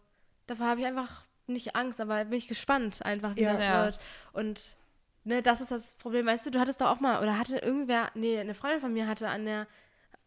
[0.47, 3.53] davor habe ich einfach nicht Angst, aber bin ich gespannt einfach, wie Ja.
[3.53, 3.85] das Ja.
[3.85, 3.99] wird.
[4.33, 4.77] Und
[5.23, 6.25] ne, das ist das Problem.
[6.25, 9.07] Weißt du, du hattest doch auch mal, oder hatte irgendwer, nee, eine Freundin von mir
[9.07, 9.67] hatte an der,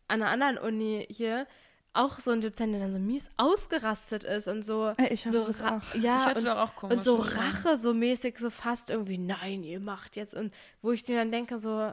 [0.06, 1.46] an einer anderen Uni hier
[1.94, 5.38] auch so einen Dozent, der dann so mies ausgerastet ist und so, Ey, ich hatte
[5.38, 5.94] so das auch.
[5.94, 7.16] ja Ich hatte und, doch auch und so.
[7.16, 11.32] Rache so mäßig, so fast irgendwie, nein, ihr macht jetzt und wo ich dir dann
[11.32, 11.92] denke so,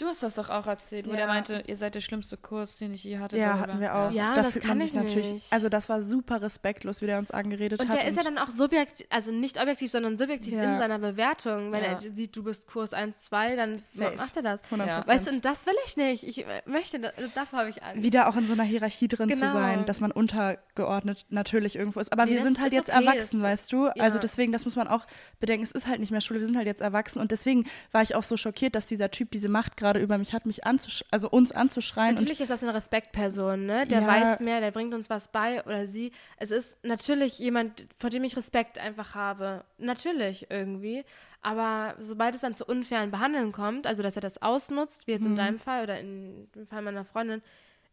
[0.00, 1.16] Du hast das doch auch erzählt, wo Ja.
[1.18, 3.36] der meinte, ihr seid der schlimmste Kurs, den ich je hatte.
[3.36, 3.72] Ja, blablabla.
[3.72, 4.10] hatten wir auch.
[4.12, 5.52] Ja, da das fühlt kann man ich sich natürlich, nicht.
[5.52, 7.96] also das war super respektlos, wie der uns angeredet Und hat.
[7.98, 10.62] der ist ja dann auch subjektiv, also nicht objektiv, sondern subjektiv Ja.
[10.72, 11.70] in seiner Bewertung.
[11.70, 11.90] Wenn Ja.
[11.92, 14.16] er sieht, du bist Kurs 1, 2, dann Safe.
[14.16, 14.62] macht er das.
[14.70, 15.06] 100%.
[15.06, 16.24] Weißt du, und das will ich nicht.
[16.24, 18.02] Ich möchte, das, also davor habe ich Angst.
[18.02, 19.52] wieder auch in so einer Hierarchie drin zu Genau.
[19.52, 22.10] sein, dass man untergeordnet natürlich irgendwo ist.
[22.12, 23.88] Aber Nee, wir sind halt jetzt okay, erwachsen, weißt du?
[24.00, 25.06] Also deswegen, das muss man auch
[25.40, 28.02] bedenken, es ist halt nicht mehr Schule, wir sind halt jetzt erwachsen und deswegen war
[28.02, 30.64] ich auch so schockiert, dass dieser Typ diese Macht gerade gerade über mich hat, mich
[30.66, 32.14] anzusch also uns anzuschreien.
[32.14, 33.86] Natürlich ist das eine Respektperson, ne?
[33.86, 34.06] Der Ja.
[34.06, 36.12] weiß mehr, der bringt uns was bei oder sie.
[36.36, 39.64] Es ist natürlich jemand, vor dem ich Respekt einfach habe.
[39.78, 41.04] Natürlich irgendwie.
[41.42, 45.22] Aber sobald es dann zu unfairen Behandeln kommt, also dass er das ausnutzt, wie jetzt
[45.22, 45.30] Mhm.
[45.30, 47.42] in deinem Fall oder in dem Fall meiner Freundin,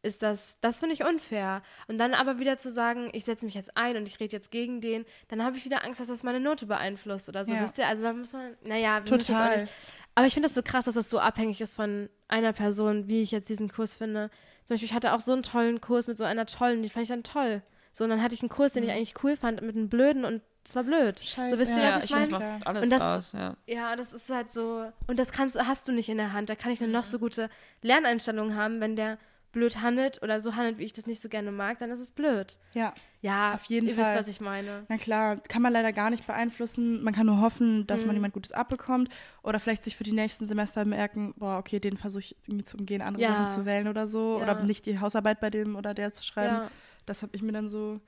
[0.03, 1.63] ist das, das finde ich unfair.
[1.87, 4.51] Und dann aber wieder zu sagen, ich setze mich jetzt ein und ich rede jetzt
[4.51, 7.53] gegen den, dann habe ich wieder Angst, dass das meine Note beeinflusst oder so.
[7.53, 7.61] Ja.
[7.63, 7.87] Wisst ihr?
[7.87, 9.61] Also da muss man, naja, wir Total.
[9.63, 9.73] nicht
[10.17, 13.21] aber ich finde das so krass, dass das so abhängig ist von einer Person, wie
[13.21, 14.29] ich jetzt diesen Kurs finde.
[14.65, 17.03] Zum Beispiel, ich hatte auch so einen tollen Kurs mit so einer tollen, die fand
[17.03, 17.61] ich dann toll.
[17.93, 20.25] So, und dann hatte ich einen Kurs, den ich eigentlich cool fand, mit einem blöden
[20.25, 21.19] und es war blöd.
[21.19, 22.65] Scheiße, so, wisst ihr, ja, was ich finde, meine?
[22.65, 23.55] alles Und das- aus, ja.
[23.67, 24.91] Ja, das ist halt so.
[25.05, 26.49] Und das kannst, hast du nicht in der Hand.
[26.49, 27.09] Da kann ich eine noch Mhm.
[27.09, 27.49] so gute
[27.83, 28.81] Lerneinstellung haben.
[28.81, 29.17] Wenn der
[29.57, 32.11] blöd handelt oder so handelt, wie ich das nicht so gerne mag, dann ist es
[32.11, 32.57] blöd.
[32.73, 34.03] ja, Ja, Auf jeden ihr Fall.
[34.05, 34.85] wisst, was ich meine.
[34.87, 37.01] na klar, kann man leider gar nicht beeinflussen.
[37.03, 38.17] Man kann nur hoffen, dass man Mhm.
[38.17, 39.09] jemand Gutes abbekommt
[39.41, 42.77] oder vielleicht sich für die nächsten Semester merken, boah, okay, den versuche ich irgendwie zu
[42.77, 43.29] umgehen, andere Ja.
[43.33, 44.43] Sachen zu wählen oder so Ja.
[44.43, 46.53] oder nicht die Hausarbeit bei dem oder der zu schreiben.
[46.57, 46.71] Ja.
[47.07, 47.99] Das habe ich mir dann so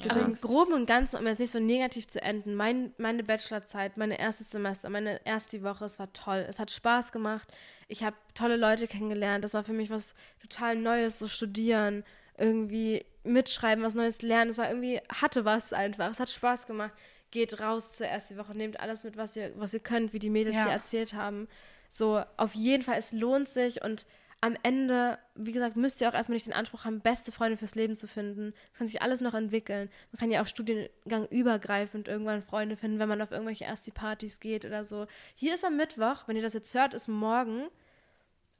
[0.00, 0.42] Aber im gedacht.
[0.42, 4.50] Groben und Ganzen, um jetzt nicht so negativ zu enden, mein, meine Bachelorzeit, mein erstes
[4.50, 6.44] Semester, meine erste Woche, es war toll.
[6.48, 7.48] Es hat Spaß gemacht.
[7.88, 9.42] Ich habe tolle Leute kennengelernt.
[9.44, 12.04] Das war für mich was total Neues, so studieren,
[12.36, 14.50] irgendwie mitschreiben, was Neues lernen.
[14.50, 16.10] Es war irgendwie, hatte was einfach.
[16.10, 16.92] Es hat Spaß gemacht.
[17.30, 20.30] Geht raus zur ersten Woche, nehmt alles mit, was ihr, was ihr könnt, wie die
[20.30, 20.64] Mädels Ja.
[20.64, 21.48] hier erzählt haben.
[21.88, 24.06] So, auf jeden Fall, es lohnt sich und
[24.40, 27.74] am Ende, wie gesagt, müsst ihr auch erstmal nicht den Anspruch haben, beste Freunde fürs
[27.74, 28.54] Leben zu finden.
[28.72, 29.90] Es kann sich alles noch entwickeln.
[30.12, 34.64] Man kann ja auch studiengang übergreifend irgendwann Freunde finden, wenn man auf irgendwelche Ersti-Partys geht
[34.64, 35.06] oder so.
[35.34, 37.66] Hier ist am Mittwoch, wenn ihr das jetzt hört, ist morgen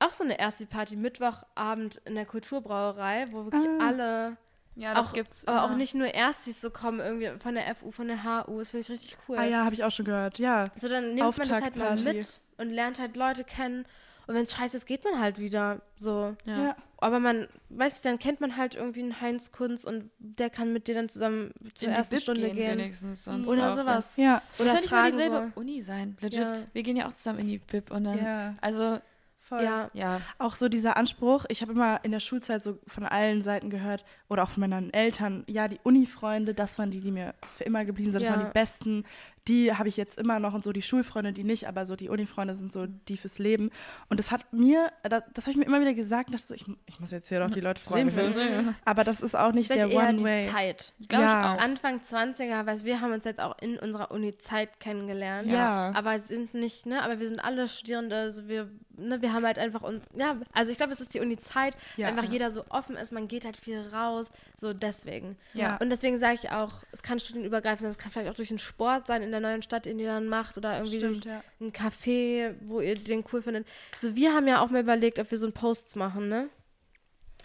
[0.01, 3.87] auch so eine Ersti-Party, Mittwochabend in der Kulturbrauerei, wo wirklich Ah.
[3.89, 4.37] alle,
[4.75, 5.45] Ja, das auch, gibt's.
[5.47, 5.77] aber auch immer.
[5.77, 8.59] nicht nur Erstis so kommen, irgendwie von der FU, von der HU.
[8.59, 9.37] Das finde ich richtig cool.
[9.39, 10.39] Ah ja, habe ich auch schon gehört.
[10.39, 10.65] Ja.
[10.77, 13.87] So, dann nimmt man das halt mal mit und lernt halt Leute kennen.
[14.29, 15.81] Und wenn es scheiße ist, geht man halt wieder.
[15.97, 16.37] So.
[16.45, 16.63] Ja.
[16.67, 16.77] Ja.
[16.99, 20.73] Aber man, weiß ich, dann kennt man halt irgendwie einen Heinz Kunz und der kann
[20.73, 22.79] mit dir dann zusammen zur In die ersten Bib Stunde gehen.
[22.79, 23.25] wenigstens.
[23.25, 24.17] sonst Oder auch, sowas.
[24.19, 24.43] Ja.
[24.51, 25.61] Das muss Oder ja nicht mal fragen dieselbe so.
[25.61, 26.17] Uni sein.
[26.21, 26.41] Legit.
[26.41, 26.57] Ja.
[26.73, 28.19] Wir gehen ja auch zusammen in die Bib und dann.
[28.19, 28.55] Ja.
[28.61, 28.99] Also,
[29.41, 29.63] Voll.
[29.63, 30.21] Ja, ja.
[30.37, 34.05] Auch so dieser Anspruch, ich habe immer in der Schulzeit so von allen Seiten gehört
[34.29, 37.87] oder auch von meinen Eltern, ja, die Uni-Freunde, das waren die, die mir für immer
[37.87, 38.37] geblieben sind, das Ja.
[38.37, 39.05] waren die besten,
[39.47, 42.09] die habe ich jetzt immer noch und so die Schulfreunde, die nicht, aber so die
[42.09, 43.71] Uni-Freunde sind so die fürs Leben.
[44.09, 46.65] Und das hat mir, das, das habe ich mir immer wieder gesagt, dachte so, ich,
[46.87, 48.75] ich muss jetzt hier doch die Leute finden.
[48.85, 50.45] Aber das ist auch nicht vielleicht der eher One-Way.
[50.47, 50.93] die Zeit.
[51.09, 51.55] Glaub Ja.
[51.55, 51.65] ich auch.
[51.65, 55.51] Anfang 20er, weil wir haben uns jetzt auch in unserer Uni-Zeit kennengelernt.
[55.53, 55.93] Ja.
[55.95, 59.59] Aber sind nicht, ne, aber wir sind alle Studierende, also wir, ne, wir haben halt
[59.59, 62.09] einfach uns, ja, also ich glaube, es ist die Uni-Zeit, Ja.
[62.09, 65.37] einfach jeder so offen ist, man geht halt viel raus, so deswegen.
[65.55, 65.77] Ja.
[65.79, 68.59] Und deswegen sage ich auch, es kann studienübergreifend sein, es kann vielleicht auch durch den
[68.59, 71.43] Sport sein in der neuen Stadt, den ihr dann macht oder irgendwie Stimmt, ja.
[71.61, 73.67] ein Café, wo ihr den cool findet.
[73.97, 76.49] So, wir haben ja auch mal überlegt, ob wir so einen Post machen, ne?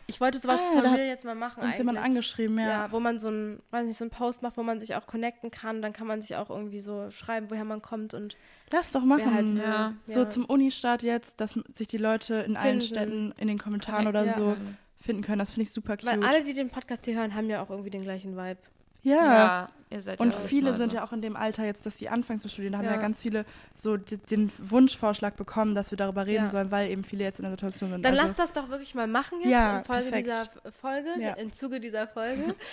[0.06, 2.10] Ich wollte sowas Ah, von mir jetzt mal machen Uns jemand eigentlich.
[2.10, 2.68] angeschrieben, ja.
[2.68, 2.92] Ja.
[2.92, 5.50] wo man so ein, weiß nicht, so einen Post macht, wo man sich auch connecten
[5.50, 5.82] kann.
[5.82, 8.36] Dann kann man sich auch irgendwie so schreiben, woher man kommt und
[8.70, 9.56] Lass doch halt machen.
[9.56, 9.64] will.
[9.64, 9.94] Ja.
[10.04, 12.86] So zum Uni-Start jetzt, dass sich die Leute in allen Finden.
[12.96, 14.58] Städten in den Kommentaren oder Connecten so
[15.02, 15.40] finden können.
[15.40, 16.06] Das finde ich super cute.
[16.06, 18.60] Weil alle, die den Podcast hier hören, haben ja auch irgendwie den gleichen Vibe.
[19.04, 19.16] Ja.
[19.16, 20.96] Ja, ihr seid Und viele mal sind so.
[20.98, 22.72] ja auch in dem Alter jetzt, dass sie anfangen zu studieren.
[22.74, 23.46] Da haben ja, ganz viele
[23.76, 26.50] so den Wunschvorschlag bekommen, dass wir darüber reden Ja.
[26.52, 28.04] sollen, weil eben viele jetzt in der Situation sind.
[28.04, 30.26] Dann also, lasst das doch wirklich mal machen jetzt Ja, in Folge perfekt.
[30.28, 31.34] dieser Folge, Ja.
[31.34, 32.56] im Zuge dieser Folge.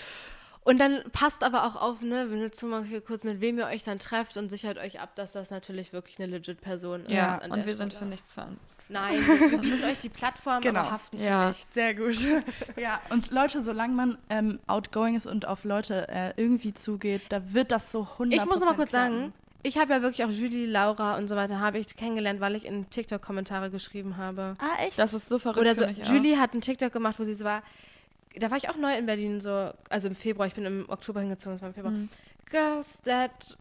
[0.63, 3.83] Und dann passt aber auch auf, ne, wenn jetzt mal kurz, mit wem ihr euch
[3.83, 7.43] dann trefft und sichert euch ab, dass das natürlich wirklich eine legit Person Ja, ist.
[7.43, 8.59] an und wir sind für nichts an.
[8.91, 10.81] Nein, wir bieten euch die Plattform, Genau.
[10.81, 11.43] aber haften Ja.
[11.45, 11.75] für nichts.
[11.75, 12.19] Sehr gut.
[12.77, 17.55] ja, und Leute, solange man ähm, outgoing ist und auf Leute äh, irgendwie zugeht, da
[17.55, 19.33] wird das so 100 Ich muss noch mal kurz sagen,
[19.63, 22.65] ich habe ja wirklich auch Julie, Laura und so weiter habe ich kennengelernt, weil ich
[22.67, 24.57] in TikTok-Kommentare geschrieben habe.
[24.59, 24.99] Ah, echt?
[24.99, 25.61] Das ist so verrückt.
[25.61, 26.09] Oder so, ich auch.
[26.13, 27.63] Julie hat einen TikTok gemacht, wo sie so war,
[28.37, 31.21] da war ich auch neu in Berlin, so, also im Februar, ich bin im Oktober
[31.21, 31.93] hingezogen, das war im Februar.
[31.93, 32.09] Mhm.
[32.51, 33.57] Girls that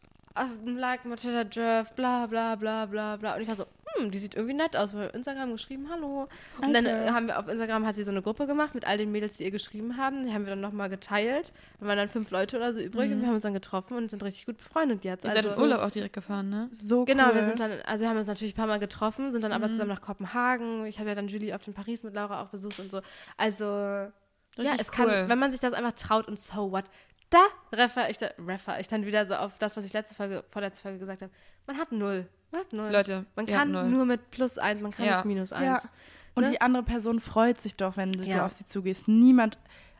[0.64, 3.34] like Matilda Drift, bla bla bla bla bla.
[3.34, 3.64] Und ich war so,
[3.96, 4.92] hm, die sieht irgendwie nett aus.
[4.92, 6.28] Wir haben auf Instagram geschrieben, hallo.
[6.62, 7.06] Und dann Alter.
[7.06, 9.36] äh, haben wir auf Instagram hat sie so eine Gruppe gemacht mit all den Mädels,
[9.38, 10.24] die ihr geschrieben haben.
[10.24, 11.52] Die haben wir dann nochmal geteilt.
[11.80, 14.08] Da waren dann fünf Leute oder so übrig und wir haben uns dann getroffen und
[14.08, 15.24] sind richtig gut befreundet jetzt.
[15.24, 16.68] Ihr seid Also- in Urlaub auch direkt gefahren, ne?
[16.70, 17.34] so Genau, cool.
[17.34, 19.66] wir sind dann, also wir haben uns natürlich ein paar Mal getroffen, sind dann aber
[19.66, 19.70] Mhm.
[19.72, 20.86] zusammen nach Kopenhagen.
[20.86, 23.00] Ich habe ja dann Julie auf in Paris mit Laura auch besucht und so.
[23.36, 24.08] Also,
[24.56, 25.06] ja, Richtig es cool.
[25.06, 26.84] kann, wenn man sich das einfach traut und so what,
[27.30, 27.38] da
[27.72, 30.82] refer ich, da, refer ich dann wieder so auf das, was ich letzte Folge, vorletzte
[30.82, 31.32] Folge gesagt habe.
[31.66, 32.28] Man hat null.
[32.50, 32.90] Man hat null.
[32.90, 35.16] Leute, man kann nur mit plus eins, man kann Ja.
[35.16, 35.56] nicht minus Ja.
[35.74, 35.88] eins.
[36.34, 36.50] Und ne?
[36.50, 38.44] die andere Person freut sich doch, wenn du Ja.
[38.46, 39.06] auf sie zugehst.
[39.06, 39.58] Niemand,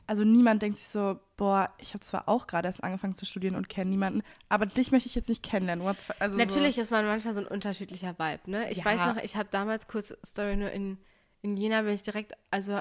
[0.08, 3.54] also niemand denkt sich so, boah, ich habe zwar auch gerade erst angefangen zu studieren
[3.54, 5.86] und kenne niemanden, aber dich möchte ich jetzt nicht kennenlernen.
[6.18, 8.70] Also Natürlich so, ist man manchmal so ein unterschiedlicher Vibe, ne?
[8.72, 8.84] Ich Ja.
[8.86, 10.98] weiß noch, ich habe damals kurz Story nur in,
[11.42, 12.80] in Jena bin ich direkt, also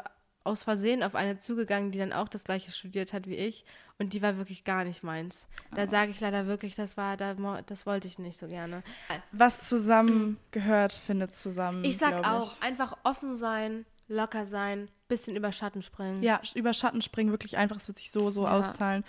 [0.50, 3.64] aus Versehen auf eine zugegangen, die dann auch das gleiche studiert hat wie ich
[3.97, 5.47] und die war wirklich gar nicht meins.
[5.74, 7.36] Da sage ich leider wirklich, das war, da,
[7.66, 8.84] das wollte ich nicht so gerne.
[9.32, 11.84] was zusammen gehört, findet zusammen.
[11.86, 16.24] Ich sag auch, einfach offen sein, locker sein, bisschen über Schatten springen.
[16.24, 18.60] Ja, über Schatten springen, wirklich einfach, es wird sich so, so Ja.
[18.60, 19.04] auszahlen.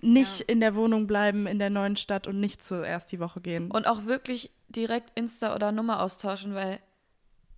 [0.00, 3.70] Nicht in der Wohnung bleiben, in der neuen Stadt und nicht zuerst die Woche gehen.
[3.70, 6.78] Und auch wirklich direkt Insta oder Nummer austauschen, weil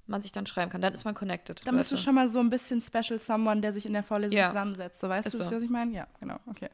[0.07, 0.81] man sich dann schreiben kann.
[0.81, 1.61] Dann ist man connected.
[1.67, 4.37] Dann bist du schon mal so ein bisschen Special Someone, der sich in der Vorlesung
[4.37, 4.49] Ja.
[4.49, 5.01] zusammensetzt.
[5.01, 5.55] So, weißt Ist du, so.
[5.57, 5.93] was ich meine?
[5.93, 6.37] Ja, genau.
[6.47, 6.69] Okay.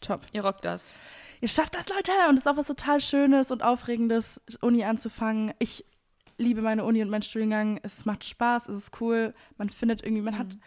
[0.00, 0.22] Top.
[0.32, 0.94] Ihr rockt das.
[1.40, 2.12] Ihr schafft das, Leute!
[2.28, 5.52] Und es ist auch was total Schönes und Aufregendes, Uni anzufangen.
[5.58, 5.84] Ich
[6.38, 7.80] liebe meine Uni und meinen Studiengang.
[7.82, 9.34] Es macht Spaß, es ist cool.
[9.56, 10.60] Man findet irgendwie, man hat Mhm.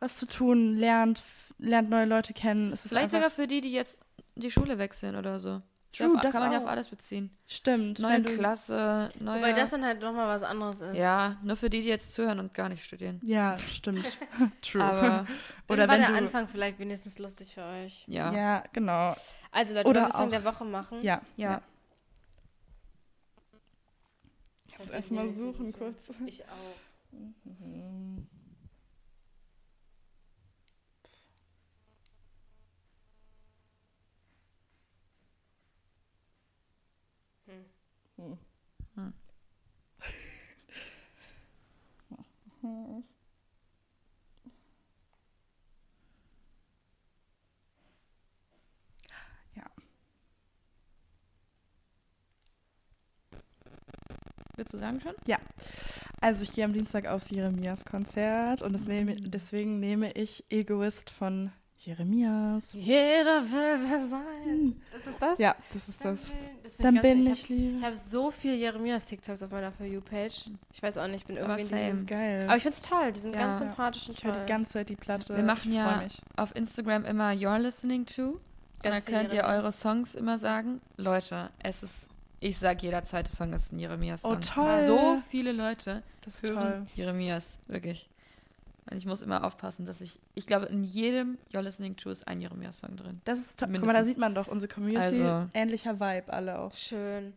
[0.00, 1.22] was zu tun, lernt,
[1.58, 2.72] lernt neue Leute kennen.
[2.72, 4.00] Es ist Vielleicht sogar für die, die jetzt
[4.36, 5.60] die Schule wechseln oder so.
[5.94, 6.62] True, ja, das kann man ja auch.
[6.62, 7.30] auf alles beziehen.
[7.46, 7.98] Stimmt.
[7.98, 9.38] Neue Klasse, neue.
[9.38, 10.96] Wobei das dann halt nochmal was anderes ist.
[10.96, 13.20] ja, nur für die, die jetzt zuhören und gar nicht studieren.
[13.22, 14.16] Ja, stimmt.
[14.62, 14.82] True.
[14.82, 15.26] Aber
[15.68, 18.04] Oder war wenn der du, Anfang vielleicht wenigstens lustig für euch.
[18.08, 18.32] ja.
[18.32, 19.14] Ja, genau.
[19.50, 21.02] Also Leute, Oder wir Song auch- der Woche machen?
[21.02, 21.20] Ja.
[21.36, 21.60] Ja.
[24.66, 25.96] Ich muss erstmal suchen kurz.
[26.26, 26.76] Ich auch.
[42.62, 43.02] Ja.
[54.56, 55.14] Willst du sagen schon?
[56.20, 61.50] Also ich gehe am Dienstag aufs Jeremias Konzert und nehme, deswegen nehme ich Egoist von
[61.78, 62.72] Jeremias.
[62.74, 64.80] Jeder will wer sein.
[64.96, 65.38] Ist es das?
[65.40, 66.30] Ja, das ist das.
[66.78, 67.78] Dann bin ganz ich schön.
[67.78, 70.50] Ich habe so viel Jeremias TikToks auf meiner For You-Page.
[70.72, 72.06] Ich weiß auch nicht, ich bin Aber irgendwie in diesem...
[72.06, 72.44] Geil.
[72.46, 73.42] Aber ich finde es toll, die sind Ja.
[73.46, 74.42] ganz sympathisch und ich höre toll.
[74.46, 75.36] die ganze Zeit die Platte.
[75.36, 76.02] Wir machen ich ja-.
[76.36, 78.22] Auf Instagram immer You're listening to.
[78.22, 78.40] Und
[78.82, 80.80] dann Ganz könnt ihr eure Songs immer sagen.
[80.96, 82.08] Leute, es ist.
[82.40, 84.32] Ich sag, jeder zweite Song ist ein Jeremias-Song.
[84.32, 84.84] Oh, toll.
[84.84, 86.86] So viele Leute Das ist hören toll.
[86.96, 88.08] Jeremias, wirklich.
[88.90, 90.18] Und ich muss immer aufpassen, dass ich.
[90.34, 93.20] Ich glaube, in jedem You're listening to ist ein Jeremias-Song drin.
[93.24, 93.68] Das ist toll.
[93.72, 95.22] Guck mal, da sieht man doch unsere Community.
[95.22, 96.74] Also- Ähnlicher Vibe alle auch.
[96.74, 97.32] Schön.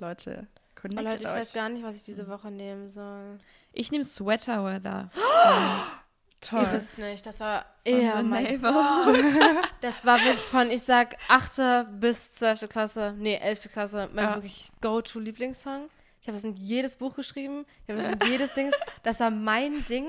[0.00, 1.34] Leute, Oh, connectet Leute, ich euch.
[1.34, 3.38] weiß gar nicht, was ich diese Woche nehmen soll.
[3.72, 5.10] Ich nehme Sweater Weather.
[6.40, 6.62] Toll.
[6.62, 9.24] Ich weiß nicht, das war eher mein Neighborhood.
[9.80, 12.00] Das war wirklich von, ich sag, 8.
[12.00, 12.68] bis 12.
[12.68, 13.72] Klasse, nee, 11.
[13.72, 14.34] Klasse, mein Ja.
[14.36, 15.88] wirklich Go-To-Lieblingssong.
[16.20, 18.70] Ich habe das in jedes Buch geschrieben, ich habe das in jedes Ding,
[19.02, 20.06] das war mein Ding.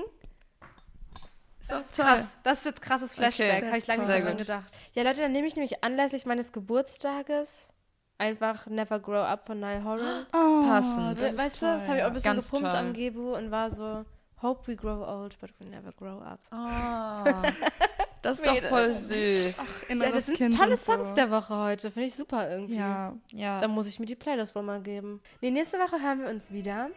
[1.60, 2.04] Ist Das ist toll.
[2.06, 3.66] krass, das ist jetzt krasses Flashback, Okay.
[3.66, 4.72] habe ich lange nicht dran gedacht.
[4.94, 7.72] Ja, Leute, dann nehme ich nämlich anlässlich meines Geburtstages
[8.18, 10.26] einfach Never Grow Up von Niall Horan.
[10.32, 11.20] Oh, Passend.
[11.20, 12.78] das ist weißt du, das habe ich auch ein bisschen Ganz gepumpt toll.
[12.80, 14.04] am Gebu und war so,
[14.42, 16.40] hope we grow old, but we never grow up.
[16.52, 17.48] Oh,
[18.22, 19.56] das ist doch voll süß.
[19.56, 20.92] Ja, Inneres das sind Kind tolle so.
[20.92, 22.76] Songs der Woche heute, finde ich super irgendwie.
[22.76, 23.60] Ja, Ja.
[23.60, 25.20] Dann muss ich mir die Playlist wohl mal geben.
[25.40, 26.88] Nee, nächste Woche hören wir uns wieder.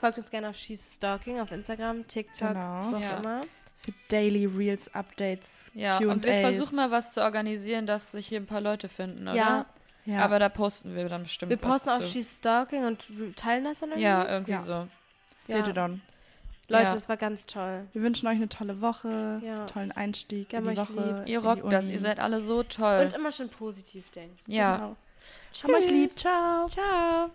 [0.00, 2.92] Folgt uns gerne auf She's Stalking auf Instagram, TikTok, Genau.
[2.92, 3.16] wo auch Ja.
[3.16, 3.40] immer.
[3.80, 6.08] Für Daily Reels, Updates, Ja, Q&As.
[6.14, 9.34] und wir versuchen mal was zu organisieren, dass sich hier ein paar Leute finden, oder?
[9.36, 9.66] Ja,
[10.04, 10.24] Ja.
[10.24, 12.10] Aber da posten wir dann bestimmt wir posten was auf zu.
[12.12, 13.04] She's Stalking und
[13.36, 14.04] teilen das dann irgendwie.
[14.04, 14.62] Ja, irgendwie Ja.
[14.62, 14.88] so.
[15.46, 15.66] Seht Ja.
[15.66, 16.00] ihr dann.
[16.70, 16.94] Leute, Ja.
[16.94, 17.86] das war ganz toll.
[17.92, 19.64] Wir wünschen euch eine tolle Woche, Ja.
[19.66, 20.92] tollen Einstieg Wir in die Woche.
[20.92, 21.04] lieb.
[21.06, 23.00] Ihr in die rockt das, ihr seid alle so toll.
[23.04, 24.36] Und immer schön positiv denken.
[24.46, 24.76] ja.
[24.76, 24.96] Genau.
[25.62, 26.10] Hab euch lieb.
[26.10, 26.16] Tschüss.
[26.22, 26.68] Ciao.
[26.68, 27.30] Ciao.